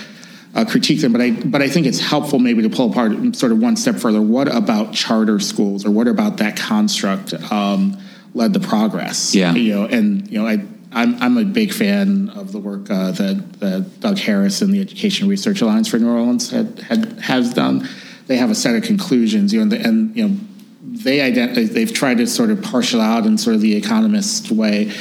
uh, 0.56 0.64
critique 0.66 1.02
them, 1.02 1.12
but 1.12 1.20
I 1.20 1.32
but 1.32 1.64
I 1.64 1.70
think 1.70 1.88
it's 1.88 2.00
helpful 2.00 2.38
maybe 2.38 2.62
to 2.62 2.70
pull 2.70 2.92
apart 2.92 3.36
sort 3.36 3.52
of 3.52 3.58
one 3.58 3.76
step 3.76 3.96
further. 3.96 4.22
What 4.22 4.48
about 4.48 4.94
charter 4.94 5.40
schools, 5.40 5.84
or 5.84 5.90
what 5.90 6.08
about 6.08 6.38
that 6.38 6.56
construct 6.56 7.34
um, 7.52 7.98
led 8.36 8.54
the 8.54 8.60
progress? 8.60 9.34
Yeah. 9.34 9.54
you 9.54 9.74
know, 9.74 9.86
and 9.86 10.30
you 10.30 10.40
know, 10.40 10.48
I 10.48 10.64
I'm 10.92 11.22
I'm 11.22 11.38
a 11.38 11.46
big 11.46 11.74
fan 11.74 12.30
of 12.30 12.52
the 12.52 12.60
work 12.60 12.90
uh, 12.90 13.12
that 13.12 13.60
that 13.60 14.00
Doug 14.00 14.20
Harris 14.20 14.62
and 14.62 14.74
the 14.74 14.80
Education 14.80 15.28
Research 15.28 15.62
Alliance 15.62 15.88
for 15.88 15.98
New 15.98 16.10
Orleans 16.10 16.52
had, 16.52 16.80
had 16.80 17.20
has 17.20 17.54
done. 17.54 17.88
They 18.28 18.38
have 18.38 18.52
a 18.52 18.56
set 18.56 18.76
of 18.76 18.84
conclusions, 18.84 19.54
you 19.54 19.60
know, 19.60 19.64
and, 19.64 19.72
the, 19.72 19.82
and 19.82 20.16
you 20.16 20.28
know. 20.28 20.38
They 20.86 21.20
ident- 21.20 21.74
they've 21.74 21.94
tried 21.94 22.18
to 22.18 22.28
sort 22.28 22.52
of 22.52 22.62
partial 22.62 23.00
out 23.00 23.26
in 23.26 23.38
sort 23.38 23.56
of 23.56 23.62
the 23.62 23.76
economist 23.76 24.52
way, 24.52 24.92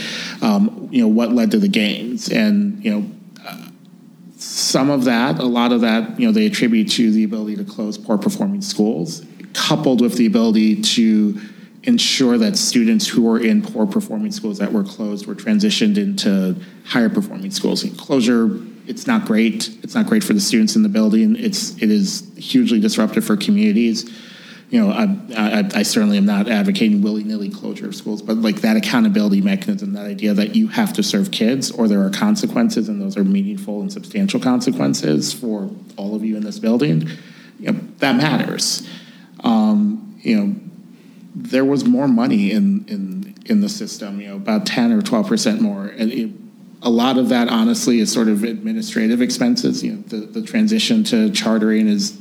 um, 0.40 0.88
you 0.92 1.02
know, 1.02 1.08
what 1.08 1.32
led 1.32 1.50
to 1.50 1.58
the 1.58 1.68
gains, 1.68 2.28
and 2.28 2.82
you 2.84 2.90
know, 2.90 3.10
some 4.42 4.90
of 4.90 5.04
that, 5.04 5.38
a 5.38 5.44
lot 5.44 5.72
of 5.72 5.80
that, 5.82 6.18
you 6.18 6.26
know, 6.26 6.32
they 6.32 6.46
attribute 6.46 6.90
to 6.90 7.10
the 7.12 7.24
ability 7.24 7.56
to 7.56 7.64
close 7.64 7.96
poor 7.96 8.18
performing 8.18 8.60
schools, 8.60 9.24
coupled 9.54 10.00
with 10.00 10.16
the 10.16 10.26
ability 10.26 10.82
to 10.82 11.40
ensure 11.84 12.38
that 12.38 12.56
students 12.56 13.06
who 13.06 13.22
were 13.22 13.38
in 13.38 13.62
poor 13.62 13.86
performing 13.86 14.32
schools 14.32 14.58
that 14.58 14.72
were 14.72 14.84
closed 14.84 15.26
were 15.26 15.34
transitioned 15.34 15.96
into 15.96 16.56
higher 16.84 17.08
performing 17.08 17.50
schools. 17.50 17.82
And 17.82 17.96
closure, 17.98 18.60
it's 18.86 19.06
not 19.06 19.26
great. 19.26 19.68
It's 19.82 19.94
not 19.94 20.06
great 20.06 20.24
for 20.24 20.32
the 20.32 20.40
students 20.40 20.76
in 20.76 20.82
the 20.82 20.88
building. 20.88 21.36
It's 21.36 21.80
it 21.82 21.90
is 21.90 22.30
hugely 22.36 22.80
disruptive 22.80 23.24
for 23.24 23.36
communities 23.36 24.10
you 24.72 24.80
know, 24.80 24.90
I, 24.90 25.04
I, 25.37 25.70
I 25.74 25.82
certainly 25.82 26.16
am 26.16 26.24
not 26.24 26.48
advocating 26.48 27.02
willy 27.02 27.24
nilly 27.24 27.50
closure 27.50 27.88
of 27.88 27.94
schools, 27.94 28.22
but 28.22 28.38
like 28.38 28.62
that 28.62 28.74
accountability 28.74 29.42
mechanism, 29.42 29.92
that 29.92 30.06
idea 30.06 30.32
that 30.32 30.56
you 30.56 30.68
have 30.68 30.94
to 30.94 31.02
serve 31.02 31.30
kids 31.30 31.70
or 31.70 31.88
there 31.88 32.02
are 32.02 32.08
consequences 32.08 32.88
and 32.88 32.98
those 32.98 33.18
are 33.18 33.22
meaningful 33.22 33.82
and 33.82 33.92
substantial 33.92 34.40
consequences 34.40 35.30
for 35.30 35.70
all 35.98 36.14
of 36.14 36.24
you 36.24 36.38
in 36.38 36.42
this 36.42 36.58
building, 36.58 37.06
you 37.61 37.70
know, 37.70 37.80
that 37.98 38.16
matters. 38.16 38.88
Um, 39.44 40.18
you 40.22 40.40
know, 40.40 40.56
there 41.35 41.66
was 41.66 41.85
more 41.85 42.08
money 42.08 42.50
in, 42.50 42.87
in, 42.88 43.35
in 43.44 43.61
the 43.61 43.68
system, 43.68 44.22
you 44.22 44.28
know, 44.28 44.37
about 44.37 44.64
10 44.64 44.90
or 44.90 45.02
12% 45.02 45.61
more. 45.61 45.85
And 45.85 46.11
it, 46.11 46.30
a 46.80 46.88
lot 46.88 47.18
of 47.18 47.28
that, 47.28 47.50
honestly, 47.50 48.00
is 48.00 48.11
sort 48.11 48.28
of 48.28 48.42
administrative 48.42 49.20
expenses. 49.20 49.85
You 49.85 49.96
know, 49.96 50.02
the, 50.06 50.16
the 50.16 50.42
transition 50.42 51.04
to 51.04 51.30
chartering 51.30 51.88
is, 51.88 52.18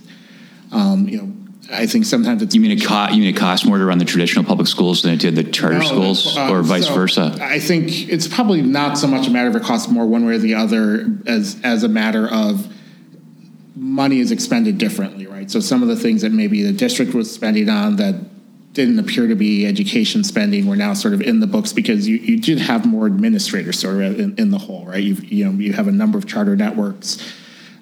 um, 0.73 1.07
you 1.07 1.17
know, 1.17 1.33
I 1.69 1.85
think 1.85 2.05
sometimes 2.05 2.41
it's 2.41 2.55
you 2.55 2.61
mean 2.61 2.71
it 2.71 2.83
cost 2.83 3.13
you 3.13 3.21
mean 3.21 3.33
it 3.33 3.37
costs 3.37 3.65
more 3.65 3.77
to 3.77 3.85
run 3.85 3.97
the 3.97 4.05
traditional 4.05 4.43
public 4.43 4.67
schools 4.67 5.03
than 5.03 5.13
it 5.13 5.19
did 5.19 5.35
the 5.35 5.43
charter 5.43 5.79
no, 5.79 5.85
schools, 5.85 6.37
uh, 6.37 6.49
or 6.49 6.61
vice 6.61 6.87
so 6.87 6.93
versa? 6.93 7.37
I 7.39 7.59
think 7.59 8.09
it's 8.09 8.27
probably 8.27 8.61
not 8.61 8.97
so 8.97 9.07
much 9.07 9.27
a 9.27 9.31
matter 9.31 9.49
of 9.49 9.55
it 9.55 9.63
costs 9.63 9.89
more 9.89 10.05
one 10.05 10.25
way 10.25 10.33
or 10.33 10.37
the 10.37 10.55
other 10.55 11.05
as 11.27 11.59
as 11.63 11.83
a 11.83 11.87
matter 11.87 12.27
of 12.27 12.67
money 13.75 14.19
is 14.19 14.31
expended 14.31 14.77
differently, 14.77 15.27
right? 15.27 15.49
So 15.49 15.59
some 15.59 15.81
of 15.81 15.87
the 15.87 15.95
things 15.95 16.21
that 16.21 16.31
maybe 16.31 16.63
the 16.63 16.73
district 16.73 17.13
was 17.13 17.31
spending 17.31 17.69
on 17.69 17.95
that 17.97 18.15
didn't 18.73 18.99
appear 18.99 19.27
to 19.27 19.35
be 19.35 19.65
education 19.65 20.23
spending 20.23 20.65
were 20.65 20.75
now 20.75 20.93
sort 20.93 21.13
of 21.13 21.21
in 21.21 21.39
the 21.39 21.47
books 21.47 21.73
because 21.73 22.07
you, 22.07 22.17
you 22.17 22.39
did 22.39 22.57
have 22.57 22.85
more 22.85 23.05
administrators 23.05 23.79
sort 23.79 23.95
of 23.95 24.19
in, 24.19 24.35
in 24.37 24.49
the 24.49 24.57
whole, 24.57 24.85
right? 24.85 25.03
You've, 25.03 25.25
you 25.25 25.45
know, 25.45 25.51
you 25.51 25.73
have 25.73 25.87
a 25.87 25.91
number 25.91 26.17
of 26.17 26.25
charter 26.25 26.55
networks. 26.55 27.17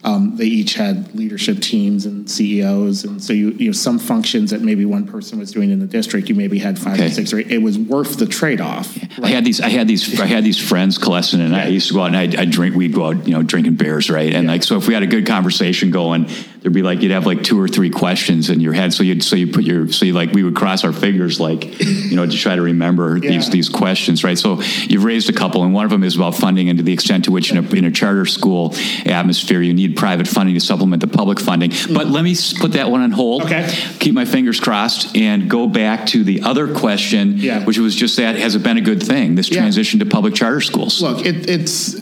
Um, 0.02 0.38
they 0.38 0.46
each 0.46 0.76
had 0.76 1.14
leadership 1.14 1.60
teams 1.60 2.06
and 2.06 2.30
CEOs, 2.32 3.04
and 3.04 3.22
so 3.22 3.34
you 3.34 3.50
you 3.52 3.66
know 3.68 3.72
some 3.74 4.00
functions 4.00 4.52
that 4.52 4.62
maybe 4.62 4.86
one 4.86 5.06
person 5.06 5.38
was 5.40 5.52
doing 5.52 5.72
in 5.72 5.80
the 5.80 5.86
district, 5.88 6.30
you 6.30 6.36
maybe 6.36 6.58
had 6.58 6.80
five 6.80 6.94
Okay. 6.94 7.08
or 7.08 7.10
six 7.10 7.34
or 7.34 7.40
eight. 7.40 7.52
It 7.52 7.58
was 7.62 7.78
worth 7.78 8.18
the 8.18 8.26
trade 8.26 8.62
off. 8.62 8.98
I 9.22 9.28
had 9.28 9.44
these. 9.44 9.60
I 9.60 9.68
had 9.68 9.90
these. 9.90 10.18
I 10.20 10.26
had 10.26 10.46
these 10.46 10.58
friends, 10.58 10.98
Coleston 10.98 11.42
and 11.42 11.54
I 11.54 11.68
used 11.68 11.90
to 11.90 11.94
go 11.96 12.02
out 12.04 12.16
and 12.16 12.18
I 12.40 12.46
drink. 12.46 12.76
We'd 12.76 12.94
go 12.94 13.08
out, 13.08 13.28
you 13.28 13.34
know, 13.34 13.44
drinking 13.44 13.76
beers, 13.76 14.10
right? 14.10 14.34
And 14.34 14.46
Yeah. 14.46 14.52
like, 14.52 14.64
so 14.64 14.78
if 14.78 14.88
we 14.88 14.94
had 14.94 15.04
a 15.04 15.08
good 15.08 15.26
conversation 15.26 15.92
going, 15.92 16.28
there'd 16.62 16.74
be 16.74 16.82
like 16.84 17.02
you'd 17.02 17.12
have 17.12 17.26
like 17.26 17.42
two 17.44 17.60
or 17.60 17.68
three 17.70 17.90
questions 17.90 18.50
in 18.50 18.60
your 18.60 18.74
head. 18.74 18.94
So 18.94 19.04
you'd 19.04 19.24
so 19.24 19.36
you 19.38 19.48
put 19.48 19.64
your 19.64 19.90
so 19.92 20.06
you 20.06 20.14
like 20.14 20.32
we 20.34 20.44
would 20.44 20.56
cross 20.56 20.84
our 20.84 20.92
fingers 20.92 21.40
like, 21.40 21.80
you 21.80 22.16
know, 22.16 22.26
to 22.26 22.38
try 22.38 22.56
to 22.56 22.62
remember 22.62 23.20
these 23.20 23.46
Yeah. 23.48 23.52
these 23.52 23.70
questions, 23.70 24.24
right? 24.24 24.38
So 24.38 24.62
you've 24.88 25.04
raised 25.06 25.30
a 25.30 25.34
couple, 25.34 25.64
and 25.64 25.74
one 25.74 25.86
of 25.86 25.92
them 25.92 26.04
is 26.04 26.16
about 26.16 26.36
funding 26.36 26.70
and 26.70 26.78
to 26.80 26.84
the 26.84 26.92
extent 26.94 27.26
to 27.26 27.32
which 27.32 27.52
in 27.52 27.58
a, 27.58 27.70
in 27.76 27.86
a 27.86 27.92
charter 27.92 28.26
school 28.26 28.74
atmosphere 29.06 29.62
you 29.62 29.74
need 29.74 29.96
private 29.96 30.28
funding 30.28 30.56
to 30.56 30.60
supplement 30.62 31.02
the 31.02 31.08
public 31.08 31.40
funding. 31.40 31.72
But 31.94 32.08
let 32.08 32.24
me 32.24 32.36
put 32.60 32.74
that 32.74 32.92
one 32.92 33.02
on 33.02 33.12
hold. 33.12 33.44
Okay. 33.44 33.68
Keep 34.00 34.14
my 34.14 34.26
fingers 34.26 34.60
crossed 34.60 35.16
and 35.16 35.50
go 35.50 35.68
back 35.68 36.08
to 36.08 36.24
the 36.24 36.42
other 36.42 36.74
question, 36.74 37.38
Yeah. 37.38 37.64
which 37.66 37.78
was 37.78 37.96
just 37.96 38.18
that 38.18 38.36
has 38.36 38.56
it 38.56 38.64
been 38.64 38.78
a 38.78 38.82
good 38.82 39.02
thing 39.02 39.36
this 39.36 39.50
Yeah. 39.50 39.60
transition 39.62 40.00
to 40.02 40.06
public 40.06 40.36
charter 40.36 40.62
schools? 40.62 41.02
Look, 41.02 41.26
it, 41.26 41.50
it's 41.50 41.96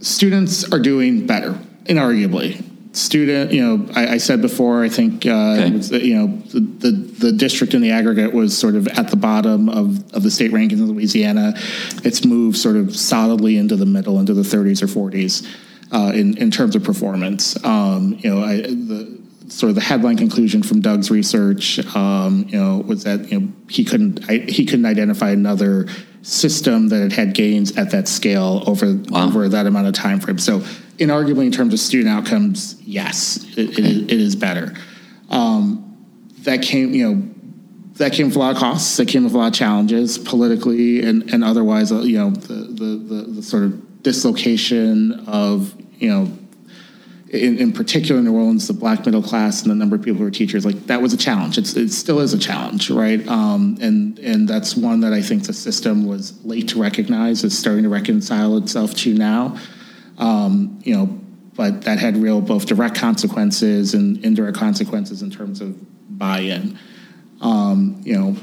students 0.00 0.64
are 0.72 0.78
doing 0.78 1.26
better, 1.26 1.58
inarguably. 1.84 2.62
Student, 2.98 3.52
you 3.52 3.62
know, 3.64 3.86
I, 3.94 4.14
I 4.14 4.18
said 4.18 4.42
before, 4.42 4.82
I 4.82 4.88
think, 4.88 5.24
uh, 5.24 5.30
Okay. 5.58 5.70
was, 5.70 5.90
you 5.92 6.14
know, 6.16 6.26
the, 6.52 6.60
the, 6.60 6.90
the 6.90 7.32
district 7.32 7.72
in 7.74 7.80
the 7.80 7.92
aggregate 7.92 8.34
was 8.34 8.56
sort 8.58 8.74
of 8.74 8.88
at 8.88 9.08
the 9.10 9.16
bottom 9.16 9.68
of, 9.68 10.12
of 10.14 10.22
the 10.24 10.30
state 10.30 10.50
rankings 10.50 10.72
in 10.80 10.88
Louisiana. 10.92 11.54
It's 12.04 12.24
moved 12.24 12.56
sort 12.56 12.76
of 12.76 12.96
solidly 12.96 13.56
into 13.56 13.76
the 13.76 13.86
middle, 13.86 14.18
into 14.18 14.34
the 14.34 14.42
30s 14.42 14.82
or 14.82 14.86
40s 15.10 15.46
uh, 15.92 16.12
in, 16.12 16.36
in 16.38 16.50
terms 16.50 16.74
of 16.74 16.82
performance. 16.82 17.62
Um, 17.64 18.18
you 18.18 18.30
know, 18.34 18.42
I, 18.42 18.56
the, 18.62 19.16
sort 19.48 19.70
of 19.70 19.76
the 19.76 19.80
headline 19.80 20.16
conclusion 20.18 20.62
from 20.62 20.80
Doug's 20.80 21.10
research, 21.10 21.78
um, 21.96 22.46
you 22.48 22.58
know, 22.58 22.78
was 22.78 23.04
that 23.04 23.30
you 23.32 23.40
know 23.40 23.48
he 23.70 23.82
couldn't 23.82 24.28
I, 24.28 24.38
he 24.38 24.66
couldn't 24.66 24.84
identify 24.84 25.30
another 25.30 25.86
system 26.20 26.88
that 26.88 27.00
had 27.00 27.12
had 27.12 27.34
gains 27.34 27.74
at 27.78 27.90
that 27.92 28.08
scale 28.08 28.62
over 28.66 28.94
Wow. 29.08 29.26
over 29.28 29.48
that 29.48 29.66
amount 29.66 29.86
of 29.86 29.94
time 29.94 30.20
frame. 30.20 30.36
So, 30.38 30.62
inarguably, 30.98 31.46
in 31.46 31.52
terms 31.52 31.72
of 31.72 31.80
student 31.80 32.10
outcomes, 32.16 32.80
yes, 32.82 33.44
it, 33.56 33.78
it, 33.78 33.84
is, 33.84 34.02
it 34.02 34.20
is 34.20 34.36
better. 34.36 34.74
Um, 35.30 35.96
that 36.40 36.62
came, 36.62 36.94
you 36.94 37.12
know. 37.12 37.22
That 37.94 38.12
came 38.12 38.26
with 38.28 38.36
a 38.36 38.38
lot 38.38 38.54
of 38.54 38.58
costs. 38.58 38.96
That 38.98 39.08
came 39.08 39.24
with 39.24 39.34
a 39.34 39.38
lot 39.38 39.48
of 39.48 39.54
challenges, 39.54 40.18
politically 40.18 41.04
and, 41.04 41.28
and 41.34 41.42
otherwise. 41.42 41.90
uh, 41.90 42.02
You 42.02 42.18
know, 42.18 42.30
the, 42.30 42.54
the, 42.54 42.84
the, 42.84 43.22
the 43.32 43.42
sort 43.42 43.64
of 43.64 44.02
dislocation 44.04 45.24
of 45.26 45.74
you 45.98 46.08
know 46.08 46.38
in, 47.30 47.58
in 47.58 47.72
particular 47.72 48.18
in 48.18 48.24
New 48.24 48.34
Orleans, 48.34 48.66
the 48.66 48.72
black 48.72 49.04
middle 49.04 49.22
class 49.22 49.62
and 49.62 49.70
the 49.70 49.74
number 49.74 49.96
of 49.96 50.02
people 50.02 50.20
who 50.20 50.26
are 50.26 50.30
teachers, 50.30 50.64
like 50.64 50.86
that 50.86 51.02
was 51.02 51.12
a 51.12 51.16
challenge. 51.16 51.58
It's, 51.58 51.74
it 51.76 51.90
still 51.90 52.20
is 52.20 52.32
a 52.32 52.38
challenge, 52.38 52.90
right? 52.90 53.26
Um, 53.28 53.76
and 53.80 54.18
and 54.20 54.48
that's 54.48 54.76
one 54.76 55.00
that 55.00 55.12
I 55.12 55.20
think 55.20 55.44
the 55.46 55.52
system 55.52 56.06
was 56.06 56.42
late 56.44 56.68
to 56.68 56.80
recognize. 56.80 57.44
Is 57.44 57.58
starting 57.58 57.82
to 57.82 57.88
reconcile 57.88 58.56
itself 58.56 58.94
to 58.96 59.12
now. 59.12 59.58
Um, 60.18 60.80
you 60.82 60.94
know, 60.94 61.06
but 61.54 61.82
that 61.82 61.98
had 61.98 62.16
real 62.16 62.40
both 62.40 62.66
direct 62.66 62.94
consequences 62.94 63.94
and 63.94 64.24
indirect 64.24 64.56
consequences 64.56 65.22
in 65.22 65.30
terms 65.30 65.60
of 65.60 65.76
buy-in. 66.18 66.78
Um, 67.40 68.00
you 68.04 68.18
know, 68.18 68.36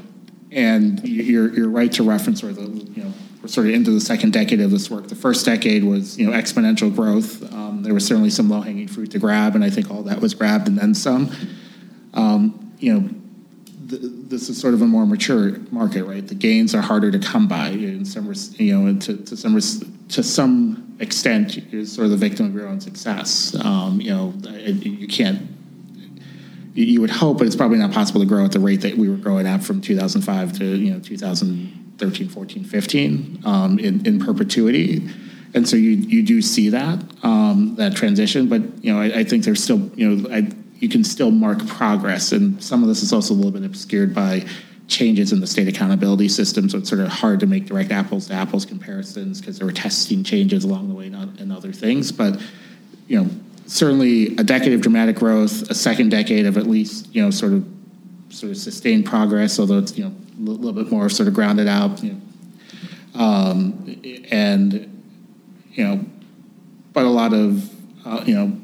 and 0.51 1.03
you're 1.07 1.53
you're 1.53 1.69
right 1.69 1.91
to 1.93 2.03
reference 2.03 2.43
or 2.43 2.53
the 2.53 2.63
you 2.63 3.03
know 3.03 3.13
sort 3.47 3.67
of 3.67 3.73
into 3.73 3.91
the 3.91 4.01
second 4.01 4.33
decade 4.33 4.61
of 4.61 4.71
this 4.71 4.89
work. 4.89 5.07
The 5.07 5.15
first 5.15 5.45
decade 5.45 5.83
was 5.83 6.17
you 6.17 6.29
know 6.29 6.35
exponential 6.35 6.93
growth. 6.93 7.41
Um, 7.53 7.83
there 7.83 7.93
was 7.93 8.05
certainly 8.05 8.29
some 8.29 8.49
low 8.49 8.61
hanging 8.61 8.87
fruit 8.87 9.11
to 9.11 9.19
grab, 9.19 9.55
and 9.55 9.63
I 9.63 9.69
think 9.69 9.91
all 9.91 10.03
that 10.03 10.19
was 10.19 10.33
grabbed 10.33 10.67
and 10.67 10.77
then 10.77 10.93
some. 10.93 11.31
Um, 12.13 12.73
you 12.79 12.93
know, 12.93 13.09
th- 13.89 14.01
this 14.01 14.49
is 14.49 14.59
sort 14.59 14.73
of 14.73 14.81
a 14.81 14.87
more 14.87 15.05
mature 15.05 15.57
market, 15.71 16.03
right? 16.03 16.25
The 16.25 16.35
gains 16.35 16.73
are 16.73 16.81
harder 16.81 17.11
to 17.11 17.19
come 17.19 17.47
by 17.47 17.69
in 17.69 18.05
some, 18.05 18.33
you 18.57 18.77
know, 18.77 18.99
to, 18.99 19.17
to 19.17 19.37
some 19.37 19.59
to 20.09 20.23
some 20.23 20.84
extent, 20.99 21.57
you're 21.71 21.85
sort 21.85 22.05
of 22.05 22.11
the 22.11 22.17
victim 22.17 22.47
of 22.47 22.53
your 22.53 22.67
own 22.67 22.79
success. 22.81 23.55
Um, 23.63 24.01
you 24.01 24.11
know, 24.11 24.33
you 24.53 25.07
can't. 25.07 25.49
You 26.73 26.99
would 26.99 27.09
hope, 27.09 27.37
but 27.37 27.47
it's 27.47 27.55
probably 27.55 27.77
not 27.77 27.93
possible 27.93 28.19
to 28.19 28.27
grow 28.27 28.43
at 28.43 28.51
the 28.51 28.59
rate 28.59 28.81
that 28.81 28.97
we 28.97 29.07
were 29.07 29.15
growing 29.15 29.47
at 29.47 29.63
from 29.63 29.79
2005 29.79 30.57
to 30.57 30.65
you 30.65 30.91
know 30.91 30.99
2000 30.99 31.85
13, 31.97 32.29
14, 32.29 32.63
15 32.63 33.41
um, 33.45 33.79
in, 33.79 34.05
in 34.05 34.19
perpetuity. 34.19 35.07
And 35.53 35.67
so 35.67 35.77
you, 35.77 35.91
you 35.91 36.23
do 36.23 36.41
see 36.41 36.69
that 36.69 37.01
um, 37.23 37.75
that 37.77 37.95
transition, 37.95 38.49
but 38.49 38.61
you 38.83 38.93
know 38.93 38.99
I, 38.99 39.19
I 39.19 39.23
think 39.23 39.45
there's 39.45 39.63
still 39.63 39.89
you 39.95 40.09
know 40.09 40.29
I, 40.29 40.51
you 40.79 40.89
can 40.89 41.03
still 41.05 41.31
mark 41.31 41.65
progress, 41.65 42.33
and 42.33 42.61
some 42.61 42.83
of 42.83 42.89
this 42.89 43.01
is 43.01 43.13
also 43.13 43.33
a 43.33 43.35
little 43.35 43.51
bit 43.51 43.63
obscured 43.63 44.13
by 44.13 44.45
changes 44.87 45.31
in 45.31 45.39
the 45.39 45.47
state 45.47 45.67
accountability 45.67 46.27
system. 46.27 46.69
So 46.69 46.77
it's 46.77 46.89
sort 46.89 47.01
of 47.01 47.07
hard 47.07 47.39
to 47.39 47.47
make 47.47 47.65
direct 47.65 47.91
apples 47.91 48.27
to 48.27 48.33
apples 48.33 48.65
comparisons 48.65 49.39
because 49.39 49.57
there 49.57 49.65
were 49.65 49.73
testing 49.73 50.23
changes 50.23 50.63
along 50.63 50.89
the 50.89 50.93
way 50.93 51.07
and 51.07 51.51
other 51.51 51.71
things. 51.71 52.11
But 52.11 52.39
you 53.07 53.23
know 53.23 53.29
certainly 53.67 54.35
a 54.37 54.43
decade 54.43 54.73
of 54.73 54.81
dramatic 54.81 55.15
growth, 55.15 55.69
a 55.69 55.75
second 55.75 56.09
decade 56.09 56.45
of 56.45 56.57
at 56.57 56.67
least 56.67 57.13
you 57.13 57.21
know 57.21 57.31
sort 57.31 57.53
of 57.53 57.65
sort 58.29 58.51
of 58.51 58.57
sustained 58.57 59.05
progress, 59.05 59.59
although 59.59 59.79
it's 59.79 59.97
you 59.97 60.05
know 60.05 60.15
a 60.37 60.41
little 60.41 60.73
bit 60.73 60.91
more 60.91 61.09
sort 61.09 61.27
of 61.27 61.33
grounded 61.33 61.67
out, 61.67 62.03
you 62.03 62.13
know, 62.13 63.21
um, 63.21 63.99
and 64.31 64.73
you 65.71 65.83
know, 65.83 66.05
but 66.93 67.05
a 67.05 67.09
lot 67.09 67.33
of 67.33 67.69
uh, 68.05 68.23
you 68.25 68.35
know 68.35 68.61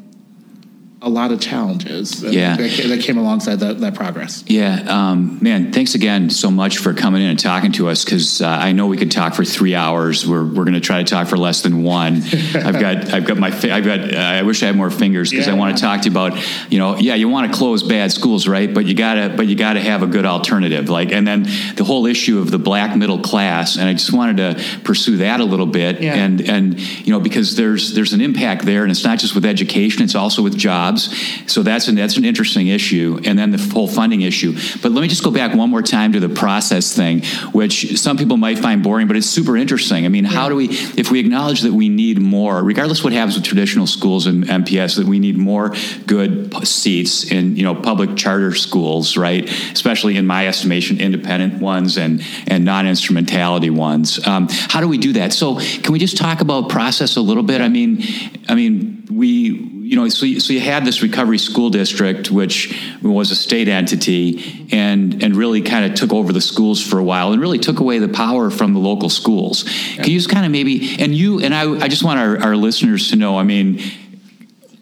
a 1.04 1.10
lot 1.10 1.32
of 1.32 1.40
challenges 1.40 2.22
yeah. 2.22 2.56
that, 2.56 2.88
that, 2.88 3.02
came 3.02 3.18
alongside 3.18 3.56
that, 3.56 3.80
that 3.80 3.96
progress. 3.96 4.44
Yeah, 4.46 4.84
um, 4.88 5.40
man, 5.42 5.74
thanks 5.74 5.96
again 5.96 6.30
so 6.30 6.52
much 6.52 6.78
for 6.78 6.94
coming 6.94 7.24
in 7.24 7.30
and 7.30 7.40
talking 7.40 7.72
to 7.74 7.90
us 7.90 8.06
because 8.06 8.40
uh, 8.40 8.48
I 8.48 8.72
know 8.72 8.86
we 8.86 8.98
could 8.98 9.10
talk 9.10 9.34
for 9.34 9.44
three 9.44 9.74
hours. 9.74 10.28
We're, 10.28 10.46
we're 10.46 10.64
going 10.64 10.74
to 10.74 10.80
try 10.80 11.02
to 11.02 11.10
talk 11.10 11.28
for 11.28 11.38
less 11.38 11.64
than 11.64 11.82
one. 11.82 12.18
I've 12.54 12.80
got 12.80 13.12
I've 13.14 13.26
got 13.26 13.38
my 13.38 13.48
I've 13.48 13.84
got 13.84 14.14
uh, 14.14 14.18
I 14.18 14.44
wish 14.44 14.62
I 14.62 14.68
had 14.68 14.76
more 14.76 14.92
fingers 14.92 15.32
because 15.32 15.48
yeah, 15.48 15.54
I 15.54 15.58
want 15.58 15.76
to 15.76 15.82
talk 15.84 16.02
to 16.02 16.10
you 16.10 16.12
about 16.12 16.72
you 16.72 16.78
know 16.78 16.98
yeah 16.98 17.16
you 17.16 17.30
want 17.30 17.52
to 17.52 17.58
close 17.58 17.82
bad 17.82 18.12
schools 18.12 18.48
right 18.48 18.72
but 18.72 18.86
you 18.86 18.94
gotta 18.94 19.34
but 19.36 19.48
you 19.48 19.56
gotta 19.56 19.80
have 19.80 20.04
a 20.04 20.08
good 20.08 20.26
alternative 20.26 20.90
like 20.90 21.12
and 21.12 21.28
then 21.28 21.44
the 21.76 21.84
whole 21.84 22.06
issue 22.06 22.40
of 22.40 22.52
the 22.52 22.60
black 22.60 22.96
middle 22.96 23.20
class 23.20 23.76
and 23.76 23.88
I 23.88 23.94
just 23.94 24.14
wanted 24.14 24.38
to 24.38 24.80
pursue 24.84 25.18
that 25.18 25.40
a 25.40 25.46
little 25.46 25.66
bit 25.66 26.02
yeah. 26.02 26.16
and 26.16 26.42
and 26.42 26.80
you 26.80 27.12
know 27.12 27.20
because 27.20 27.56
there's 27.56 27.94
there's 27.94 28.14
an 28.14 28.22
impact 28.22 28.66
there 28.66 28.84
and 28.84 28.92
it's 28.92 29.04
not 29.04 29.20
just 29.20 29.34
with 29.34 29.46
education 29.46 30.04
it's 30.04 30.16
also 30.16 30.42
with 30.42 30.58
jobs 30.58 30.91
jobs. 30.92 31.52
So 31.52 31.64
that's 31.64 31.88
an, 31.88 31.96
that's 31.96 32.18
an 32.18 32.26
interesting 32.26 32.68
issue. 32.68 33.20
And 33.26 33.38
then 33.38 33.52
the 33.52 33.58
whole 33.74 33.88
funding 33.88 34.22
issue. 34.22 34.54
But 34.82 34.92
let 34.92 35.02
me 35.02 35.08
just 35.08 35.24
go 35.24 35.32
back 35.32 35.56
one 35.56 35.70
more 35.70 35.82
time 35.82 36.14
to 36.14 36.20
the 36.20 36.30
process 36.30 36.96
thing, 36.96 37.24
which 37.52 37.98
some 38.00 38.18
people 38.18 38.38
might 38.38 38.60
find 38.60 38.84
boring, 38.84 39.08
but 39.08 39.16
it's 39.16 39.28
super 39.28 39.58
interesting. 39.58 40.06
I 40.06 40.10
mean, 40.10 40.26
how 40.26 40.50
do 40.50 40.56
we, 40.56 40.70
if 40.70 41.12
we 41.12 41.20
acknowledge 41.20 41.62
that 41.62 41.74
we 41.74 41.90
need 41.90 42.20
more, 42.20 42.64
regardless 42.64 43.04
what 43.04 43.14
happens 43.14 43.36
with 43.36 43.46
traditional 43.46 43.88
schools 43.88 44.28
and 44.28 44.46
MPS, 44.46 44.98
that 44.98 45.08
we 45.08 45.20
need 45.20 45.38
more 45.38 45.74
good 46.06 46.68
seats 46.68 47.32
in, 47.32 47.56
you 47.56 47.64
know, 47.64 47.76
public 47.76 48.16
charter 48.16 48.54
schools, 48.54 49.18
right? 49.18 49.50
Especially 49.72 50.18
in 50.18 50.26
my 50.28 50.48
estimation, 50.48 51.00
independent 51.00 51.62
ones 51.62 51.98
and, 51.98 52.24
and 52.48 52.66
non-instrumentality 52.66 53.70
ones. 53.70 54.26
Um, 54.28 54.48
how 54.50 54.82
do 54.82 54.88
we 54.88 54.98
do 54.98 55.14
that? 55.14 55.34
So 55.34 55.56
can 55.56 55.92
we 55.92 56.00
just 56.00 56.18
talk 56.18 56.42
about 56.42 56.70
process 56.70 57.16
a 57.16 57.22
little 57.22 57.44
bit? 57.44 57.62
I 57.62 57.70
mean, 57.70 58.04
I 58.48 58.56
mean, 58.56 59.06
we, 59.10 59.71
you 59.92 59.98
know, 59.98 60.08
so 60.08 60.26
you, 60.26 60.40
so 60.40 60.54
you 60.54 60.62
had 60.62 60.86
this 60.86 61.04
recovery 61.04 61.38
school 61.38 61.70
district, 61.70 62.32
which 62.32 62.74
was 63.02 63.30
a 63.30 63.36
state 63.36 63.68
entity, 63.68 64.66
and 64.72 65.22
and 65.22 65.36
really 65.36 65.62
kind 65.62 65.84
of 65.84 65.96
took 65.96 66.14
over 66.14 66.32
the 66.32 66.40
schools 66.40 66.82
for 66.82 66.98
a 66.98 67.04
while, 67.04 67.34
and 67.34 67.42
really 67.42 67.60
took 67.60 67.82
away 67.82 68.00
the 68.00 68.08
power 68.08 68.50
from 68.50 68.74
the 68.74 68.80
local 68.80 69.10
schools. 69.10 69.66
Can 69.96 70.08
you 70.08 70.18
just 70.18 70.30
kind 70.30 70.46
of 70.46 70.52
maybe, 70.54 70.96
and 70.98 71.14
you 71.14 71.42
and 71.42 71.54
I, 71.54 71.70
I 71.74 71.90
just 71.90 72.06
want 72.06 72.22
our, 72.22 72.42
our 72.42 72.56
listeners 72.56 73.10
to 73.10 73.18
know, 73.18 73.38
I 73.38 73.44
mean, 73.44 73.82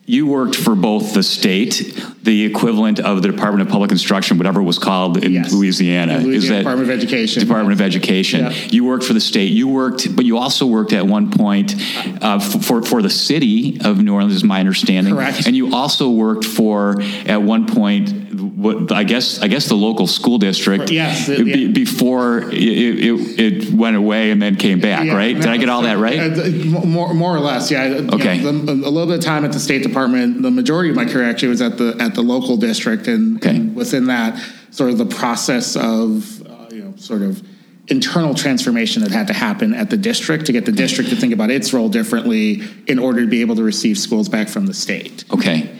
you 0.09 0.25
worked 0.25 0.55
for 0.55 0.73
both 0.73 1.13
the 1.13 1.21
state, 1.21 2.03
the 2.23 2.43
equivalent 2.43 2.99
of 2.99 3.21
the 3.21 3.31
Department 3.31 3.61
of 3.61 3.71
Public 3.71 3.91
Instruction, 3.91 4.39
whatever 4.39 4.59
it 4.59 4.63
was 4.63 4.79
called 4.79 5.23
in 5.23 5.33
yes. 5.33 5.53
Louisiana. 5.53 6.17
Louisiana 6.17 6.35
Is 6.35 6.49
that 6.49 6.57
Department 6.57 6.89
of 6.89 6.97
Education? 6.97 7.39
Department 7.43 7.73
of 7.73 7.81
Education. 7.81 8.39
Yeah. 8.39 8.49
You 8.71 8.85
worked 8.85 9.03
for 9.03 9.13
the 9.13 9.21
state. 9.21 9.51
You 9.51 9.67
worked, 9.67 10.15
but 10.15 10.25
you 10.25 10.39
also 10.39 10.65
worked 10.65 10.93
at 10.93 11.05
one 11.05 11.29
point 11.29 11.75
uh, 12.23 12.39
for 12.39 12.81
for 12.81 13.03
the 13.03 13.09
city 13.11 13.79
of 13.85 14.01
New 14.01 14.15
Orleans, 14.15 14.33
is 14.33 14.43
my 14.43 14.59
understanding. 14.59 15.13
Correct. 15.13 15.45
And 15.45 15.55
you 15.55 15.75
also 15.75 16.09
worked 16.09 16.43
for 16.43 16.99
at 17.27 17.43
one 17.43 17.67
point 17.67 18.28
what 18.59 18.91
I 18.91 19.05
guess 19.05 19.39
I 19.39 19.47
guess 19.47 19.67
the 19.67 19.75
local 19.75 20.05
school 20.05 20.37
district. 20.37 20.91
Yes, 20.91 21.29
it, 21.29 21.47
yeah. 21.47 21.67
before 21.71 22.39
it, 22.39 22.53
it, 22.53 23.39
it, 23.39 23.73
went 23.73 23.95
away 23.95 24.31
and 24.31 24.41
then 24.41 24.57
came 24.57 24.81
back. 24.81 25.05
Yeah, 25.05 25.15
right? 25.15 25.33
Did 25.33 25.45
I 25.45 25.55
get 25.57 25.69
all 25.69 25.83
that 25.83 25.97
right? 25.97 26.19
Uh, 26.19 26.85
more 26.85 27.13
more 27.13 27.35
or 27.35 27.39
less, 27.39 27.71
yeah. 27.71 28.01
Okay. 28.13 28.35
You 28.35 28.51
know, 28.51 28.51
the, 28.51 28.73
a 28.73 28.91
little 28.91 29.07
bit 29.07 29.19
of 29.19 29.23
time 29.23 29.45
at 29.45 29.53
the 29.53 29.59
State 29.59 29.81
Department. 29.81 30.41
The 30.41 30.51
majority 30.51 30.89
of 30.89 30.97
my 30.97 31.05
career 31.05 31.29
actually 31.29 31.49
was 31.49 31.61
at 31.61 31.77
the 31.77 31.95
at 32.01 32.15
the 32.15 32.21
local 32.21 32.57
district, 32.57 33.07
and, 33.07 33.37
okay. 33.37 33.55
and 33.55 33.75
within 33.75 34.07
that, 34.07 34.37
sort 34.71 34.89
of 34.89 34.97
the 34.97 35.05
process 35.05 35.77
of 35.77 36.45
uh, 36.45 36.67
you 36.71 36.83
know 36.83 36.95
sort 36.97 37.21
of 37.21 37.41
internal 37.87 38.35
transformation 38.35 39.03
that 39.03 39.11
had 39.11 39.27
to 39.27 39.33
happen 39.33 39.73
at 39.73 39.89
the 39.89 39.97
district 39.97 40.45
to 40.47 40.51
get 40.51 40.65
the 40.65 40.71
district 40.71 41.09
to 41.11 41.15
think 41.15 41.33
about 41.33 41.49
its 41.49 41.73
role 41.73 41.89
differently 41.89 42.61
in 42.87 42.99
order 42.99 43.21
to 43.21 43.27
be 43.27 43.41
able 43.41 43.55
to 43.55 43.63
receive 43.63 43.97
schools 43.97 44.27
back 44.29 44.47
from 44.47 44.65
the 44.65 44.73
state. 44.73 45.23
Okay. 45.31 45.75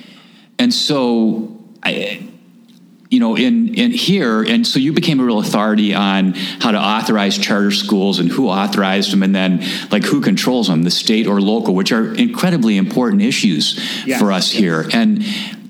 And 0.57 0.73
so 0.73 1.55
I, 1.83 2.28
you 3.09 3.19
know, 3.19 3.35
in, 3.35 3.73
in 3.73 3.91
here, 3.91 4.43
and 4.43 4.65
so 4.65 4.77
you 4.77 4.93
became 4.93 5.19
a 5.19 5.23
real 5.23 5.39
authority 5.39 5.95
on 5.95 6.33
how 6.33 6.69
to 6.69 6.79
authorize 6.79 7.39
charter 7.39 7.71
schools 7.71 8.19
and 8.19 8.29
who 8.29 8.47
authorized 8.49 9.11
them, 9.11 9.23
and 9.23 9.35
then 9.35 9.63
like 9.89 10.03
who 10.03 10.21
controls 10.21 10.67
them, 10.67 10.83
the 10.83 10.91
state 10.91 11.25
or 11.25 11.41
local, 11.41 11.73
which 11.73 11.91
are 11.91 12.13
incredibly 12.13 12.77
important 12.77 13.23
issues 13.23 13.79
for 14.19 14.31
us 14.31 14.51
here. 14.51 14.87
And 14.93 15.25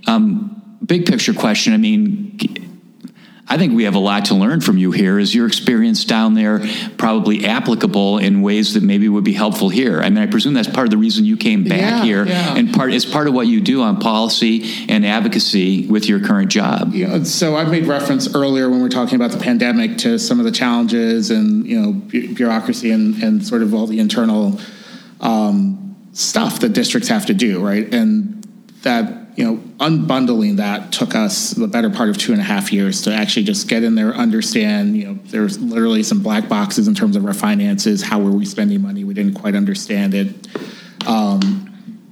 um, 0.05 0.77
big 0.85 1.05
picture 1.05 1.33
question, 1.33 1.73
I 1.73 1.77
mean, 1.77 2.37
I 3.51 3.57
think 3.57 3.73
we 3.73 3.85
have 3.85 3.95
a 3.95 3.99
lot 3.99 4.25
to 4.25 4.35
learn 4.35 4.61
from 4.61 4.77
you 4.77 4.91
here. 4.91 5.17
Is 5.17 5.33
your 5.33 5.47
experience 5.47 6.05
down 6.05 6.35
there 6.35 6.61
probably 6.97 7.47
applicable 7.47 8.19
in 8.19 8.43
ways 8.43 8.75
that 8.75 8.83
maybe 8.83 9.09
would 9.09 9.23
be 9.23 9.33
helpful 9.33 9.69
here? 9.69 10.01
I 10.01 10.09
mean, 10.09 10.19
I 10.19 10.27
presume 10.27 10.53
that's 10.53 10.69
part 10.69 10.85
of 10.85 10.91
the 10.91 10.97
reason 10.97 11.25
you 11.25 11.35
came 11.35 11.63
back 11.63 11.79
yeah, 11.79 12.03
here, 12.03 12.27
yeah. 12.27 12.55
and 12.55 12.71
part 12.71 12.93
is 12.93 13.07
part 13.07 13.27
of 13.27 13.33
what 13.33 13.47
you 13.47 13.59
do 13.59 13.81
on 13.81 13.99
policy 13.99 14.87
and 14.87 15.03
advocacy 15.03 15.87
with 15.87 16.07
your 16.07 16.19
current 16.19 16.51
job. 16.51 16.93
Yeah, 16.93 17.23
so 17.23 17.55
I've 17.55 17.71
made 17.71 17.87
reference 17.87 18.35
earlier 18.35 18.69
when 18.69 18.81
we 18.81 18.85
are 18.85 18.89
talking 18.89 19.15
about 19.15 19.31
the 19.31 19.39
pandemic 19.39 19.97
to 19.99 20.19
some 20.19 20.37
of 20.37 20.45
the 20.45 20.51
challenges 20.51 21.31
and 21.31 21.65
you 21.65 21.81
know 21.81 21.93
bureaucracy 21.93 22.91
and, 22.91 23.21
and 23.23 23.45
sort 23.45 23.63
of 23.63 23.73
all 23.73 23.87
the 23.87 23.99
internal 23.99 24.59
um, 25.21 25.95
stuff 26.13 26.59
that 26.59 26.73
districts 26.73 27.09
have 27.09 27.25
to 27.25 27.33
do, 27.33 27.65
right? 27.65 27.91
And 27.91 28.43
that 28.83 29.18
you 29.39 29.45
know, 29.45 29.55
unbundling 29.77 30.57
that 30.57 30.91
took 30.91 31.15
us 31.15 31.51
the 31.51 31.65
better 31.65 31.89
part 31.89 32.09
of 32.09 32.17
two 32.17 32.33
and 32.33 32.41
a 32.41 32.43
half 32.43 32.73
years 32.73 33.03
to 33.03 33.13
actually 33.13 33.45
just 33.45 33.69
get 33.69 33.83
in 33.83 33.95
there, 33.95 34.13
understand, 34.13 34.97
you 34.97 35.05
know, 35.05 35.19
there's 35.27 35.57
literally 35.61 36.03
some 36.03 36.21
black 36.21 36.49
boxes 36.49 36.89
in 36.89 36.93
terms 36.93 37.15
of 37.15 37.25
our 37.25 37.33
finances. 37.33 38.03
How 38.03 38.19
were 38.19 38.31
we 38.31 38.43
spending 38.43 38.81
money? 38.81 39.05
We 39.05 39.13
didn't 39.13 39.35
quite 39.35 39.55
understand 39.55 40.13
it. 40.13 40.27
Um, 41.07 41.67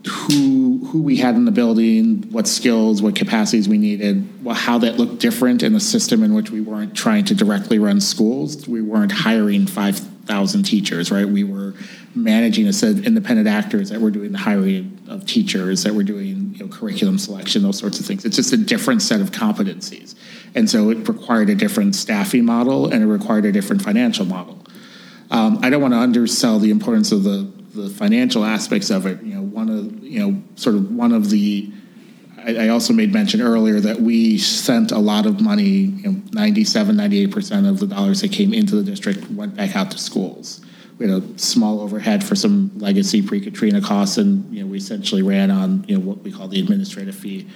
who 0.07 0.85
who 0.85 1.01
we 1.01 1.17
had 1.17 1.35
in 1.35 1.43
the 1.43 1.51
building, 1.51 2.31
what 2.31 2.47
skills, 2.47 3.01
what 3.01 3.17
capacities 3.17 3.67
we 3.67 3.77
needed, 3.77 4.45
well, 4.45 4.55
how 4.55 4.77
that 4.77 4.97
looked 4.97 5.19
different 5.19 5.63
in 5.63 5.75
a 5.75 5.81
system 5.81 6.23
in 6.23 6.33
which 6.33 6.49
we 6.49 6.61
weren't 6.61 6.95
trying 6.95 7.25
to 7.25 7.35
directly 7.35 7.77
run 7.77 7.99
schools. 7.99 8.69
We 8.69 8.81
weren't 8.81 9.11
hiring 9.11 9.67
five 9.67 9.99
thousand 9.99 10.63
teachers, 10.63 11.11
right? 11.11 11.27
We 11.27 11.43
were 11.43 11.73
managing 12.23 12.67
a 12.67 12.73
set 12.73 12.91
of 12.91 13.05
independent 13.05 13.47
actors 13.47 13.89
that 13.89 14.01
were 14.01 14.11
doing 14.11 14.31
the 14.31 14.37
hiring 14.37 14.99
of 15.07 15.25
teachers, 15.25 15.83
that 15.83 15.93
were 15.93 16.03
doing 16.03 16.55
you 16.55 16.65
know, 16.65 16.67
curriculum 16.67 17.17
selection, 17.17 17.63
those 17.63 17.77
sorts 17.77 17.99
of 17.99 18.05
things. 18.05 18.25
It's 18.25 18.35
just 18.35 18.53
a 18.53 18.57
different 18.57 19.01
set 19.01 19.21
of 19.21 19.31
competencies. 19.31 20.15
And 20.55 20.69
so 20.69 20.89
it 20.89 21.07
required 21.07 21.49
a 21.49 21.55
different 21.55 21.95
staffing 21.95 22.45
model 22.45 22.91
and 22.91 23.03
it 23.03 23.07
required 23.07 23.45
a 23.45 23.51
different 23.51 23.81
financial 23.81 24.25
model. 24.25 24.63
Um, 25.29 25.59
I 25.61 25.69
don't 25.69 25.81
want 25.81 25.93
to 25.93 25.99
undersell 25.99 26.59
the 26.59 26.71
importance 26.71 27.11
of 27.11 27.23
the, 27.23 27.51
the 27.73 27.89
financial 27.89 28.43
aspects 28.43 28.89
of 28.89 29.05
it. 29.05 29.21
You 29.23 29.35
know, 29.35 29.41
one 29.41 29.69
of 29.69 30.03
you 30.03 30.19
know, 30.19 30.41
sort 30.55 30.75
of 30.75 30.91
one 30.91 31.11
of 31.11 31.29
the 31.29 31.71
I, 32.47 32.69
also 32.69 32.93
made 32.93 33.11
mention 33.11 33.41
earlier 33.41 33.81
that 33.81 33.99
we 33.99 34.37
sent 34.37 34.91
a 34.91 34.99
lot 34.99 35.25
of 35.25 35.41
money, 35.41 35.63
you 35.63 36.11
know, 36.11 36.21
97, 36.31 36.95
98% 36.95 37.67
of 37.67 37.79
the 37.79 37.87
dollars 37.87 38.21
that 38.21 38.31
came 38.31 38.53
into 38.53 38.77
the 38.77 38.83
district 38.83 39.29
went 39.31 39.55
back 39.57 39.75
out 39.75 39.91
to 39.91 39.97
schools. 39.97 40.61
We 40.97 41.09
had 41.09 41.21
a 41.21 41.39
small 41.39 41.81
overhead 41.81 42.23
for 42.23 42.35
some 42.35 42.71
legacy 42.77 43.21
pre-Katrina 43.21 43.81
costs, 43.81 44.17
and 44.17 44.51
you 44.53 44.61
know, 44.61 44.67
we 44.67 44.77
essentially 44.77 45.21
ran 45.21 45.51
on 45.51 45.85
you 45.87 45.97
know 45.97 46.03
what 46.03 46.19
we 46.19 46.31
call 46.31 46.47
the 46.47 46.59
administrative 46.59 47.15
fee 47.15 47.47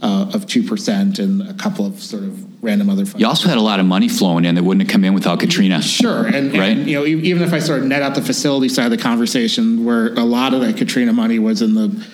uh, 0.00 0.30
of 0.32 0.46
two 0.46 0.62
percent 0.62 1.18
and 1.18 1.42
a 1.42 1.54
couple 1.54 1.84
of 1.84 2.00
sort 2.00 2.22
of 2.22 2.64
random 2.64 2.88
other. 2.88 3.04
Funds. 3.04 3.20
You 3.20 3.26
also 3.26 3.48
had 3.48 3.58
a 3.58 3.62
lot 3.62 3.80
of 3.80 3.86
money 3.86 4.08
flowing 4.08 4.44
in 4.44 4.54
that 4.54 4.64
wouldn't 4.64 4.86
have 4.86 4.92
come 4.92 5.04
in 5.04 5.14
without 5.14 5.40
Katrina. 5.40 5.82
Sure, 5.82 6.26
and, 6.26 6.52
right? 6.56 6.76
and 6.76 6.88
you 6.88 6.98
know 6.98 7.04
even 7.04 7.42
if 7.42 7.52
I 7.52 7.58
sort 7.58 7.80
of 7.80 7.86
net 7.86 8.02
out 8.02 8.14
the 8.14 8.22
facility 8.22 8.68
side 8.68 8.86
of 8.86 8.90
the 8.90 8.98
conversation, 8.98 9.84
where 9.84 10.14
a 10.14 10.24
lot 10.24 10.54
of 10.54 10.60
that 10.60 10.76
Katrina 10.76 11.12
money 11.12 11.38
was 11.38 11.62
in 11.62 11.74
the 11.74 12.06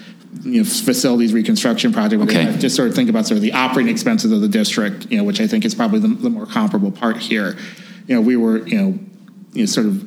you 0.43 0.63
know, 0.63 0.65
facilities 0.65 1.33
reconstruction 1.33 1.93
project. 1.93 2.23
Okay. 2.23 2.57
Just 2.59 2.77
sort 2.77 2.89
of 2.89 2.95
think 2.95 3.09
about 3.09 3.27
sort 3.27 3.37
of 3.37 3.43
the 3.43 3.53
operating 3.53 3.93
expenses 3.93 4.33
of 4.33 4.41
the 4.41 4.49
district, 4.49 5.11
you 5.11 5.17
know, 5.17 5.25
which 5.25 5.41
I 5.41 5.47
think 5.47 5.65
is 5.65 5.75
probably 5.75 6.01
the, 6.01 6.09
the 6.09 6.31
more 6.31 6.47
comparable 6.47 6.91
part 6.91 7.19
here. 7.19 7.57
You 8.07 8.17
know, 8.17 8.21
we 8.21 8.37
were, 8.37 8.67
you 8.67 8.77
know, 8.77 8.99
you 9.53 9.61
know, 9.61 9.67
sort 9.67 9.87
of 9.87 10.03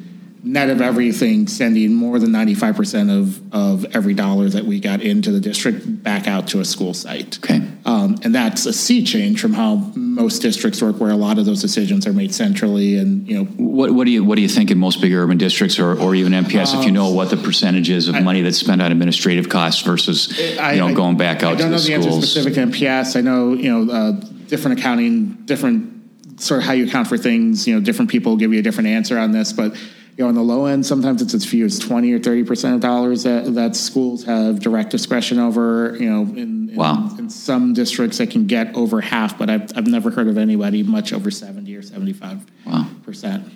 net 0.47 0.69
of 0.69 0.81
everything, 0.81 1.47
sending 1.47 1.93
more 1.93 2.19
than 2.19 2.29
95% 2.31 3.09
of, 3.09 3.53
of 3.53 3.95
every 3.95 4.13
dollar 4.13 4.49
that 4.49 4.65
we 4.65 4.79
got 4.79 5.01
into 5.01 5.31
the 5.31 5.39
district 5.39 6.03
back 6.03 6.27
out 6.27 6.47
to 6.49 6.59
a 6.59 6.65
school 6.65 6.93
site. 6.93 7.37
Okay. 7.39 7.61
Um, 7.85 8.17
and 8.23 8.33
that's 8.33 8.65
a 8.65 8.73
sea 8.73 9.03
change 9.03 9.39
from 9.41 9.53
how 9.53 9.75
most 9.95 10.39
districts 10.41 10.81
work, 10.81 10.99
where 10.99 11.11
a 11.11 11.15
lot 11.15 11.37
of 11.37 11.45
those 11.45 11.61
decisions 11.61 12.07
are 12.07 12.13
made 12.13 12.33
centrally. 12.33 12.97
And 12.97 13.27
you 13.27 13.37
know, 13.37 13.43
what, 13.45 13.91
what 13.91 14.05
do 14.05 14.11
you 14.11 14.23
what 14.23 14.35
do 14.35 14.41
you 14.41 14.49
think 14.49 14.71
in 14.71 14.77
most 14.77 15.01
big 15.01 15.13
urban 15.13 15.37
districts, 15.37 15.79
or, 15.79 15.97
or 15.99 16.13
even 16.15 16.33
MPS, 16.33 16.73
um, 16.73 16.79
if 16.79 16.85
you 16.85 16.91
know 16.91 17.09
what 17.11 17.29
the 17.29 17.37
percentage 17.37 17.89
is 17.89 18.07
of 18.07 18.15
I, 18.15 18.19
money 18.21 18.41
that's 18.41 18.57
spent 18.57 18.81
on 18.81 18.91
administrative 18.91 19.47
costs 19.47 19.81
versus 19.81 20.37
I, 20.59 20.73
you 20.73 20.79
know 20.79 20.87
I, 20.87 20.93
going 20.93 21.17
back 21.17 21.43
out 21.43 21.57
to 21.59 21.67
the 21.69 21.79
schools? 21.79 21.89
I 21.89 21.91
don't 21.93 22.01
know 22.01 22.09
the 22.09 22.15
answer 22.17 22.27
specific 22.27 22.53
MPS. 22.53 23.15
I 23.15 23.21
know 23.21 23.53
you 23.53 23.85
know 23.85 23.93
uh, 23.93 24.11
different 24.47 24.79
accounting, 24.79 25.45
different 25.45 26.41
sort 26.41 26.61
of 26.61 26.65
how 26.65 26.73
you 26.73 26.87
account 26.87 27.07
for 27.07 27.17
things. 27.17 27.67
You 27.67 27.75
know, 27.75 27.81
different 27.81 28.11
people 28.11 28.35
give 28.35 28.53
you 28.53 28.59
a 28.59 28.63
different 28.63 28.89
answer 28.89 29.17
on 29.17 29.31
this, 29.31 29.53
but 29.53 29.75
you 30.17 30.23
know, 30.23 30.29
on 30.29 30.35
the 30.35 30.41
low 30.41 30.65
end, 30.65 30.83
sometimes 30.83 31.21
it's 31.21 31.35
as 31.35 31.45
few 31.45 31.63
as 31.65 31.77
20 31.77 32.11
or 32.11 32.19
30 32.19 32.43
percent 32.43 32.75
of 32.75 32.81
dollars 32.81 33.23
that, 33.23 33.53
that 33.53 33.75
schools 33.75 34.23
have 34.25 34.59
direct 34.59 34.89
discretion 34.89 35.37
over. 35.37 35.95
You 35.99 36.09
know, 36.09 36.21
in, 36.23 36.69
in, 36.69 36.75
wow. 36.75 37.15
in 37.19 37.29
some 37.29 37.73
districts, 37.75 38.17
that 38.17 38.31
can 38.31 38.47
get 38.47 38.75
over 38.75 38.99
half, 38.99 39.37
but 39.37 39.49
I've, 39.49 39.77
I've 39.77 39.85
never 39.85 40.09
heard 40.09 40.27
of 40.27 40.37
anybody 40.37 40.81
much 40.81 41.13
over 41.13 41.29
70 41.29 41.75
or 41.75 41.83
75 41.83 42.45
wow. 42.65 42.87
percent. 43.03 43.47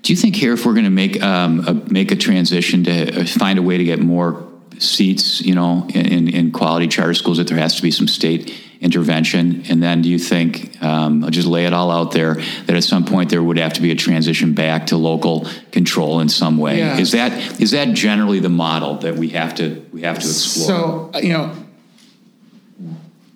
Do 0.00 0.12
you 0.12 0.16
think 0.16 0.34
here, 0.34 0.54
if 0.54 0.64
we're 0.64 0.72
going 0.72 0.84
to 0.84 0.90
make 0.90 1.22
um, 1.22 1.60
a, 1.68 1.74
make 1.74 2.10
a 2.10 2.16
transition 2.16 2.84
to 2.84 3.20
uh, 3.20 3.24
find 3.26 3.58
a 3.58 3.62
way 3.62 3.76
to 3.76 3.84
get 3.84 4.00
more 4.00 4.51
seats, 4.82 5.40
you 5.40 5.54
know, 5.54 5.86
in, 5.94 6.28
in 6.28 6.52
quality 6.52 6.88
charter 6.88 7.14
schools, 7.14 7.38
that 7.38 7.46
there 7.46 7.58
has 7.58 7.76
to 7.76 7.82
be 7.82 7.90
some 7.90 8.08
state 8.08 8.52
intervention? 8.80 9.62
And 9.68 9.82
then 9.82 10.02
do 10.02 10.08
you 10.08 10.18
think, 10.18 10.82
um, 10.82 11.22
I'll 11.22 11.30
just 11.30 11.46
lay 11.46 11.66
it 11.66 11.72
all 11.72 11.90
out 11.90 12.12
there, 12.12 12.34
that 12.66 12.76
at 12.76 12.84
some 12.84 13.04
point 13.04 13.30
there 13.30 13.42
would 13.42 13.58
have 13.58 13.74
to 13.74 13.80
be 13.80 13.92
a 13.92 13.94
transition 13.94 14.54
back 14.54 14.88
to 14.88 14.96
local 14.96 15.46
control 15.70 16.20
in 16.20 16.28
some 16.28 16.58
way? 16.58 16.78
Yeah. 16.78 16.98
Is 16.98 17.12
that 17.12 17.60
is 17.60 17.70
that 17.70 17.94
generally 17.94 18.40
the 18.40 18.48
model 18.48 18.96
that 18.98 19.14
we 19.16 19.28
have 19.30 19.54
to 19.56 19.86
we 19.92 20.02
have 20.02 20.18
to 20.18 20.26
explore? 20.26 20.66
So 20.66 21.10
uh, 21.14 21.18
you 21.18 21.32
know. 21.32 21.56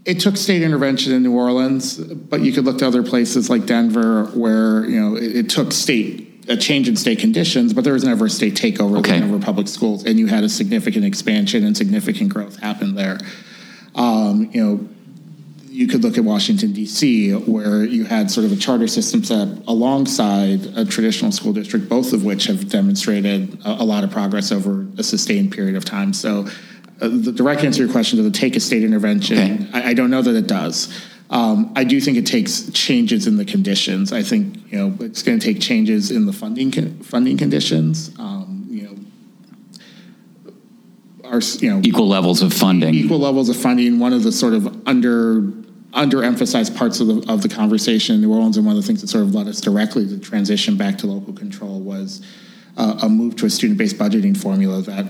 It 0.05 0.20
took 0.20 0.36
state 0.36 0.62
intervention 0.62 1.12
in 1.12 1.24
New 1.24 1.34
Orleans, 1.34 1.99
but 1.99 2.40
you 2.40 2.53
could 2.53 2.64
look 2.64 2.78
to 2.78 2.86
other 2.86 3.03
places 3.03 3.51
like 3.51 3.66
Denver, 3.66 4.26
where 4.34 4.88
you 4.88 5.01
know 5.01 5.16
it, 5.16 5.34
it 5.34 5.51
took 5.51 5.72
state 5.72 6.36
a 6.49 6.57
change 6.57 6.88
in 6.88 6.97
state 6.97 7.18
conditions, 7.18 7.72
but 7.72 7.84
there 7.84 7.92
was 7.92 8.05
never 8.05 8.26
a 8.26 8.30
state 8.30 8.55
takeover 8.55 8.99
okay. 8.99 9.22
over 9.22 9.38
public 9.38 9.68
schools, 9.68 10.05
and 10.05 10.18
you 10.18 10.26
had 10.26 10.44
a 10.44 10.49
significant 10.49 11.05
expansion 11.05 11.64
and 11.64 11.76
significant 11.76 12.32
growth 12.32 12.59
happen 12.59 12.94
there. 12.94 13.18
Um, 13.94 14.51
you 14.53 14.62
know, 14.62 14.88
you 15.76 15.86
could 15.86 16.03
look 16.03 16.16
at 16.16 16.24
Washington, 16.24 16.72
D.C., 16.72 17.32
where 17.32 17.84
you 17.84 18.05
had 18.05 18.30
sort 18.30 18.47
of 18.47 18.53
a 18.53 18.57
charter 18.57 18.86
system 18.86 19.22
set 19.22 19.49
alongside 19.68 20.64
a 20.74 20.86
traditional 20.86 21.30
school 21.32 21.53
district, 21.53 21.88
both 21.88 22.14
of 22.14 22.24
which 22.24 22.47
have 22.47 22.68
demonstrated 22.70 23.59
a, 23.64 23.82
a 23.82 23.84
lot 23.84 24.03
of 24.03 24.11
progress 24.11 24.53
over 24.53 24.86
a 24.97 25.03
sustained 25.03 25.53
period 25.53 25.76
of 25.76 25.84
time. 25.84 26.14
So, 26.14 26.47
uh, 27.01 27.09
the 27.09 27.30
direct 27.30 27.62
answer 27.62 27.78
to 27.78 27.84
your 27.84 27.92
question, 27.92 28.16
does 28.16 28.24
the 28.24 28.32
take 28.32 28.57
a 28.57 28.61
state 28.61 28.82
intervention? 28.82 29.38
Okay. 29.38 29.70
I, 29.74 29.90
I, 29.90 29.94
don't 29.94 30.11
know 30.11 30.22
that 30.22 30.34
it 30.34 30.47
does. 30.47 30.88
Um, 31.29 31.72
I 31.74 31.85
do 31.85 32.01
think 32.01 32.16
it 32.16 32.27
takes 32.27 32.70
changes 32.70 33.27
in 33.27 33.37
the 33.37 33.45
conditions. 33.45 34.12
I 34.12 34.22
think 34.22 34.72
you 34.72 34.79
know 34.79 34.97
it's 35.01 35.22
going 35.22 35.39
to 35.39 35.45
take 35.45 35.61
changes 35.61 36.11
in 36.11 36.27
the 36.27 36.33
funding 36.33 36.70
con- 36.70 36.99
funding 37.01 37.37
conditions. 37.37 38.16
Um, 38.18 38.66
you 38.70 38.83
know, 38.85 38.97
our 41.24 41.41
you 41.59 41.70
know 41.70 41.81
equal 41.83 42.07
levels 42.07 42.43
of 42.43 42.53
funding. 42.53 42.95
Equal 42.95 43.18
levels 43.18 43.49
of 43.49 43.57
funding. 43.57 43.99
One 43.99 44.12
of 44.12 44.22
the 44.22 44.31
sort 44.31 44.55
of 44.55 44.87
under 44.87 45.41
underemphasized 45.97 46.77
parts 46.77 47.01
of 47.01 47.07
the, 47.09 47.33
of 47.33 47.43
the 47.43 47.49
conversation 47.49 48.14
in 48.14 48.20
New 48.20 48.33
Orleans, 48.33 48.57
and 48.57 48.66
one 48.66 48.77
of 48.77 48.83
the 48.83 48.87
things 48.87 49.01
that 49.01 49.09
sort 49.09 49.24
of 49.24 49.35
led 49.35 49.49
us 49.49 49.61
directly 49.61 50.07
to 50.07 50.18
transition 50.18 50.77
back 50.77 50.99
to 50.99 51.07
local 51.07 51.33
control 51.33 51.81
was 51.81 52.24
uh, 52.77 52.99
a 53.03 53.09
move 53.09 53.35
to 53.37 53.47
a 53.47 53.51
student-based 53.51 53.97
budgeting 53.97 54.37
formula 54.37 54.83
that 54.83 55.07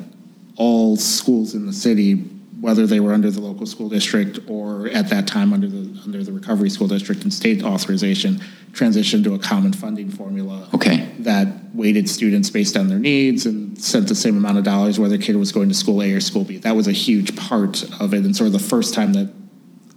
all 0.57 0.97
schools 0.97 1.55
in 1.55 1.67
the 1.67 1.73
city, 1.73 2.25
whether 2.67 2.85
they 2.85 2.99
were 2.99 3.13
under 3.13 3.31
the 3.31 3.41
local 3.41 3.65
school 3.65 3.89
district 3.89 4.41
or 4.49 4.89
at 4.89 5.09
that 5.09 5.25
time 5.25 5.53
under 5.53 5.69
the 5.69 6.01
under 6.05 6.25
the 6.25 6.33
recovery 6.33 6.69
school 6.69 6.89
district 6.89 7.23
and 7.23 7.33
state 7.33 7.63
authorization, 7.63 8.41
transitioned 8.73 9.23
to 9.23 9.35
a 9.35 9.39
common 9.39 9.73
funding 9.73 10.11
formula. 10.11 10.69
Okay. 10.75 11.09
That 11.21 11.47
weighted 11.73 12.11
students 12.11 12.51
based 12.51 12.77
on 12.77 12.89
their 12.89 12.99
needs 12.99 13.47
and 13.47 13.81
sent 13.81 14.09
the 14.09 14.17
same 14.17 14.37
amount 14.37 14.59
of 14.59 14.65
dollars 14.65 14.99
whether 14.99 15.15
a 15.15 15.19
kid 15.19 15.37
was 15.37 15.53
going 15.53 15.69
to 15.69 15.77
school 15.77 16.03
A 16.03 16.13
or 16.13 16.21
school 16.21 16.43
B. 16.43 16.59
That 16.59 16.75
was 16.75 16.89
a 16.89 16.93
huge 16.93 17.37
part 17.37 17.85
of 18.01 18.13
it, 18.13 18.25
and 18.25 18.35
sort 18.35 18.49
of 18.49 18.53
the 18.53 18.59
first 18.59 18.95
time 18.95 19.13
that 19.13 19.29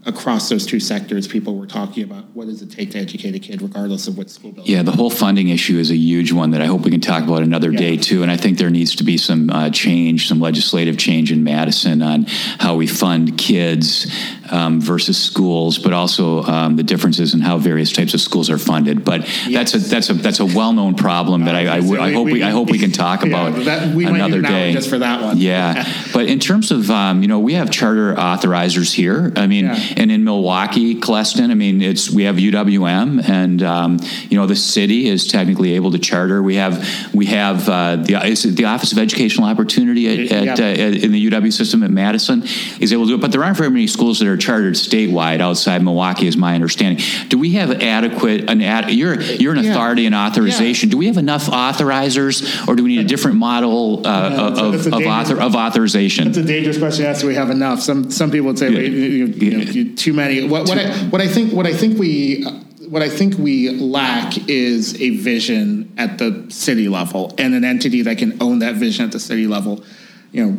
across 0.05 0.47
those 0.49 0.65
two 0.65 0.79
sectors, 0.79 1.27
people 1.27 1.57
were 1.57 1.67
talking 1.67 2.03
about 2.03 2.25
what 2.33 2.47
does 2.47 2.61
it 2.61 2.71
take 2.71 2.91
to 2.91 2.99
educate 2.99 3.35
a 3.35 3.39
kid, 3.39 3.61
regardless 3.61 4.07
of 4.07 4.17
what 4.17 4.29
school 4.29 4.51
building. 4.51 4.73
Yeah, 4.73 4.81
the 4.81 4.91
whole 4.91 5.09
funding 5.09 5.49
issue 5.49 5.77
is 5.77 5.91
a 5.91 5.95
huge 5.95 6.31
one 6.31 6.51
that 6.51 6.61
I 6.61 6.65
hope 6.65 6.81
we 6.81 6.91
can 6.91 7.01
talk 7.01 7.23
about 7.23 7.43
another 7.43 7.71
yeah. 7.71 7.79
day 7.79 7.97
too. 7.97 8.23
And 8.23 8.31
I 8.31 8.37
think 8.37 8.57
there 8.57 8.69
needs 8.69 8.95
to 8.95 9.03
be 9.03 9.17
some 9.17 9.49
uh, 9.49 9.69
change, 9.69 10.27
some 10.27 10.39
legislative 10.39 10.97
change 10.97 11.31
in 11.31 11.43
Madison 11.43 12.01
on 12.01 12.25
how 12.59 12.75
we 12.75 12.87
fund 12.87 13.37
kids 13.37 14.07
um, 14.51 14.81
versus 14.81 15.21
schools, 15.21 15.77
but 15.77 15.93
also 15.93 16.43
um, 16.43 16.75
the 16.75 16.83
differences 16.83 17.33
in 17.33 17.41
how 17.41 17.57
various 17.57 17.91
types 17.91 18.13
of 18.13 18.21
schools 18.21 18.49
are 18.49 18.57
funded. 18.57 19.03
But 19.03 19.27
yes. 19.47 19.71
that's 19.71 19.73
a 19.73 19.89
that's 19.89 20.09
a 20.09 20.13
that's 20.13 20.39
a 20.39 20.45
well 20.45 20.73
known 20.73 20.95
problem 20.95 21.45
that 21.45 21.55
uh, 21.55 21.57
I, 21.57 21.61
I, 21.61 21.77
I, 21.77 22.07
I, 22.07 22.13
hope 22.13 22.25
we, 22.25 22.43
I 22.43 22.49
hope 22.49 22.71
we 22.71 22.79
can 22.79 22.91
talk 22.91 23.23
about 23.25 23.57
yeah, 23.57 23.63
that, 23.63 23.95
another 23.95 24.41
day 24.41 24.73
just 24.73 24.89
for 24.89 24.99
that 24.99 25.21
one. 25.21 25.37
Yeah, 25.37 25.85
but 26.13 26.27
in 26.27 26.39
terms 26.39 26.71
of 26.71 26.89
um, 26.89 27.21
you 27.21 27.27
know 27.27 27.39
we 27.39 27.53
have 27.55 27.69
charter 27.69 28.15
authorizers 28.15 28.93
here. 28.93 29.33
I 29.35 29.47
mean, 29.47 29.65
yeah. 29.65 29.88
And 29.97 30.11
in 30.11 30.23
Milwaukee, 30.23 30.95
Coleston, 30.95 31.51
I 31.51 31.55
mean 31.55 31.81
it's 31.81 32.09
we 32.09 32.23
have 32.23 32.35
UWM, 32.35 33.27
and 33.27 33.61
um, 33.63 33.99
you 34.29 34.37
know 34.37 34.45
the 34.45 34.55
city 34.55 35.07
is 35.07 35.27
technically 35.27 35.73
able 35.73 35.91
to 35.91 35.99
charter. 35.99 36.41
We 36.41 36.55
have 36.55 37.13
we 37.13 37.27
have 37.27 37.67
uh, 37.69 37.97
the 37.97 38.53
the 38.55 38.65
Office 38.65 38.91
of 38.91 38.97
Educational 38.97 39.47
Opportunity 39.47 40.29
at, 40.29 40.49
at, 40.49 40.59
uh, 40.59 40.63
in 40.63 41.11
the 41.11 41.29
UW 41.29 41.51
system 41.51 41.83
at 41.83 41.91
Madison 41.91 42.43
is 42.79 42.93
able 42.93 43.05
to 43.05 43.09
do 43.09 43.15
it, 43.15 43.21
but 43.21 43.31
there 43.31 43.43
aren't 43.43 43.57
very 43.57 43.69
many 43.69 43.87
schools 43.87 44.19
that 44.19 44.27
are 44.27 44.37
chartered 44.37 44.75
statewide 44.75 45.39
outside 45.41 45.83
Milwaukee, 45.83 46.27
is 46.27 46.37
my 46.37 46.55
understanding. 46.55 47.03
Do 47.27 47.37
we 47.37 47.53
have 47.53 47.71
adequate 47.81 48.49
an 48.49 48.61
ad, 48.61 48.91
you're 48.91 49.19
you're 49.21 49.53
an 49.53 49.59
authority 49.59 50.05
and 50.05 50.15
authorization? 50.15 50.89
Yeah. 50.89 50.91
Do 50.91 50.97
we 50.97 51.07
have 51.07 51.17
enough 51.17 51.47
authorizers, 51.47 52.67
or 52.67 52.75
do 52.75 52.83
we 52.83 52.95
need 52.95 53.05
a 53.05 53.07
different 53.07 53.37
model 53.37 54.05
uh, 54.05 54.29
yeah, 54.29 54.65
of, 54.65 54.87
of, 54.87 55.05
author, 55.05 55.39
of 55.39 55.55
authorization? 55.55 56.25
That's 56.25 56.37
a 56.37 56.43
dangerous 56.43 56.77
question. 56.77 57.05
Yes, 57.05 57.23
we 57.23 57.35
have 57.35 57.49
enough. 57.49 57.81
Some 57.81 58.11
some 58.11 58.31
people 58.31 58.47
would 58.47 58.59
say 58.59 58.71
yeah. 58.71 58.79
you, 58.79 59.25
you, 59.25 59.78
too 59.85 60.13
many. 60.13 60.47
What, 60.47 60.67
what 60.67 60.77
I 60.77 60.93
what 61.05 61.21
I 61.21 61.27
think 61.27 61.53
what 61.53 61.65
I 61.65 61.73
think 61.73 61.99
we 61.99 62.43
what 62.87 63.03
I 63.03 63.09
think 63.09 63.37
we 63.37 63.69
lack 63.69 64.49
is 64.49 64.99
a 64.99 65.11
vision 65.11 65.93
at 65.97 66.17
the 66.17 66.47
city 66.49 66.87
level 66.87 67.33
and 67.37 67.53
an 67.53 67.63
entity 67.63 68.01
that 68.03 68.17
can 68.17 68.41
own 68.41 68.59
that 68.59 68.75
vision 68.75 69.05
at 69.05 69.11
the 69.11 69.19
city 69.19 69.45
level. 69.45 69.83
You 70.31 70.45
know, 70.45 70.51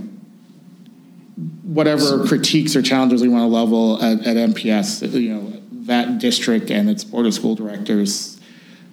whatever 1.62 2.26
critiques 2.26 2.76
or 2.76 2.82
challenges 2.82 3.22
we 3.22 3.28
want 3.28 3.42
to 3.42 3.46
level 3.48 4.02
at, 4.02 4.26
at 4.26 4.36
MPS, 4.36 5.12
you 5.12 5.34
know, 5.34 5.60
that 5.86 6.18
district 6.18 6.70
and 6.70 6.88
its 6.88 7.02
board 7.02 7.26
of 7.26 7.34
school 7.34 7.54
directors, 7.54 8.40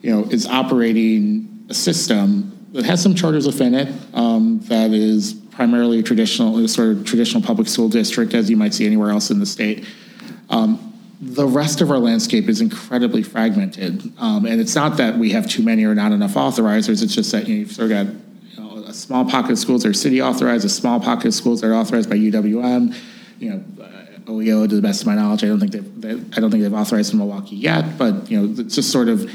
you 0.02 0.12
know, 0.12 0.24
is 0.30 0.48
operating 0.48 1.66
a 1.70 1.74
system 1.74 2.68
that 2.74 2.86
has 2.86 3.02
some 3.02 3.16
charters 3.16 3.46
within 3.46 3.74
it 3.74 3.94
um, 4.14 4.60
that 4.66 4.92
is 4.92 5.34
primarily 5.34 6.00
a 6.00 6.04
traditional, 6.04 6.68
sort 6.68 6.90
of 6.90 7.06
traditional 7.06 7.42
public 7.42 7.68
school 7.68 7.90
district, 7.90 8.34
as 8.34 8.50
you 8.50 8.58
might 8.58 8.74
see 8.74 8.86
anywhere 8.86 9.10
else 9.10 9.32
in 9.32 9.40
the 9.40 9.46
state. 9.46 9.86
Um, 10.50 10.94
the 11.20 11.48
rest 11.48 11.82
of 11.82 11.90
our 11.90 11.98
landscape 11.98 12.48
is 12.48 12.62
incredibly 12.62 13.24
fragmented, 13.24 14.12
um, 14.20 14.46
and 14.46 14.62
it's 14.62 14.76
not 14.76 14.98
that 14.98 15.18
we 15.18 15.32
have 15.32 15.48
too 15.48 15.64
many 15.64 15.84
or 15.84 15.96
not 15.96 16.12
enough 16.12 16.36
authorizers. 16.36 17.02
It's 17.02 17.16
just 17.16 17.32
that 17.32 17.48
you 17.48 17.56
know, 17.56 17.60
you've 17.62 17.72
sort 17.72 17.92
of 17.92 18.06
got 18.08 18.16
a 18.88 18.94
small 18.94 19.26
pocket 19.26 19.52
of 19.52 19.60
schools 19.60 19.84
that 19.84 19.90
are 19.90 19.94
city 19.94 20.22
authorized, 20.22 20.66
a 20.66 20.70
small 20.70 21.00
pocket 21.00 21.28
of 21.28 21.34
schools 21.34 21.62
that 21.62 21.68
are 21.68 21.76
authorized 21.76 22.10
by 22.10 22.16
UWM. 22.16 22.96
You 23.40 23.50
know, 23.50 23.84
uh, 23.84 24.32
OEO, 24.32 24.68
to 24.68 24.76
the 24.76 24.82
best 24.82 25.02
of 25.02 25.08
my 25.08 25.16
knowledge, 25.16 25.44
I 25.44 25.48
don't 25.48 25.60
think 25.60 25.74
they've, 25.74 26.02
they, 26.02 26.12
I 26.12 26.40
don't 26.40 26.50
think 26.50 26.64
they've 26.64 26.74
authorized 26.74 27.12
in 27.14 27.20
Milwaukee 27.20 27.56
yet. 27.56 27.98
But 27.98 28.32
you 28.32 28.42
know, 28.42 28.62
it's 28.62 28.76
just 28.76 28.92
sort 28.92 29.10
of, 29.10 29.32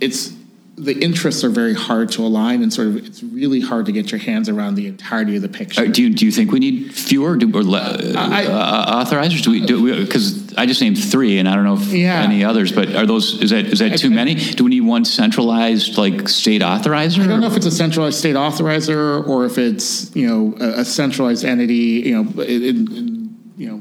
it's 0.00 0.33
the 0.76 0.92
interests 1.00 1.44
are 1.44 1.50
very 1.50 1.74
hard 1.74 2.10
to 2.12 2.22
align, 2.22 2.62
and 2.62 2.72
sort 2.72 2.88
of 2.88 2.96
it's 2.96 3.22
really 3.22 3.60
hard 3.60 3.86
to 3.86 3.92
get 3.92 4.10
your 4.10 4.18
hands 4.20 4.48
around 4.48 4.74
the 4.74 4.86
entirety 4.88 5.36
of 5.36 5.42
the 5.42 5.48
picture. 5.48 5.82
Uh, 5.82 5.86
do 5.86 6.02
you 6.02 6.10
do 6.14 6.26
you 6.26 6.32
think 6.32 6.50
we 6.50 6.58
need 6.58 6.92
fewer 6.92 7.36
do, 7.36 7.46
or 7.56 7.62
le, 7.62 7.78
I- 8.16 8.46
uh, 8.46 9.04
authorizers? 9.04 9.42
Do 9.42 9.50
we 9.52 9.64
do 9.64 10.04
because 10.04 10.52
I 10.54 10.66
just 10.66 10.80
named 10.80 10.98
three, 11.02 11.38
and 11.38 11.48
I 11.48 11.54
don't 11.54 11.64
know 11.64 11.74
if 11.76 11.92
Yeah. 11.92 12.22
any 12.22 12.44
others, 12.44 12.72
but 12.72 12.94
are 12.96 13.06
those 13.06 13.40
is 13.40 13.50
that 13.50 13.66
is 13.66 13.78
that 13.78 13.98
too 13.98 14.08
I- 14.08 14.14
many? 14.14 14.34
Do 14.34 14.64
we 14.64 14.70
need 14.70 14.80
one 14.80 15.04
centralized 15.04 15.96
like 15.96 16.28
state 16.28 16.62
authorizer? 16.62 17.22
I 17.22 17.26
don't 17.28 17.40
know 17.40 17.46
if 17.46 17.56
it's 17.56 17.66
a 17.66 17.70
centralized 17.70 18.18
state 18.18 18.34
authorizer 18.36 19.26
or 19.28 19.46
if 19.46 19.58
it's 19.58 20.10
you 20.16 20.26
know 20.26 20.56
a, 20.60 20.80
a 20.80 20.84
centralized 20.84 21.44
entity. 21.44 22.02
You 22.08 22.22
know, 22.24 22.42
it, 22.42 22.62
it, 22.62 22.76
you 23.56 23.68
know, 23.68 23.80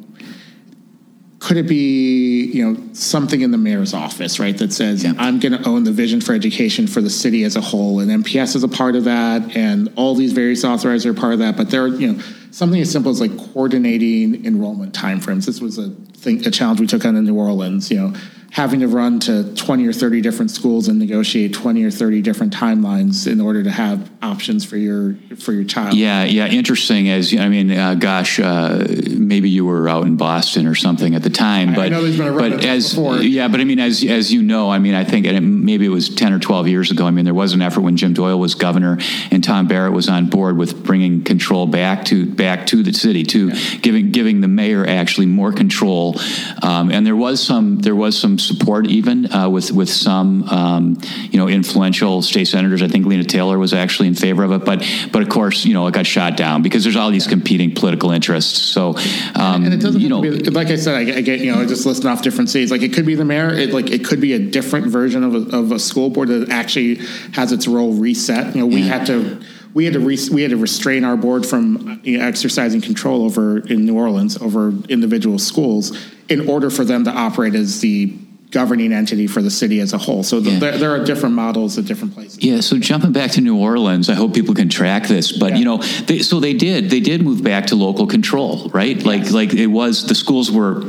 could 1.43 1.57
it 1.57 1.67
be 1.67 2.45
you 2.45 2.63
know 2.65 2.81
something 2.93 3.41
in 3.41 3.51
the 3.51 3.57
mayor's 3.57 3.93
office, 3.93 4.39
right? 4.39 4.57
That 4.57 4.71
says 4.71 5.03
Yeah. 5.03 5.13
I'm 5.17 5.39
going 5.39 5.51
to 5.51 5.67
own 5.67 5.83
the 5.83 5.91
vision 5.91 6.21
for 6.21 6.33
education 6.33 6.87
for 6.87 7.01
the 7.01 7.09
city 7.09 7.43
as 7.43 7.57
a 7.57 7.61
whole, 7.61 7.99
and 7.99 8.23
MPS 8.23 8.55
is 8.55 8.63
a 8.63 8.69
part 8.69 8.95
of 8.95 9.03
that, 9.03 9.55
and 9.55 9.91
all 9.97 10.15
these 10.15 10.31
various 10.31 10.63
authorizers 10.63 11.05
are 11.05 11.13
part 11.13 11.33
of 11.33 11.39
that. 11.39 11.57
But 11.57 11.69
there, 11.69 11.83
are 11.83 11.87
you 11.89 12.13
know, 12.13 12.23
something 12.51 12.79
as 12.79 12.89
simple 12.89 13.11
as 13.11 13.19
like 13.19 13.37
coordinating 13.37 14.45
enrollment 14.45 14.93
timeframes. 14.93 15.45
This 15.45 15.59
was 15.59 15.77
a 15.77 15.89
thing, 15.89 16.47
a 16.47 16.51
challenge 16.51 16.79
we 16.79 16.87
took 16.87 17.03
on 17.03 17.17
in 17.17 17.25
New 17.25 17.37
Orleans. 17.37 17.91
You 17.91 17.97
know, 17.97 18.13
having 18.53 18.81
to 18.81 18.87
run 18.87 19.19
to 19.19 19.51
20 19.55 19.87
or 19.87 19.91
30 19.91 20.21
different 20.21 20.51
schools 20.51 20.87
and 20.87 20.99
negotiate 20.99 21.53
20 21.53 21.83
or 21.83 21.89
30 21.89 22.21
different 22.21 22.53
timelines 22.53 23.29
in 23.29 23.41
order 23.41 23.63
to 23.63 23.71
have 23.71 24.11
options 24.21 24.63
for 24.63 24.77
your 24.77 25.15
for 25.37 25.53
your 25.53 25.63
child. 25.63 25.95
Yeah, 25.95 26.23
yeah, 26.23 26.45
interesting. 26.47 27.09
As 27.09 27.35
I 27.35 27.49
mean, 27.49 27.71
uh, 27.71 27.95
gosh, 27.95 28.39
uh, 28.39 28.85
maybe 29.34 29.49
you 29.49 29.65
were 29.65 29.89
out 29.89 30.05
in 30.05 30.15
Boston 30.15 30.67
or 30.67 30.75
something 30.75 31.15
at 31.15 31.23
the 31.23 31.29
time, 31.31 31.69
I 31.69 31.75
but 31.75 31.91
know 31.91 32.03
there's 32.03 32.19
been 32.19 32.27
a 32.27 32.31
run 32.31 32.51
but 32.51 32.63
as 32.63 32.91
before. 32.91 33.17
yeah, 33.17 33.47
but 33.47 33.59
I 33.59 33.63
mean, 33.63 33.79
as 33.79 34.03
as 34.03 34.31
you 34.31 34.43
know, 34.43 34.69
I 34.69 34.77
mean, 34.77 34.93
I 34.93 35.03
think 35.03 35.25
and 35.25 35.36
it, 35.36 35.41
maybe 35.41 35.88
it 35.88 35.89
was 35.89 36.13
ten 36.13 36.34
or 36.34 36.38
twelve 36.38 36.67
years 36.67 36.91
ago. 36.91 37.07
I 37.07 37.11
mean, 37.11 37.25
there 37.25 37.34
was 37.34 37.53
an 37.53 37.61
effort 37.63 37.81
when 37.81 37.97
Jim 37.97 38.13
Doyle 38.13 38.39
was 38.39 38.53
governor 38.53 38.99
and 39.31 39.43
Tom 39.43 39.67
Barrett 39.67 39.91
was 39.91 40.07
on 40.07 40.27
board 40.27 40.55
with 40.55 40.84
bringing 40.84 41.23
control 41.23 41.65
back 41.65 42.05
to 42.05 42.27
back 42.27 42.67
to 42.67 42.84
the 42.84 42.93
city, 42.93 43.23
to 43.23 43.51
giving 43.79 44.11
giving 44.11 44.41
the 44.41 44.47
mayor 44.47 44.86
actually 44.86 45.25
more 45.25 45.51
control. 45.51 46.19
Um, 46.61 46.91
and 46.91 47.03
there 47.03 47.15
was 47.15 47.43
some 47.43 47.79
there 47.79 47.95
was 47.95 48.15
some 48.15 48.38
support 48.38 48.86
even 48.86 49.34
uh, 49.34 49.49
with 49.49 49.71
with 49.71 49.89
some 49.89 50.43
um, 50.49 51.01
you 51.31 51.39
know 51.39 51.47
influential 51.47 52.21
state 52.21 52.45
senators. 52.45 52.84
I 52.84 52.88
think 52.88 53.07
Lena 53.07 53.23
Taylor 53.23 53.57
was 53.57 53.73
actually 53.73 54.09
in 54.09 54.15
favor 54.15 54.43
of 54.43 54.51
it, 54.51 54.63
but 54.63 54.86
but 55.11 55.23
of 55.23 55.29
course 55.29 55.65
you 55.65 55.73
know 55.73 55.88
it 55.88 55.93
got 55.95 56.05
shot 56.05 56.38
down 56.38 56.61
because 56.61 56.84
there's 56.84 56.95
all 56.95 57.09
these 57.09 57.25
competing 57.25 57.73
political 57.73 58.11
interests. 58.11 58.59
So 58.59 58.93
um, 59.36 59.63
And 59.65 59.74
it 59.74 59.78
doesn't 59.78 60.01
you 60.01 60.09
know. 60.09 60.21
be, 60.21 60.32
like 60.32 60.67
I 60.67 60.76
said, 60.76 60.95
I, 60.95 61.17
I 61.17 61.21
get, 61.21 61.39
you 61.39 61.51
know, 61.53 61.65
just 61.65 61.86
listing 61.86 62.07
off 62.09 62.21
different 62.21 62.49
cities. 62.49 62.71
Like 62.71 62.82
it 62.82 62.93
could 62.93 63.05
be 63.05 63.15
the 63.15 63.26
mayor, 63.26 63.49
it, 63.53 63.74
like 63.74 63.89
it 63.91 64.05
could 64.05 64.21
be 64.21 64.34
a 64.34 64.39
different 64.39 64.88
version 64.88 65.24
of 65.24 65.34
a, 65.36 65.57
of 65.57 65.71
a 65.71 65.80
school 65.80 66.09
board 66.09 66.30
that 66.30 66.49
actually 66.49 66.95
has 67.34 67.51
its 67.51 67.67
role 67.67 67.93
reset. 67.93 68.55
You 68.55 68.61
know, 68.61 68.67
we 68.67 68.82
Yeah. 68.82 68.97
had 68.97 69.07
to, 69.07 69.41
we 69.74 69.86
had 69.86 69.93
to, 69.93 69.99
re, 69.99 70.17
we 70.32 70.41
had 70.43 70.51
to 70.51 70.57
restrain 70.57 71.03
our 71.03 71.17
board 71.17 71.45
from 71.45 71.99
you 72.03 72.17
know, 72.19 72.26
exercising 72.26 72.82
control 72.82 73.24
over 73.26 73.57
in 73.59 73.86
New 73.86 73.97
Orleans 73.97 74.38
over 74.41 74.71
individual 74.89 75.39
schools 75.39 75.97
in 76.30 76.47
order 76.47 76.69
for 76.69 76.86
them 76.86 77.03
to 77.05 77.11
operate 77.11 77.55
as 77.55 77.82
the 77.82 78.13
governing 78.53 78.93
entity 78.93 79.27
for 79.27 79.41
the 79.41 79.49
city 79.51 79.79
as 79.81 79.91
a 79.93 79.97
whole. 79.97 80.23
So 80.23 80.39
the, 80.39 80.51
Yeah. 80.51 80.59
there, 80.59 80.77
there 80.77 80.91
are 80.91 81.03
different 81.03 81.35
models 81.35 81.77
at 81.77 81.85
different 81.85 82.13
places. 82.13 82.37
Yeah, 82.41 82.61
so 82.61 82.77
jumping 82.77 83.11
back 83.11 83.31
to 83.31 83.41
New 83.41 83.57
Orleans, 83.57 84.09
I 84.09 84.13
hope 84.13 84.33
people 84.33 84.53
can 84.53 84.69
track 84.69 85.07
this. 85.07 85.31
But 85.31 85.51
Yeah. 85.53 85.57
you 85.57 85.65
know, 85.65 85.77
they, 86.05 86.19
so 86.19 86.39
they 86.39 86.53
did. 86.53 86.89
They 86.89 86.99
did 87.01 87.21
move 87.23 87.43
back 87.43 87.67
to 87.67 87.75
local 87.75 88.05
control, 88.07 88.69
right? 88.73 89.03
Like, 89.03 89.31
like 89.31 89.53
it 89.53 89.67
was 89.67 90.05
the 90.07 90.15
schools 90.15 90.49
were. 90.51 90.85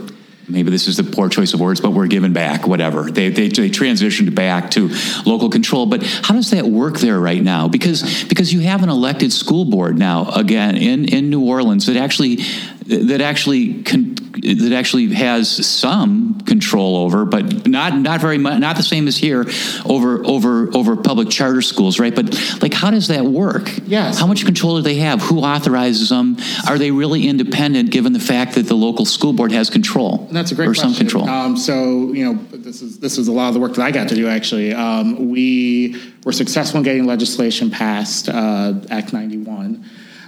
Maybe 0.47 0.71
this 0.71 0.89
is 0.89 0.99
the 0.99 1.05
poor 1.05 1.31
choice 1.31 1.55
of 1.55 1.61
words, 1.61 1.81
but 1.81 1.93
we're 1.93 2.07
given 2.07 2.35
back. 2.35 2.67
Whatever 2.67 3.11
they, 3.11 3.31
they 3.31 3.49
they 3.49 3.71
transitioned 3.71 4.35
back 4.35 4.71
to 4.73 4.91
local 5.25 5.49
control. 5.49 5.87
But 5.87 6.03
how 6.03 6.35
does 6.35 6.51
that 6.51 6.67
work 6.67 6.99
there 6.99 7.19
right 7.19 7.43
now? 7.43 7.67
Because 7.67 8.25
because 8.25 8.53
you 8.53 8.61
have 8.61 8.83
an 8.83 8.91
elected 8.91 9.33
school 9.33 9.65
board 9.65 9.97
now 9.99 10.29
again 10.33 10.77
in 10.77 11.07
in 11.07 11.31
New 11.31 11.41
Orleans 11.41 11.87
that 11.87 11.97
actually 11.97 12.41
that 12.87 13.21
actually 13.21 13.83
con, 13.83 14.15
that 14.15 14.73
actually 14.73 15.13
has 15.15 15.67
some 15.67 16.41
control 16.43 16.97
over, 16.97 17.25
but 17.25 17.67
not 17.67 17.97
not 17.97 18.21
very 18.21 18.37
much, 18.37 18.59
not 18.61 18.77
the 18.77 18.83
same 18.83 19.09
as 19.09 19.17
here 19.17 19.47
over 19.87 20.25
over 20.27 20.69
over 20.77 20.97
public 20.97 21.31
charter 21.31 21.63
schools, 21.63 21.99
right? 21.99 22.15
But 22.15 22.39
like, 22.61 22.75
how 22.75 22.91
does 22.91 23.09
that 23.09 23.25
work? 23.25 23.71
Yes. 23.87 24.19
How 24.19 24.27
much 24.27 24.45
control 24.45 24.77
do 24.77 24.83
they 24.83 24.97
have? 24.97 25.23
Who 25.23 25.41
authorizes 25.41 26.11
them? 26.11 26.37
Are 26.69 26.79
they 26.79 26.91
really 26.91 27.27
independent, 27.27 27.91
given 27.91 28.13
the 28.13 28.21
fact 28.21 28.55
that 28.57 28.67
the 28.67 28.75
local 28.75 29.07
school 29.07 29.33
board 29.33 29.53
has 29.53 29.71
control? 29.71 30.29
That's 30.31 30.53
a 30.53 30.55
great 30.55 30.69
or 30.69 30.75
question. 30.75 30.91
some 30.91 30.99
control. 30.99 31.29
Um, 31.29 31.57
so 31.57 32.13
you 32.13 32.25
know, 32.25 32.35
this 32.53 32.83
is 32.83 32.99
this 32.99 33.19
is 33.19 33.29
a 33.29 33.33
lot 33.33 33.49
of 33.49 33.55
the 33.55 33.61
work 33.61 33.75
that 33.75 33.83
I 33.83 33.91
got 33.91 34.09
to 34.11 34.15
do. 34.15 34.29
Actually, 34.29 34.75
um, 34.75 35.31
we 35.31 36.01
were 36.25 36.33
successful 36.33 36.79
in 36.79 36.85
getting 36.85 37.07
legislation 37.07 37.71
passed. 37.71 38.29
Uh, 38.29 38.75
Act 38.91 39.13
ninety 39.13 39.39
one 39.39 39.85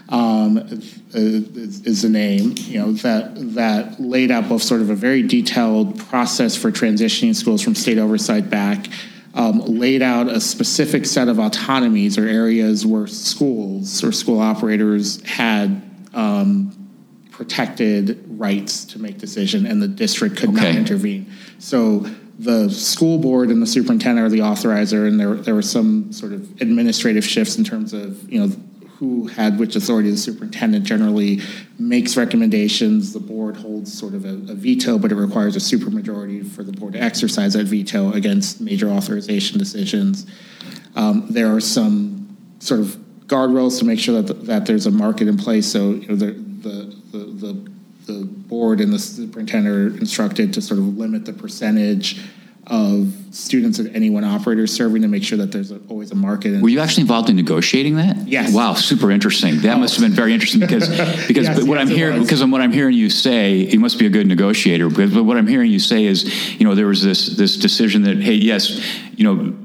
um, 0.08 0.58
is, 0.58 1.80
is 1.84 2.02
the 2.02 2.08
name. 2.08 2.54
You 2.56 2.80
know 2.80 2.92
that 2.92 3.54
that 3.54 4.00
laid 4.00 4.30
out 4.30 4.48
both 4.48 4.62
sort 4.62 4.80
of 4.80 4.90
a 4.90 4.94
very 4.94 5.22
detailed 5.22 5.98
process 6.08 6.56
for 6.56 6.70
transitioning 6.70 7.34
schools 7.34 7.62
from 7.62 7.74
state 7.74 7.98
oversight 7.98 8.50
back. 8.50 8.86
Um, 9.34 9.58
laid 9.60 10.00
out 10.00 10.28
a 10.28 10.40
specific 10.40 11.04
set 11.04 11.28
of 11.28 11.38
autonomies 11.38 12.16
or 12.16 12.26
areas 12.26 12.86
where 12.86 13.06
schools 13.06 14.02
or 14.02 14.10
school 14.10 14.40
operators 14.40 15.22
had 15.24 15.82
um, 16.14 16.72
protected 17.30 18.24
rights 18.26 18.86
to 18.86 18.98
make 18.98 19.18
decision, 19.18 19.66
and 19.66 19.82
the 19.82 19.88
district 19.88 20.38
could 20.38 20.54
not 20.54 20.64
intervene. 20.64 21.30
So 21.58 22.06
the 22.38 22.70
school 22.70 23.18
board 23.18 23.50
and 23.50 23.60
the 23.60 23.66
superintendent 23.66 24.26
are 24.26 24.30
the 24.30 24.38
authorizer, 24.38 25.06
and 25.06 25.20
there 25.20 25.34
there 25.34 25.54
were 25.54 25.62
some 25.62 26.12
sort 26.12 26.32
of 26.32 26.60
administrative 26.62 27.24
shifts 27.24 27.58
in 27.58 27.64
terms 27.64 27.92
of 27.92 28.30
you 28.32 28.40
know 28.40 28.56
who 28.98 29.26
had 29.26 29.58
which 29.58 29.76
authority. 29.76 30.10
The 30.10 30.16
superintendent 30.16 30.84
generally 30.84 31.40
makes 31.78 32.16
recommendations. 32.16 33.12
The 33.12 33.20
board 33.20 33.56
holds 33.56 33.96
sort 33.96 34.14
of 34.14 34.24
a, 34.24 34.52
a 34.52 34.54
veto, 34.54 34.98
but 34.98 35.12
it 35.12 35.16
requires 35.16 35.54
a 35.54 35.58
supermajority 35.58 36.46
for 36.46 36.62
the 36.62 36.72
board 36.72 36.94
to 36.94 37.02
exercise 37.02 37.52
that 37.52 37.64
veto 37.66 38.12
against 38.12 38.60
major 38.60 38.88
authorization 38.88 39.58
decisions. 39.58 40.26
Um, 40.94 41.26
there 41.28 41.54
are 41.54 41.60
some 41.60 42.36
sort 42.58 42.80
of 42.80 42.96
guardrails 43.26 43.78
to 43.80 43.84
make 43.84 43.98
sure 43.98 44.22
that 44.22 44.46
that 44.46 44.66
there's 44.66 44.86
a 44.86 44.90
market 44.90 45.28
in 45.28 45.36
place. 45.36 45.70
So 45.70 45.90
you 45.90 46.08
know 46.08 46.16
the 46.16 46.32
the 46.32 46.96
the, 47.12 47.18
the, 47.18 48.12
the 48.12 48.24
board 48.24 48.80
and 48.80 48.92
the 48.92 48.98
superintendent 48.98 49.74
are 49.74 49.98
instructed 49.98 50.54
to 50.54 50.62
sort 50.62 50.78
of 50.78 50.96
limit 50.96 51.26
the 51.26 51.32
percentage 51.32 52.20
of 52.66 53.12
students 53.30 53.78
at 53.78 53.94
any 53.94 54.10
one 54.10 54.24
operator 54.24 54.66
serving 54.66 55.02
to 55.02 55.08
make 55.08 55.22
sure 55.22 55.38
that 55.38 55.52
there's 55.52 55.70
a, 55.70 55.80
always 55.88 56.10
a 56.10 56.14
market. 56.14 56.60
Were 56.60 56.68
you 56.68 56.80
actually 56.80 57.02
involved 57.02 57.30
in 57.30 57.36
negotiating 57.36 57.96
that? 57.96 58.26
Yes. 58.26 58.52
Wow, 58.52 58.74
super 58.74 59.10
interesting. 59.10 59.60
That 59.60 59.78
must 59.78 59.94
have 59.94 60.02
been 60.02 60.12
very 60.12 60.32
interesting 60.32 60.60
because 60.60 60.88
because 61.28 61.46
Yes, 61.46 61.62
what 61.62 61.78
yes, 61.78 61.88
I'm 61.88 61.94
hearing 61.94 62.22
because 62.22 62.44
what 62.44 62.60
I'm 62.60 62.72
hearing 62.72 62.94
you 62.94 63.10
say, 63.10 63.54
you 63.54 63.78
must 63.78 63.98
be 63.98 64.06
a 64.06 64.10
good 64.10 64.26
negotiator. 64.26 64.88
Because 64.88 65.14
what 65.14 65.36
I'm 65.36 65.46
hearing 65.46 65.70
you 65.70 65.78
say 65.78 66.04
is, 66.04 66.58
you 66.58 66.66
know, 66.66 66.74
there 66.74 66.86
was 66.86 67.02
this 67.02 67.36
this 67.36 67.56
decision 67.56 68.02
that 68.02 68.18
hey, 68.18 68.34
yes, 68.34 68.80
you 69.16 69.24
know, 69.24 69.56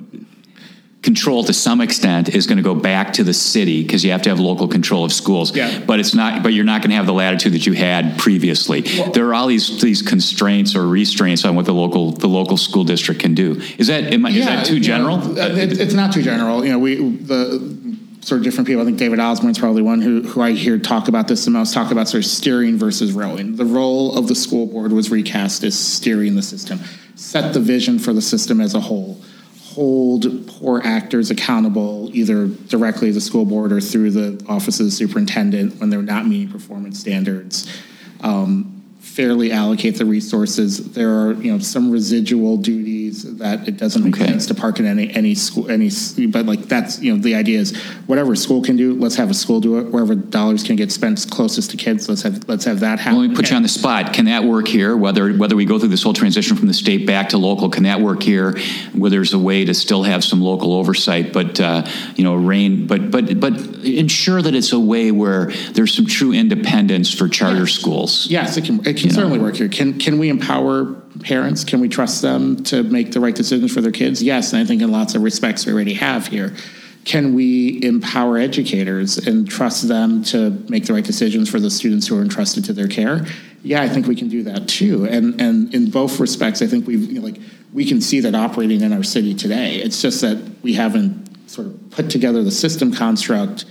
control 1.02 1.44
to 1.44 1.54
some 1.54 1.82
extent 1.82 2.30
is 2.30 2.46
going 2.46 2.58
to 2.58 2.64
go 2.64 2.76
back 2.76 3.14
to 3.14 3.24
the 3.24 3.34
city 3.34 3.82
because 3.82 4.04
you 4.06 4.12
have 4.12 4.22
to 4.22 4.30
have 4.30 4.40
local 4.40 4.68
control 4.68 5.04
of 5.04 5.12
schools. 5.12 5.56
Yeah. 5.56 5.80
But 5.80 6.00
it's 6.00 6.14
not. 6.14 6.44
But 6.44 6.54
you're 6.54 6.66
not 6.66 6.82
going 6.82 6.92
to 6.92 6.96
have 6.96 7.08
the 7.08 7.14
latitude 7.14 7.54
that 7.54 7.66
you 7.66 7.74
had 7.74 8.20
previously. 8.20 8.82
there 8.82 9.28
are 9.28 9.34
all 9.34 9.48
these 9.48 9.82
these 9.82 10.02
constraints 10.02 10.76
or 10.76 10.88
restraints 10.88 11.44
on 11.46 11.56
what 11.56 11.66
the 11.66 11.74
local 11.74 12.12
the 12.12 12.28
local 12.28 12.58
school 12.58 12.84
district 12.84 13.22
can 13.22 13.34
do. 13.34 13.62
Is 13.78 13.88
that 13.88 14.14
am 14.14 14.26
I, 14.26 14.30
is 14.30 14.46
that 14.46 14.66
too 14.66 14.76
you 14.76 14.80
know, 14.80 14.86
general? 14.86 15.40
uh, 15.40 15.48
it, 15.56 15.80
it's 15.80 15.94
not 15.94 16.14
too 16.14 16.22
general. 16.22 16.64
You 16.64 16.72
know, 16.72 16.80
we 16.80 16.96
the 16.96 17.82
sort 18.22 18.40
of 18.40 18.44
different 18.44 18.68
people. 18.68 18.82
I 18.82 18.86
think 18.86 18.98
David 18.98 19.20
Osborne's 19.20 19.60
probably 19.60 19.82
one 19.82 20.02
who 20.02 20.22
who 20.22 20.42
I 20.42 20.52
hear 20.52 20.78
talk 20.78 21.08
about 21.08 21.28
this 21.28 21.46
the 21.46 21.52
most. 21.52 21.74
Talk 21.74 21.92
about 21.92 22.08
sort 22.10 22.24
of 22.24 22.30
steering 22.30 22.78
versus 22.78 23.12
rowing. 23.12 23.56
The 23.56 23.66
role 23.66 24.18
of 24.18 24.28
the 24.28 24.36
school 24.36 24.68
board 24.68 24.92
was 24.92 25.10
recast 25.10 25.64
as 25.64 25.78
steering 25.78 26.36
the 26.36 26.44
system, 26.44 26.80
set 27.16 27.54
the 27.54 27.60
vision 27.60 27.98
for 27.98 28.14
the 28.14 28.22
system 28.22 28.62
as 28.62 28.76
a 28.76 28.82
whole, 28.82 29.20
hold 29.74 30.48
poor 30.48 30.82
actors 30.84 31.32
accountable 31.32 32.10
either 32.14 32.48
directly 32.48 33.10
to 33.10 33.14
the 33.14 33.22
school 33.22 33.46
board 33.46 33.72
or 33.72 33.80
through 33.80 34.12
the 34.12 34.44
office 34.48 34.80
of 34.80 34.86
the 34.86 34.92
superintendent 34.92 35.80
when 35.80 35.90
they're 35.90 36.02
not 36.02 36.28
meeting 36.28 36.50
performance 36.52 37.00
standards. 37.00 37.72
Um, 38.22 38.81
fairly 39.16 39.52
allocate 39.52 39.98
the 39.98 40.06
resources. 40.06 40.94
There 40.94 41.10
are, 41.10 41.34
you 41.34 41.52
know, 41.52 41.60
some 41.60 41.92
residual 41.92 42.56
duties 42.58 43.36
that 43.38 43.68
it 43.68 43.76
doesn't 43.78 44.04
make 44.04 44.16
Okay. 44.16 44.26
sense 44.26 44.46
to 44.48 44.56
park 44.56 44.80
in 44.80 44.86
any 44.86 45.14
any 45.14 45.36
school 45.36 45.70
any. 45.70 45.90
But 46.28 46.46
like 46.46 46.64
that's 46.68 47.02
you 47.02 47.14
know 47.14 47.22
the 47.22 47.36
idea 47.36 47.60
is 47.60 47.76
whatever 48.08 48.36
school 48.36 48.62
can 48.62 48.78
do, 48.78 48.94
let's 48.96 49.16
have 49.16 49.30
a 49.30 49.34
school 49.34 49.60
do 49.60 49.78
it. 49.80 49.92
Wherever 49.92 50.16
dollars 50.16 50.64
can 50.64 50.76
get 50.78 50.92
spent 50.92 51.26
closest 51.30 51.72
to 51.72 51.78
kids, 51.78 52.08
let's 52.08 52.22
have 52.22 52.48
let's 52.48 52.64
have 52.66 52.80
that 52.80 53.00
happen. 53.00 53.20
Let 53.20 53.30
me 53.30 53.36
put 53.36 53.50
you 53.50 53.56
on 53.58 53.64
the 53.64 53.70
spot. 53.70 54.14
Can 54.14 54.26
that 54.26 54.44
work 54.46 54.68
here? 54.68 54.96
Whether 54.96 55.34
whether 55.34 55.56
we 55.56 55.66
go 55.66 55.78
through 55.78 55.90
this 55.90 56.04
whole 56.04 56.14
transition 56.14 56.56
from 56.56 56.68
the 56.68 56.74
state 56.74 57.06
back 57.06 57.30
to 57.30 57.38
local, 57.38 57.70
can 57.70 57.84
that 57.84 58.00
work 58.00 58.24
here? 58.24 58.58
Where 58.94 59.10
there's 59.10 59.34
a 59.34 59.40
way 59.40 59.66
to 59.66 59.74
still 59.74 60.04
have 60.04 60.24
some 60.24 60.42
local 60.42 60.74
oversight, 60.74 61.34
but 61.34 61.60
uh, 61.60 61.86
you 62.16 62.24
know, 62.24 62.36
rein, 62.36 62.88
but 62.88 63.12
but 63.12 63.40
but 63.40 63.54
ensure 63.84 64.42
that 64.42 64.56
it's 64.56 64.72
a 64.72 64.80
way 64.80 65.12
where 65.12 65.48
there's 65.74 65.94
some 65.94 66.06
true 66.06 66.32
independence 66.32 67.14
for 67.14 67.28
charter 67.28 67.68
schools. 67.68 68.28
Yes, 68.28 68.56
it 68.58 68.66
can. 68.66 68.86
It 68.88 69.01
can 69.02 69.12
certainly 69.12 69.40
work 69.40 69.56
here. 69.56 69.70
Can 69.70 70.00
can 70.00 70.20
we 70.20 70.30
empower 70.30 70.86
parents? 71.22 71.64
Can 71.64 71.80
we 71.80 71.90
trust 71.90 72.22
them 72.22 72.64
to 72.66 72.84
make 72.84 73.12
the 73.12 73.20
right 73.20 73.36
decisions 73.36 73.74
for 73.74 73.82
their 73.82 73.92
kids? 73.92 74.22
Yes, 74.24 74.54
and 74.54 74.62
I 74.62 74.66
think 74.66 74.82
in 74.82 74.92
lots 74.92 75.16
of 75.16 75.24
respects 75.24 75.66
we 75.66 75.74
already 75.74 75.94
have 75.96 76.28
here. 76.28 76.56
Can 77.04 77.34
we 77.34 77.84
empower 77.84 78.38
educators 78.38 79.18
and 79.18 79.50
trust 79.50 79.88
them 79.88 80.24
to 80.26 80.52
make 80.70 80.86
the 80.86 80.94
right 80.94 81.04
decisions 81.04 81.50
for 81.50 81.60
the 81.60 81.72
students 81.72 82.08
who 82.08 82.18
are 82.18 82.22
entrusted 82.22 82.64
to 82.66 82.74
their 82.74 82.88
care? 82.88 83.26
Yeah, 83.64 83.82
I 83.82 83.90
think 83.90 84.06
we 84.06 84.16
can 84.16 84.30
do 84.30 84.44
that 84.44 84.68
too. 84.68 85.06
And 85.06 85.40
and 85.42 85.74
in 85.74 85.90
both 85.90 86.20
respects, 86.20 86.62
I 86.62 86.68
think 86.68 86.86
we've 86.88 87.12
you 87.12 87.20
know, 87.20 87.26
like 87.26 87.40
we 87.74 87.86
can 87.86 88.02
see 88.02 88.20
that 88.22 88.36
operating 88.36 88.82
in 88.82 88.94
our 88.94 89.04
city 89.04 89.34
today. 89.34 89.78
It's 89.78 90.02
just 90.02 90.22
that 90.22 90.38
we 90.62 90.74
haven't 90.74 91.50
sort 91.50 91.68
of 91.68 91.92
put 91.92 92.10
together 92.10 92.44
the 92.44 92.52
system 92.52 92.94
construct, 92.94 93.66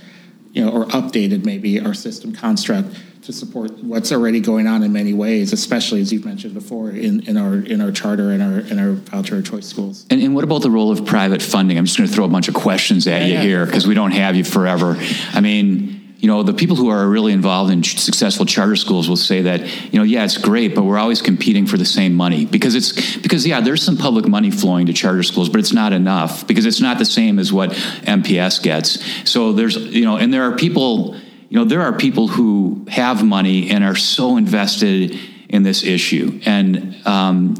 you 0.51 0.63
know, 0.65 0.71
or 0.71 0.85
updated 0.87 1.45
maybe 1.45 1.79
our 1.79 1.93
system 1.93 2.33
construct 2.33 2.95
to 3.23 3.31
support 3.33 3.71
what's 3.83 4.11
already 4.11 4.39
going 4.39 4.67
on 4.67 4.83
in 4.83 4.91
many 4.91 5.13
ways, 5.13 5.53
especially 5.53 6.01
as 6.01 6.11
you've 6.11 6.25
mentioned 6.25 6.53
before 6.53 6.89
in, 6.89 7.21
in 7.27 7.37
our 7.37 7.55
in 7.55 7.79
our 7.81 7.91
charter 7.91 8.31
and 8.31 8.41
our 8.41 8.59
in 8.61 8.79
our 8.79 8.93
voucher 8.93 9.41
choice 9.41 9.67
schools. 9.67 10.05
And, 10.09 10.21
and 10.21 10.33
what 10.35 10.43
about 10.43 10.61
the 10.61 10.71
role 10.71 10.91
of 10.91 11.05
private 11.05 11.41
funding? 11.41 11.77
I'm 11.77 11.85
just 11.85 11.97
going 11.97 12.09
to 12.09 12.15
throw 12.15 12.25
a 12.25 12.29
bunch 12.29 12.47
of 12.47 12.53
questions 12.53 13.07
at 13.07 13.21
Yeah, 13.21 13.27
you 13.27 13.33
yeah. 13.33 13.41
here 13.41 13.65
because 13.65 13.85
we 13.87 13.93
don't 13.93 14.11
have 14.11 14.35
you 14.35 14.43
forever. 14.43 14.97
I 15.33 15.41
mean, 15.41 16.15
you 16.17 16.27
know, 16.27 16.43
the 16.43 16.53
people 16.53 16.75
who 16.75 16.89
are 16.89 17.07
really 17.07 17.33
involved 17.33 17.71
in 17.71 17.81
ch- 17.81 17.99
successful 17.99 18.45
charter 18.45 18.75
schools 18.75 19.09
will 19.09 19.15
say 19.15 19.41
that, 19.41 19.61
you 19.91 19.97
know, 19.97 20.03
yeah, 20.03 20.23
it's 20.23 20.37
great, 20.37 20.75
but 20.75 20.83
we're 20.83 20.99
always 20.99 21.19
competing 21.19 21.65
for 21.65 21.77
the 21.77 21.85
same 21.85 22.13
money 22.13 22.45
because 22.45 22.75
it's 22.75 23.17
because 23.17 23.45
yeah, 23.45 23.59
there's 23.59 23.83
some 23.83 23.97
public 23.97 24.27
money 24.27 24.51
flowing 24.51 24.85
to 24.85 24.93
charter 24.93 25.23
schools, 25.23 25.49
but 25.49 25.59
it's 25.59 25.73
not 25.73 25.93
enough 25.93 26.45
because 26.47 26.65
it's 26.65 26.79
not 26.79 26.99
the 26.99 27.05
same 27.05 27.39
as 27.39 27.51
what 27.51 27.71
MPS 27.71 28.61
gets. 28.61 28.99
So 29.29 29.51
there's, 29.51 29.77
you 29.77 30.05
know, 30.05 30.17
and 30.17 30.31
there 30.33 30.43
are 30.43 30.55
people, 30.55 31.15
you 31.51 31.59
know, 31.59 31.65
there 31.65 31.81
are 31.81 31.91
people 31.91 32.29
who 32.29 32.85
have 32.89 33.25
money 33.25 33.71
and 33.71 33.83
are 33.83 33.97
so 33.97 34.37
invested 34.37 35.19
in 35.49 35.63
this 35.63 35.83
issue, 35.83 36.39
and 36.45 37.05
um, 37.05 37.55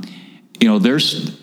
you 0.61 0.69
know, 0.69 0.79
there's 0.79 1.40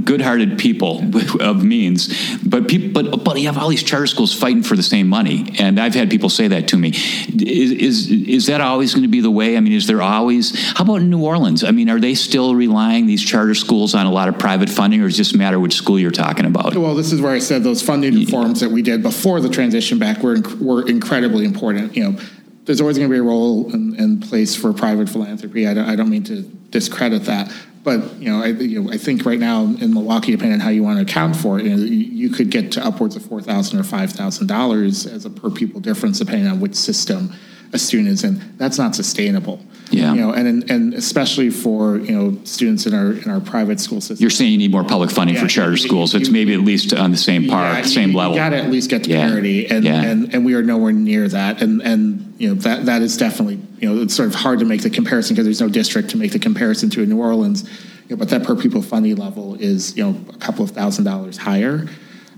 good-hearted 0.00 0.58
people 0.58 1.02
of 1.40 1.64
means, 1.64 2.38
but 2.42 2.68
people, 2.68 3.02
but 3.02 3.24
but 3.24 3.40
you 3.40 3.46
have 3.46 3.58
all 3.58 3.68
these 3.68 3.82
charter 3.82 4.06
schools 4.06 4.34
fighting 4.34 4.62
for 4.62 4.76
the 4.76 4.82
same 4.82 5.08
money, 5.08 5.54
and 5.58 5.78
I've 5.78 5.94
had 5.94 6.10
people 6.10 6.28
say 6.28 6.48
that 6.48 6.68
to 6.68 6.76
me. 6.76 6.90
Is 6.90 7.70
is 7.72 8.10
is 8.10 8.46
that 8.46 8.60
always 8.60 8.94
going 8.94 9.02
to 9.02 9.08
be 9.08 9.20
the 9.20 9.30
way? 9.30 9.56
I 9.56 9.60
mean, 9.60 9.72
is 9.72 9.86
there 9.86 10.02
always? 10.02 10.54
How 10.76 10.84
about 10.84 10.96
in 10.96 11.10
New 11.10 11.24
Orleans? 11.24 11.64
I 11.64 11.70
mean, 11.70 11.88
are 11.90 12.00
they 12.00 12.14
still 12.14 12.54
relying 12.54 13.06
these 13.06 13.22
charter 13.22 13.54
schools 13.54 13.94
on 13.94 14.06
a 14.06 14.10
lot 14.10 14.28
of 14.28 14.38
private 14.38 14.70
funding, 14.70 15.00
or 15.00 15.06
does 15.06 15.14
it 15.14 15.24
just 15.24 15.36
matter 15.36 15.58
which 15.58 15.74
school 15.74 15.98
you're 15.98 16.10
talking 16.10 16.46
about? 16.46 16.76
Well, 16.76 16.94
this 16.94 17.12
is 17.12 17.20
where 17.20 17.32
I 17.32 17.38
said 17.38 17.62
those 17.62 17.82
funding 17.82 18.14
reforms 18.14 18.60
that 18.60 18.70
we 18.70 18.82
did 18.82 19.02
before 19.02 19.40
the 19.40 19.48
transition 19.48 19.98
back 19.98 20.22
were 20.22 20.38
were 20.60 20.86
incredibly 20.86 21.44
important. 21.44 21.96
You 21.96 22.12
know, 22.12 22.18
there's 22.64 22.80
always 22.80 22.98
going 22.98 23.08
to 23.08 23.14
be 23.14 23.18
a 23.18 23.22
role 23.22 23.72
and, 23.72 23.98
and 23.98 24.22
place 24.22 24.54
for 24.54 24.72
private 24.72 25.08
philanthropy. 25.08 25.66
I 25.66 25.74
don't, 25.74 25.88
I 25.88 25.96
don't 25.96 26.10
mean 26.10 26.24
to 26.24 26.42
discredit 26.42 27.24
that, 27.24 27.52
but 27.84 28.16
you 28.16 28.30
know, 28.30 28.42
I, 28.42 28.48
you 28.48 28.82
know, 28.82 28.92
I 28.92 28.96
think 28.96 29.24
right 29.24 29.38
now 29.38 29.62
in 29.64 29.92
Milwaukee, 29.92 30.32
depending 30.32 30.54
on 30.54 30.60
how 30.60 30.70
you 30.70 30.82
want 30.82 30.98
to 30.98 31.02
account 31.02 31.36
for 31.36 31.58
it, 31.58 31.64
you, 31.64 31.76
know, 31.76 31.82
you 31.82 32.30
could 32.30 32.50
get 32.50 32.72
to 32.72 32.84
upwards 32.84 33.16
of 33.16 33.24
four 33.24 33.40
thousand 33.40 33.78
or 33.78 33.82
five 33.82 34.12
thousand 34.12 34.46
dollars 34.46 35.06
as 35.06 35.24
a 35.24 35.30
per 35.30 35.50
pupil 35.50 35.80
difference, 35.80 36.18
depending 36.18 36.46
on 36.46 36.60
which 36.60 36.74
system 36.74 37.32
a 37.72 37.78
student 37.78 38.08
is 38.08 38.24
in. 38.24 38.40
That's 38.58 38.78
not 38.78 38.94
sustainable. 38.94 39.60
Yeah. 39.90 40.14
You 40.14 40.20
know, 40.20 40.32
and 40.32 40.70
and 40.70 40.94
especially 40.94 41.50
for 41.50 41.98
you 41.98 42.12
know 42.12 42.38
students 42.44 42.86
in 42.86 42.94
our 42.94 43.12
in 43.12 43.30
our 43.30 43.40
private 43.40 43.78
school 43.80 44.00
system. 44.00 44.18
You're 44.22 44.30
saying 44.30 44.52
you 44.52 44.58
need 44.58 44.70
more 44.70 44.84
public 44.84 45.10
funding 45.10 45.36
Yeah, 45.36 45.42
for 45.42 45.48
charter 45.48 45.72
you- 45.72 45.76
schools. 45.78 46.14
you- 46.14 46.20
It's 46.20 46.30
maybe 46.30 46.54
at 46.54 46.60
least 46.60 46.94
on 46.94 47.10
the 47.10 47.16
same 47.18 47.46
par, 47.48 47.74
Yeah, 47.74 47.82
same 47.82 48.14
level. 48.14 48.32
You 48.34 48.40
got 48.40 48.50
to 48.50 48.56
at 48.56 48.70
least 48.70 48.88
get 48.88 49.04
to 49.04 49.10
Yeah. 49.10 49.26
parity, 49.28 49.66
and, 49.66 49.86
and 49.86 50.32
and 50.34 50.44
we 50.46 50.54
are 50.54 50.62
nowhere 50.62 50.92
near 50.92 51.28
that. 51.28 51.60
And 51.60 51.82
and 51.82 52.32
you 52.38 52.48
know 52.48 52.54
that 52.54 52.86
that 52.86 53.02
is 53.02 53.16
definitely 53.18 53.58
you 53.80 53.88
know 53.88 54.02
it's 54.02 54.14
sort 54.14 54.28
of 54.28 54.34
hard 54.34 54.60
to 54.60 54.64
make 54.64 54.82
the 54.82 54.90
comparison 54.90 55.34
because 55.34 55.44
there's 55.46 55.60
no 55.60 55.68
district 55.68 56.08
to 56.10 56.16
make 56.16 56.32
the 56.32 56.38
comparison 56.38 56.88
to 56.90 57.02
in 57.02 57.08
New 57.10 57.18
Orleans. 57.20 57.64
You 58.08 58.16
know, 58.16 58.16
but 58.16 58.30
that 58.30 58.44
per 58.44 58.56
pupil 58.56 58.80
funding 58.82 59.16
level 59.16 59.56
is 59.56 59.94
you 59.96 60.04
know 60.04 60.16
a 60.32 60.38
couple 60.38 60.64
of 60.64 60.70
thousand 60.70 61.04
dollars 61.04 61.36
higher. 61.36 61.86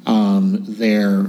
Um, 0.06 0.64
there 0.68 1.26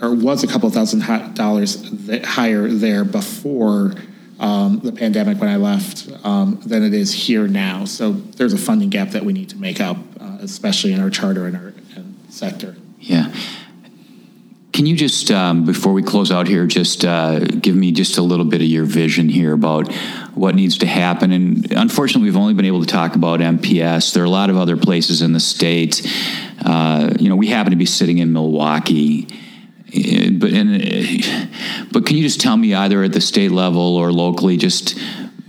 or 0.00 0.14
was 0.14 0.44
a 0.44 0.46
couple 0.46 0.70
thousand 0.70 1.34
dollars 1.34 1.90
higher 2.24 2.68
there 2.68 3.04
before. 3.04 3.94
Um, 4.40 4.78
the 4.84 4.92
pandemic 4.92 5.40
when 5.40 5.50
I 5.50 5.56
left 5.56 6.08
um, 6.24 6.60
than 6.64 6.84
it 6.84 6.94
is 6.94 7.12
here 7.12 7.48
now. 7.48 7.84
So 7.86 8.12
there's 8.12 8.52
a 8.52 8.58
funding 8.58 8.88
gap 8.88 9.10
that 9.10 9.24
we 9.24 9.32
need 9.32 9.48
to 9.48 9.56
make 9.56 9.80
up, 9.80 9.96
uh, 10.20 10.38
especially 10.38 10.92
in 10.92 11.00
our 11.00 11.10
charter 11.10 11.46
and 11.46 11.56
our 11.56 11.74
and 11.96 12.16
sector. 12.28 12.76
Yeah. 13.00 13.34
Can 14.78 14.86
you 14.86 14.94
just, 14.94 15.32
um, 15.32 15.64
before 15.64 15.92
we 15.92 16.04
close 16.04 16.30
out 16.30 16.46
here, 16.46 16.64
just 16.64 17.04
uh, 17.04 17.40
give 17.40 17.74
me 17.74 17.90
just 17.90 18.16
a 18.16 18.22
little 18.22 18.44
bit 18.44 18.60
of 18.60 18.68
your 18.68 18.84
vision 18.84 19.28
here 19.28 19.52
about 19.52 19.92
what 20.36 20.54
needs 20.54 20.78
to 20.78 20.86
happen? 20.86 21.32
And 21.32 21.72
unfortunately, 21.72 22.28
we've 22.28 22.36
only 22.36 22.54
been 22.54 22.64
able 22.64 22.82
to 22.82 22.86
talk 22.86 23.16
about 23.16 23.40
MPS. 23.40 24.14
There 24.14 24.22
are 24.22 24.26
a 24.26 24.30
lot 24.30 24.50
of 24.50 24.56
other 24.56 24.76
places 24.76 25.20
in 25.20 25.32
the 25.32 25.40
state. 25.40 26.06
Uh, 26.64 27.12
you 27.18 27.28
know, 27.28 27.34
we 27.34 27.48
happen 27.48 27.72
to 27.72 27.76
be 27.76 27.86
sitting 27.86 28.18
in 28.18 28.32
Milwaukee. 28.32 29.26
But 29.90 30.52
and, 30.52 31.50
but 31.92 32.04
can 32.04 32.16
you 32.16 32.22
just 32.22 32.40
tell 32.40 32.56
me 32.56 32.74
either 32.74 33.02
at 33.02 33.12
the 33.12 33.20
state 33.22 33.50
level 33.50 33.96
or 33.96 34.12
locally 34.12 34.56
just 34.58 34.98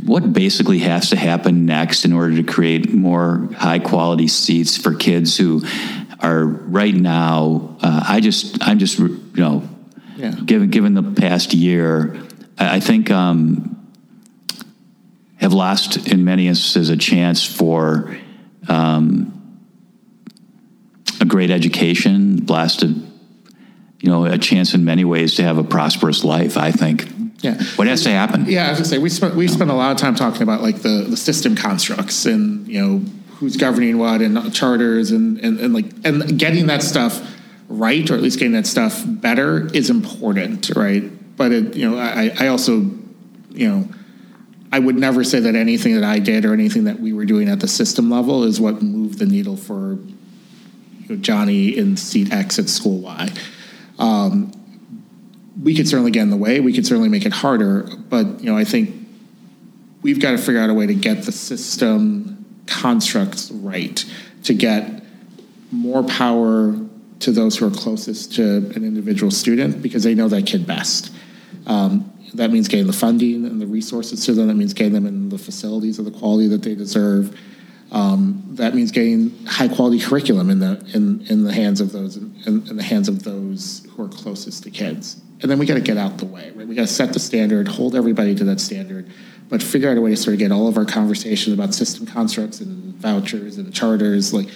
what 0.06 0.32
basically 0.32 0.80
has 0.80 1.10
to 1.10 1.18
happen 1.18 1.66
next 1.66 2.06
in 2.06 2.14
order 2.14 2.36
to 2.38 2.44
create 2.44 2.94
more 2.94 3.50
high 3.58 3.80
quality 3.80 4.28
seats 4.30 4.78
for 4.78 4.96
kids 4.96 5.36
who 5.38 5.62
are 6.22 6.46
right 6.46 6.96
now 6.96 7.78
uh, 7.82 8.04
i 8.08 8.20
just 8.22 8.66
i'm 8.66 8.80
just 8.80 8.98
you 8.98 9.20
know 9.36 9.64
Yeah. 10.16 10.32
given 10.32 10.70
given 10.70 10.94
the 10.94 11.04
past 11.04 11.54
year 11.54 12.18
i, 12.58 12.78
I 12.78 12.80
think 12.80 13.12
um, 13.12 13.76
have 15.36 15.54
lost 15.54 16.08
in 16.08 16.24
many 16.24 16.48
instances 16.48 16.90
a 16.90 16.98
chance 16.98 17.44
for 17.46 18.18
um, 18.70 19.34
a 21.20 21.26
great 21.26 21.52
education 21.52 22.38
blasted 22.38 23.06
you 24.00 24.10
know 24.10 24.26
a 24.26 24.38
chance 24.38 24.74
in 24.74 24.84
many 24.86 25.04
ways 25.06 25.36
to 25.36 25.44
have 25.44 25.58
a 25.58 25.64
prosperous 25.64 26.24
life 26.24 26.58
i 26.58 26.72
think 26.72 27.08
Yeah. 27.42 27.62
what 27.76 27.88
has 27.88 28.04
to 28.04 28.10
happen 28.10 28.46
Yeah, 28.48 28.68
I 28.68 28.70
was 28.70 28.80
gonna 28.80 28.90
say 28.90 28.98
we 28.98 29.10
spent 29.10 29.36
we 29.36 29.48
spent 29.48 29.70
a 29.70 29.74
lot 29.74 29.92
of 29.92 29.98
time 29.98 30.16
talking 30.16 30.42
about 30.42 30.62
like 30.62 30.82
the 30.82 31.06
the 31.10 31.18
system 31.18 31.56
constructs 31.56 32.26
and 32.26 32.68
you 32.68 32.82
know 32.82 33.02
who's 33.38 33.56
governing 33.58 33.98
what 33.98 34.22
and 34.22 34.54
charters 34.54 35.12
and 35.12 35.38
and, 35.40 35.60
and 35.60 35.74
like 35.74 35.86
and 36.04 36.38
getting 36.38 36.68
that 36.68 36.84
stuff 36.84 37.22
right 37.70 38.10
or 38.10 38.16
at 38.16 38.22
least 38.22 38.40
getting 38.40 38.54
that 38.54 38.66
stuff 38.68 39.04
better 39.06 39.68
is 39.74 39.90
important, 39.90 40.72
right? 40.76 41.04
But 41.38 41.52
it, 41.54 41.76
you 41.76 41.90
know, 41.90 41.98
I 41.98 42.32
I 42.38 42.48
also 42.48 42.74
you 43.52 43.70
know 43.70 43.88
I 44.74 44.80
would 44.80 44.98
never 44.98 45.24
say 45.24 45.40
that 45.40 45.56
anything 45.56 45.96
that 45.96 46.04
I 46.04 46.20
did 46.20 46.44
or 46.46 46.54
anything 46.54 46.84
that 46.86 47.00
we 47.00 47.14
were 47.14 47.26
doing 47.26 47.48
at 47.48 47.60
the 47.62 47.68
system 47.68 48.10
level 48.10 48.44
is 48.44 48.60
what 48.60 48.82
moved 48.82 49.20
the 49.20 49.26
needle 49.26 49.56
for 49.56 49.94
you 49.94 51.08
know, 51.08 51.16
Johnny 51.16 51.78
in 51.78 51.96
seat 51.96 52.34
X 52.34 52.60
at 52.60 52.68
school 52.70 53.00
Y 53.00 53.30
we 55.62 55.76
could 55.76 55.88
certainly 55.88 56.12
get 56.12 56.22
in 56.22 56.30
the 56.30 56.38
way. 56.38 56.60
We 56.60 56.74
could 56.74 56.86
certainly 56.86 57.10
make 57.10 57.26
it 57.26 57.34
harder. 57.34 57.84
But 57.84 58.42
you 58.42 58.52
know, 58.52 58.58
I 58.58 58.64
think 58.64 58.96
we've 60.02 60.20
got 60.20 60.32
to 60.32 60.38
figure 60.38 60.62
out 60.62 60.70
a 60.70 60.74
way 60.74 60.88
to 60.88 60.94
get 60.94 61.24
the 61.24 61.32
system 61.32 62.46
constructs 62.66 63.50
right 63.52 64.06
to 64.44 64.54
get 64.54 65.04
more 65.72 66.04
power 66.04 66.76
to 67.20 67.32
those 67.32 67.58
who 67.58 67.68
are 67.68 67.72
closest 67.72 68.36
to 68.36 68.44
an 68.76 68.84
individual 68.84 69.32
student 69.32 69.82
because 69.82 70.04
they 70.04 70.16
know 70.16 70.30
that 70.30 70.46
kid 70.46 70.66
best. 70.66 71.12
Um, 71.68 72.14
that 72.36 72.52
means 72.52 72.68
getting 72.68 72.88
the 72.88 72.94
funding 72.94 73.46
and 73.46 73.60
the 73.60 73.68
resources 73.68 74.26
to 74.26 74.34
them. 74.34 74.48
That 74.48 74.54
means 74.54 74.74
getting 74.74 74.94
them 74.94 75.06
in 75.06 75.30
the 75.30 75.38
facilities 75.38 76.00
of 76.00 76.06
the 76.06 76.12
quality 76.12 76.48
that 76.48 76.64
they 76.64 76.76
deserve. 76.76 77.38
Um, 77.92 78.44
that 78.52 78.76
means 78.76 78.92
getting 78.92 79.46
high 79.46 79.68
quality 79.68 80.00
curriculum 80.00 80.50
in 80.50 80.60
the 80.60 80.80
in, 80.94 81.26
in 81.28 81.44
the 81.44 81.54
hands 81.54 81.82
of 81.82 81.92
those 81.92 82.18
in, 82.18 82.36
in 82.46 82.76
the 82.76 82.84
hands 82.84 83.08
of 83.08 83.24
those 83.24 83.88
who 83.92 84.04
are 84.04 84.08
closest 84.10 84.64
to 84.64 84.72
kids. 84.72 85.20
And 85.42 85.50
then 85.50 85.58
we 85.58 85.66
got 85.66 85.76
to 85.76 85.82
get 85.82 85.98
out 85.98 86.18
the 86.18 86.26
way. 86.26 86.52
Right? 86.54 86.68
We 86.68 86.76
got 86.76 86.88
to 86.88 86.94
set 86.94 87.14
the 87.14 87.20
standard, 87.20 87.68
hold 87.68 87.96
everybody 87.96 88.36
to 88.36 88.44
that 88.46 88.60
standard, 88.60 89.10
but 89.48 89.64
figure 89.64 89.90
out 89.90 89.98
a 89.98 90.02
way 90.02 90.12
to 90.12 90.18
sort 90.18 90.34
of 90.34 90.40
get 90.40 90.52
all 90.52 90.68
of 90.68 90.78
our 90.78 90.86
conversations 90.86 91.54
about 91.54 91.74
system 91.74 92.06
constructs 92.06 92.60
and 92.60 92.94
vouchers 92.96 93.58
and 93.58 93.74
charters. 93.74 94.34
Like 94.34 94.50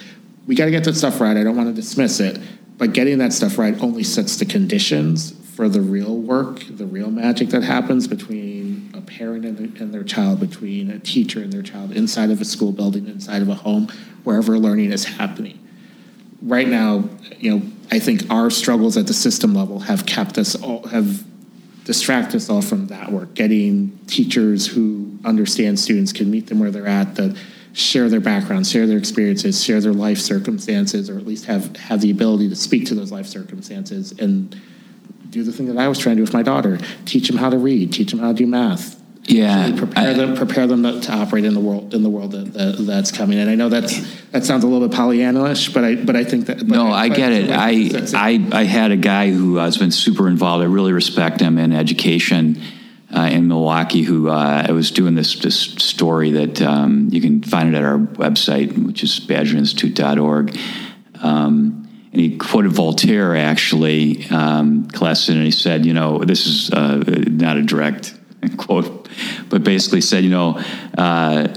we 0.46 0.54
got 0.54 0.66
to 0.66 0.70
get 0.70 0.84
that 0.84 0.94
stuff 0.94 1.20
right. 1.20 1.36
I 1.36 1.42
don't 1.42 1.56
want 1.56 1.68
to 1.68 1.74
dismiss 1.74 2.20
it, 2.20 2.38
but 2.78 2.92
getting 2.92 3.18
that 3.18 3.32
stuff 3.32 3.58
right 3.58 3.80
only 3.82 4.04
sets 4.04 4.36
the 4.36 4.44
conditions 4.44 5.32
for 5.54 5.68
the 5.68 5.80
real 5.80 6.16
work, 6.16 6.62
the 6.68 6.86
real 6.86 7.10
magic 7.10 7.48
that 7.48 7.62
happens 7.62 8.06
between 8.06 8.63
parent 9.06 9.44
and, 9.44 9.58
and 9.80 9.94
their 9.94 10.04
child, 10.04 10.40
between 10.40 10.90
a 10.90 10.98
teacher 10.98 11.42
and 11.42 11.52
their 11.52 11.62
child, 11.62 11.92
inside 11.92 12.30
of 12.30 12.40
a 12.40 12.44
school 12.44 12.72
building, 12.72 13.06
inside 13.06 13.42
of 13.42 13.48
a 13.48 13.54
home, 13.54 13.88
wherever 14.24 14.58
learning 14.58 14.92
is 14.92 15.04
happening. 15.04 15.58
Right 16.42 16.68
now, 16.68 17.08
you 17.38 17.56
know, 17.56 17.62
I 17.90 17.98
think 17.98 18.30
our 18.30 18.50
struggles 18.50 18.96
at 18.96 19.06
the 19.06 19.14
system 19.14 19.54
level 19.54 19.80
have 19.80 20.06
kept 20.06 20.38
us 20.38 20.54
all 20.54 20.86
have 20.88 21.24
distracted 21.84 22.36
us 22.36 22.48
all 22.48 22.62
from 22.62 22.86
that 22.88 23.12
work. 23.12 23.34
Getting 23.34 23.98
teachers 24.06 24.66
who 24.66 25.18
understand 25.24 25.78
students 25.78 26.12
can 26.12 26.30
meet 26.30 26.46
them 26.46 26.58
where 26.58 26.70
they're 26.70 26.86
at, 26.86 27.14
that 27.16 27.36
share 27.72 28.08
their 28.08 28.20
backgrounds, 28.20 28.70
share 28.70 28.86
their 28.86 28.98
experiences, 28.98 29.62
share 29.62 29.80
their 29.80 29.92
life 29.92 30.18
circumstances, 30.18 31.10
or 31.10 31.18
at 31.18 31.26
least 31.26 31.46
have 31.46 31.76
have 31.76 32.00
the 32.00 32.10
ability 32.10 32.48
to 32.48 32.56
speak 32.56 32.86
to 32.86 32.94
those 32.94 33.12
life 33.12 33.26
circumstances 33.26 34.12
and 34.18 34.60
do 35.34 35.42
the 35.44 35.52
thing 35.52 35.66
that 35.66 35.78
I 35.78 35.88
was 35.88 35.98
trying 35.98 36.14
to 36.16 36.20
do 36.20 36.22
with 36.22 36.32
my 36.32 36.42
daughter: 36.42 36.78
teach 37.04 37.28
them 37.28 37.36
how 37.36 37.50
to 37.50 37.58
read, 37.58 37.92
teach 37.92 38.10
them 38.10 38.20
how 38.20 38.28
to 38.28 38.34
do 38.34 38.46
math, 38.46 39.00
Yeah, 39.24 39.74
prepare 39.76 40.10
I- 40.10 40.12
them 40.14 40.36
prepare 40.36 40.66
them 40.66 40.82
to, 40.84 41.00
to 41.00 41.12
operate 41.12 41.44
in 41.44 41.54
the 41.54 41.60
world 41.60 41.92
in 41.94 42.02
the 42.02 42.10
world 42.10 42.32
that, 42.32 42.52
that, 42.54 42.76
that's 42.86 43.10
coming. 43.12 43.38
And 43.38 43.50
I 43.50 43.54
know 43.54 43.68
that's 43.68 43.94
that 44.32 44.44
sounds 44.44 44.64
a 44.64 44.66
little 44.66 44.86
bit 44.88 44.96
Pollyannish, 44.96 45.72
but 45.74 45.84
I 45.84 45.94
but 45.96 46.14
I 46.16 46.24
think 46.24 46.46
that 46.46 46.62
No, 46.66 46.86
I 46.90 47.08
but 47.08 47.16
get 47.16 47.32
it. 47.32 47.50
I, 47.50 47.90
I, 48.14 48.48
I 48.60 48.64
had 48.64 48.90
a 48.92 48.96
guy 48.96 49.30
who 49.30 49.58
uh, 49.58 49.64
has 49.64 49.76
been 49.76 49.90
super 49.92 50.28
involved. 50.28 50.62
I 50.62 50.66
really 50.66 50.92
respect 50.92 51.40
him 51.40 51.58
in 51.58 51.72
education 51.72 52.60
uh, 53.16 53.28
in 53.32 53.48
Milwaukee. 53.48 54.02
Who 54.02 54.28
uh, 54.28 54.66
I 54.68 54.72
was 54.72 54.90
doing 54.90 55.14
this 55.14 55.38
this 55.40 55.58
story 55.58 56.30
that 56.32 56.60
um, 56.62 57.08
you 57.10 57.20
can 57.20 57.42
find 57.42 57.74
it 57.74 57.76
at 57.78 57.82
our 57.84 57.98
website, 57.98 58.76
which 58.86 59.02
is 59.02 59.18
badgerinstitute.org. 59.20 60.56
Um, 61.22 61.83
and 62.14 62.22
he 62.22 62.38
quoted 62.38 62.70
Voltaire 62.70 63.34
actually, 63.34 64.24
um, 64.30 64.86
Coleston, 64.86 65.34
and 65.34 65.44
he 65.44 65.50
said, 65.50 65.84
you 65.84 65.92
know, 65.92 66.20
this 66.20 66.46
is 66.46 66.70
uh, 66.70 67.02
not 67.26 67.56
a 67.56 67.62
direct 67.62 68.14
quote, 68.56 69.08
but 69.48 69.64
basically 69.64 70.00
said, 70.00 70.22
you 70.22 70.30
know, 70.30 70.62
uh, 70.96 71.48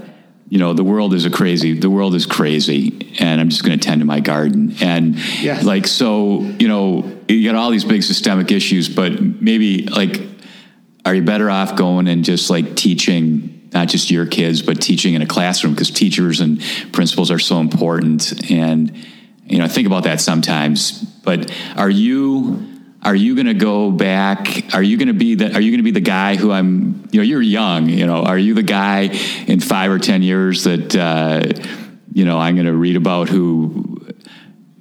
you 0.50 0.58
know, 0.58 0.74
the 0.74 0.84
world 0.84 1.14
is 1.14 1.26
a 1.26 1.30
crazy, 1.30 1.74
the 1.74 1.92
world 1.92 2.16
is 2.16 2.26
crazy, 2.26 3.16
and 3.20 3.40
I'm 3.40 3.50
just 3.50 3.64
going 3.64 3.78
to 3.78 3.88
tend 3.88 4.02
to 4.02 4.06
my 4.06 4.20
garden. 4.20 4.76
And 4.82 5.16
Yes. 5.44 5.64
like, 5.64 5.86
so, 5.86 6.40
you 6.42 6.68
know, 6.68 7.20
you 7.28 7.48
got 7.48 7.56
all 7.56 7.70
these 7.70 7.86
big 7.86 8.02
systemic 8.02 8.52
issues, 8.52 8.90
but 8.90 9.22
maybe 9.22 9.84
like, 9.86 10.22
are 11.06 11.14
you 11.14 11.22
better 11.22 11.52
off 11.52 11.76
going 11.76 12.08
and 12.08 12.26
just 12.26 12.50
like 12.50 12.76
teaching 12.76 13.70
not 13.74 13.90
just 13.90 14.10
your 14.10 14.26
kids, 14.26 14.64
but 14.64 14.82
teaching 14.82 15.14
in 15.14 15.22
a 15.22 15.28
classroom 15.28 15.74
because 15.74 15.92
teachers 15.92 16.40
and 16.40 16.64
principals 16.94 17.30
are 17.30 17.38
so 17.38 17.60
important. 17.60 18.50
And, 18.50 19.06
you 19.48 19.60
know, 19.60 19.68
think 19.68 19.88
about 19.88 20.04
that 20.04 20.20
sometimes. 20.20 21.04
But 21.24 21.52
are 21.76 21.90
you, 21.90 22.66
are 23.02 23.16
you 23.16 23.36
going 23.36 23.48
to 23.48 23.54
go 23.54 23.92
back? 23.92 24.74
Are 24.74 24.84
you 24.84 24.98
going 24.98 25.08
to 25.08 25.14
be 25.14 25.36
the, 25.36 25.54
are 25.54 25.62
you 25.62 25.72
going 25.72 25.80
to 25.80 25.84
be 25.84 25.92
the 25.92 26.00
guy 26.00 26.36
who 26.36 26.52
I'm, 26.52 27.08
you 27.12 27.20
know, 27.20 27.24
you're 27.24 27.42
young, 27.42 27.88
you 27.90 28.06
know, 28.06 28.24
are 28.24 28.38
you 28.38 28.54
the 28.54 28.64
guy 28.64 29.04
in 29.48 29.60
five 29.60 29.92
or 29.92 30.00
10 30.00 30.24
years 30.24 30.64
that, 30.66 30.96
uh, 30.96 31.42
you 32.14 32.26
know, 32.26 32.38
I'm 32.38 32.56
going 32.56 32.68
to 32.68 32.74
read 32.74 32.96
about 32.96 33.30
who, 33.30 34.14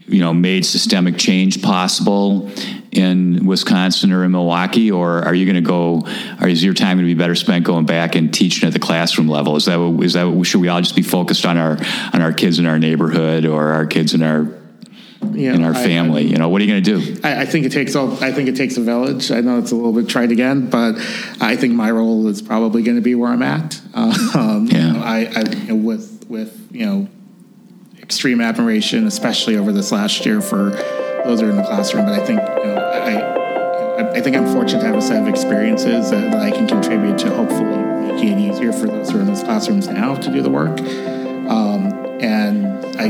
you 0.08 0.20
know, 0.20 0.32
made 0.32 0.64
systemic 0.64 1.18
change 1.18 1.62
possible 1.62 2.50
in 2.92 3.44
Wisconsin 3.44 4.12
or 4.12 4.24
in 4.24 4.30
Milwaukee, 4.30 4.90
or 4.90 5.22
are 5.24 5.34
you 5.34 5.44
going 5.44 5.62
to 5.62 5.68
go? 5.68 6.06
Or 6.40 6.48
is 6.48 6.64
your 6.64 6.74
time 6.74 6.96
going 6.96 7.08
to 7.08 7.14
be 7.14 7.18
better 7.18 7.34
spent 7.34 7.64
going 7.64 7.84
back 7.84 8.14
and 8.14 8.32
teaching 8.32 8.66
at 8.66 8.72
the 8.72 8.78
classroom 8.78 9.28
level? 9.28 9.56
Is 9.56 9.66
that 9.66 9.78
is 10.02 10.14
that 10.14 10.44
should 10.44 10.60
we 10.60 10.68
all 10.68 10.80
just 10.80 10.96
be 10.96 11.02
focused 11.02 11.44
on 11.44 11.58
our 11.58 11.76
on 12.12 12.22
our 12.22 12.32
kids 12.32 12.58
in 12.58 12.66
our 12.66 12.78
neighborhood 12.78 13.44
or 13.44 13.72
our 13.72 13.86
kids 13.86 14.14
in 14.14 14.22
our 14.22 14.44
you 15.34 15.52
in 15.52 15.62
know, 15.62 15.68
our 15.68 15.74
I- 15.74 15.84
family? 15.84 16.24
you 16.26 16.36
know, 16.36 16.48
what 16.48 16.60
are 16.60 16.64
you 16.64 16.70
going 16.72 16.84
to 16.84 16.98
do? 17.14 17.20
I, 17.24 17.42
I 17.42 17.44
think 17.46 17.66
it 17.66 17.72
takes 17.72 17.94
all. 17.96 18.12
I 18.22 18.32
think 18.32 18.48
it 18.48 18.56
takes 18.56 18.76
a 18.76 18.80
village. 18.82 19.30
I 19.30 19.40
know 19.40 19.58
it's 19.58 19.72
a 19.72 19.74
little 19.76 19.92
bit 19.92 20.08
trite 20.08 20.30
again, 20.32 20.68
but 20.70 20.96
I 21.40 21.56
think 21.56 21.74
my 21.74 21.90
role 21.90 22.28
is 22.28 22.42
probably 22.42 22.82
going 22.82 22.96
to 22.96 23.02
be 23.02 23.14
where 23.14 23.30
I'm 23.30 23.42
at. 23.42 23.80
Um, 23.94 24.66
Yeah. 24.66 24.86
you 24.86 24.92
know, 24.92 25.00
I, 25.02 25.16
I 25.34 25.40
you 25.54 25.68
know, 25.68 25.74
with 25.76 26.26
with 26.28 26.68
you 26.70 26.84
know 26.86 27.08
extreme 28.02 28.40
admiration, 28.40 29.06
especially 29.06 29.56
over 29.56 29.72
this 29.72 29.90
last 29.92 30.24
year 30.26 30.40
for 30.40 30.70
those 31.24 31.40
who 31.40 31.46
are 31.46 31.50
in 31.50 31.56
the 31.56 31.62
classroom. 31.64 32.04
But 32.06 32.20
I 32.20 32.24
think 32.26 32.40
you 32.40 32.64
know 32.70 32.78
I. 32.78 33.32
I 33.32 33.36
I 33.98 34.20
think 34.20 34.36
I'm 34.36 34.46
fortunate 34.46 34.80
to 34.80 34.86
have 34.86 34.96
a 34.96 35.00
set 35.02 35.22
of 35.22 35.28
experiences 35.28 36.10
that, 36.10 36.30
that 36.30 36.42
I 36.42 36.50
can 36.50 36.66
contribute 36.68 37.16
to 37.18 37.34
hopefully 37.34 37.76
making 38.12 38.38
it 38.38 38.50
easier 38.52 38.70
for 38.72 38.86
those 38.86 39.10
who 39.10 39.16
are 39.18 39.20
in 39.22 39.26
those 39.26 39.42
classrooms 39.42 39.88
now 39.88 40.14
to 40.14 40.30
do 40.30 40.42
the 40.42 40.50
work. 40.50 40.78
Um, 40.80 41.92
and 42.20 42.84
I 43.00 43.08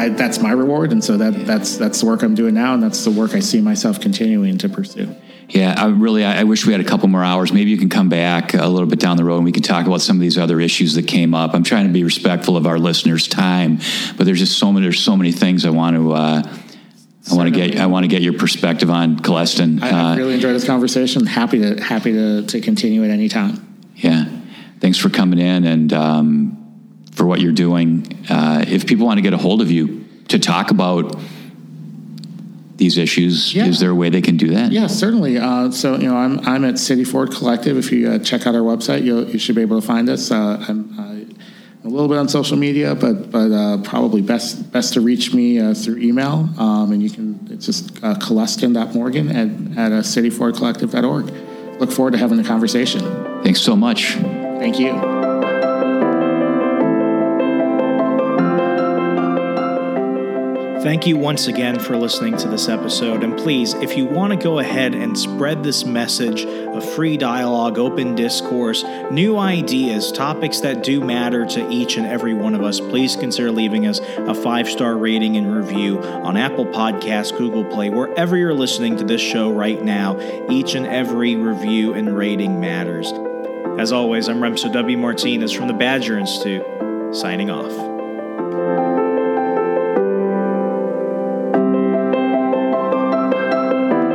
I, 0.00 0.08
that's 0.08 0.40
my 0.40 0.52
reward, 0.52 0.92
and 0.92 1.04
so 1.04 1.16
that 1.16 1.46
that's 1.46 1.76
that's 1.76 2.00
the 2.00 2.06
work 2.06 2.22
I'm 2.22 2.34
doing 2.34 2.54
now, 2.54 2.74
and 2.74 2.82
that's 2.82 3.04
the 3.04 3.10
work 3.10 3.34
I 3.34 3.40
see 3.40 3.60
myself 3.60 4.00
continuing 4.00 4.58
to 4.58 4.68
pursue. 4.68 5.14
Yeah, 5.52 5.74
I 5.76 5.88
really, 5.88 6.24
I 6.24 6.44
wish 6.44 6.64
we 6.64 6.72
had 6.72 6.80
a 6.80 6.84
couple 6.84 7.08
more 7.08 7.24
hours. 7.24 7.52
Maybe 7.52 7.70
you 7.70 7.76
can 7.76 7.88
come 7.88 8.08
back 8.08 8.54
a 8.54 8.66
little 8.68 8.86
bit 8.86 9.00
down 9.00 9.16
the 9.16 9.24
road 9.24 9.36
and 9.36 9.44
we 9.44 9.50
can 9.50 9.64
talk 9.64 9.84
about 9.84 10.00
some 10.00 10.16
of 10.16 10.20
these 10.20 10.38
other 10.38 10.60
issues 10.60 10.94
that 10.94 11.08
came 11.08 11.34
up. 11.34 11.54
I'm 11.54 11.64
trying 11.64 11.88
to 11.88 11.92
be 11.92 12.04
respectful 12.04 12.56
of 12.56 12.68
our 12.68 12.78
listeners' 12.78 13.26
time, 13.26 13.80
but 14.16 14.26
there's 14.26 14.38
just 14.38 14.58
so 14.58 14.72
many, 14.72 14.86
there's 14.86 15.02
so 15.02 15.16
many 15.16 15.32
things 15.32 15.64
I 15.64 15.70
want 15.70 15.96
to, 15.96 16.12
uh, 16.12 16.42
I 17.32 17.34
want 17.34 17.52
to 17.52 17.54
get, 17.54 17.80
I 17.80 17.86
want 17.86 18.04
to 18.04 18.08
get 18.08 18.22
your 18.22 18.34
perspective 18.34 18.90
on 18.90 19.18
Coleston. 19.18 19.82
I, 19.82 20.12
I 20.12 20.16
really 20.16 20.34
enjoyed 20.34 20.54
this 20.54 20.64
conversation. 20.64 21.26
Happy 21.26 21.60
to 21.60 21.82
happy 21.82 22.12
to, 22.12 22.46
to 22.46 22.60
continue 22.60 23.02
at 23.02 23.10
any 23.10 23.28
time. 23.28 23.82
Yeah. 23.96 24.26
Thanks 24.78 24.98
for 24.98 25.10
coming 25.10 25.40
in 25.40 25.64
and 25.64 25.92
um, 25.92 26.59
for 27.20 27.26
what 27.26 27.38
you're 27.42 27.52
doing. 27.52 28.06
Uh, 28.30 28.64
if 28.66 28.86
people 28.86 29.04
want 29.04 29.18
to 29.18 29.22
get 29.22 29.34
a 29.34 29.36
hold 29.36 29.60
of 29.60 29.70
you 29.70 30.06
to 30.28 30.38
talk 30.38 30.70
about 30.70 31.20
these 32.76 32.96
issues, 32.96 33.54
Yeah. 33.54 33.66
is 33.66 33.78
there 33.78 33.90
a 33.90 33.94
way 33.94 34.08
they 34.08 34.22
can 34.22 34.38
do 34.38 34.48
that? 34.54 34.72
Yeah, 34.72 34.86
certainly. 34.86 35.36
Uh, 35.36 35.70
so 35.70 35.98
you 35.98 36.08
know, 36.08 36.16
I'm 36.16 36.40
I'm 36.48 36.64
at 36.64 36.78
City 36.78 37.04
Forward 37.04 37.32
Collective. 37.32 37.76
If 37.76 37.92
you 37.92 38.08
uh, 38.10 38.18
check 38.20 38.46
out 38.46 38.54
our 38.54 38.62
website, 38.62 39.04
you'll, 39.04 39.28
you 39.28 39.38
should 39.38 39.54
be 39.54 39.60
able 39.60 39.78
to 39.78 39.86
find 39.86 40.08
us. 40.08 40.30
Uh, 40.30 40.64
I'm 40.66 40.98
uh, 40.98 41.86
a 41.86 41.88
little 41.90 42.08
bit 42.08 42.16
on 42.16 42.26
social 42.30 42.56
media, 42.56 42.94
but 42.94 43.30
but 43.30 43.52
uh, 43.52 43.82
probably 43.82 44.22
best 44.22 44.72
best 44.72 44.94
to 44.94 45.02
reach 45.02 45.34
me 45.34 45.60
uh, 45.60 45.74
through 45.74 45.98
email. 45.98 46.48
Um, 46.56 46.90
and 46.92 47.02
you 47.02 47.10
can 47.10 47.48
it's 47.50 47.66
just 47.66 48.02
uh, 48.02 48.14
coleston.morgan 48.14 49.28
at 49.28 49.48
at 49.78 49.92
uh, 49.92 50.00
cityforwardcollective.org. 50.00 51.24
Look 51.80 51.92
forward 51.92 52.12
to 52.12 52.18
having 52.18 52.38
the 52.38 52.44
conversation. 52.44 53.02
Thanks 53.42 53.60
so 53.60 53.76
much. 53.76 54.14
Thank 54.14 54.78
you. 54.78 55.19
Thank 60.82 61.06
you 61.06 61.18
once 61.18 61.46
again 61.46 61.78
for 61.78 61.94
listening 61.94 62.38
to 62.38 62.48
this 62.48 62.66
episode. 62.66 63.22
And 63.22 63.36
please, 63.36 63.74
if 63.74 63.98
you 63.98 64.06
want 64.06 64.32
to 64.32 64.38
go 64.38 64.60
ahead 64.60 64.94
and 64.94 65.16
spread 65.16 65.62
this 65.62 65.84
message 65.84 66.46
of 66.46 66.82
free 66.94 67.18
dialogue, 67.18 67.78
open 67.78 68.14
discourse, 68.14 68.82
new 69.10 69.36
ideas, 69.36 70.10
topics 70.10 70.60
that 70.60 70.82
do 70.82 71.04
matter 71.04 71.44
to 71.44 71.70
each 71.70 71.98
and 71.98 72.06
every 72.06 72.32
one 72.32 72.54
of 72.54 72.62
us, 72.62 72.80
please 72.80 73.14
consider 73.14 73.52
leaving 73.52 73.86
us 73.86 74.00
a 74.00 74.34
five 74.34 74.70
star 74.70 74.96
rating 74.96 75.36
and 75.36 75.54
review 75.54 76.00
on 76.00 76.38
Apple 76.38 76.64
Podcasts, 76.64 77.36
Google 77.36 77.66
Play, 77.66 77.90
wherever 77.90 78.34
you're 78.34 78.54
listening 78.54 78.96
to 78.96 79.04
this 79.04 79.20
show 79.20 79.52
right 79.52 79.82
now. 79.82 80.18
Each 80.48 80.74
and 80.74 80.86
every 80.86 81.36
review 81.36 81.92
and 81.92 82.16
rating 82.16 82.58
matters. 82.58 83.12
As 83.78 83.92
always, 83.92 84.30
I'm 84.30 84.40
Remso 84.40 84.72
W. 84.72 84.96
Martinez 84.96 85.52
from 85.52 85.68
the 85.68 85.74
Badger 85.74 86.18
Institute, 86.18 86.64
signing 87.14 87.50
off. 87.50 87.89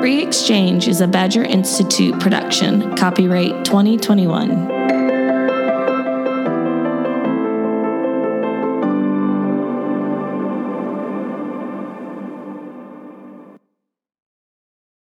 Free 0.05 0.21
Exchange 0.21 0.87
is 0.87 1.01
a 1.01 1.07
Badger 1.07 1.43
Institute 1.43 2.19
production. 2.19 2.95
Copyright 2.95 3.65
2021. 3.65 4.84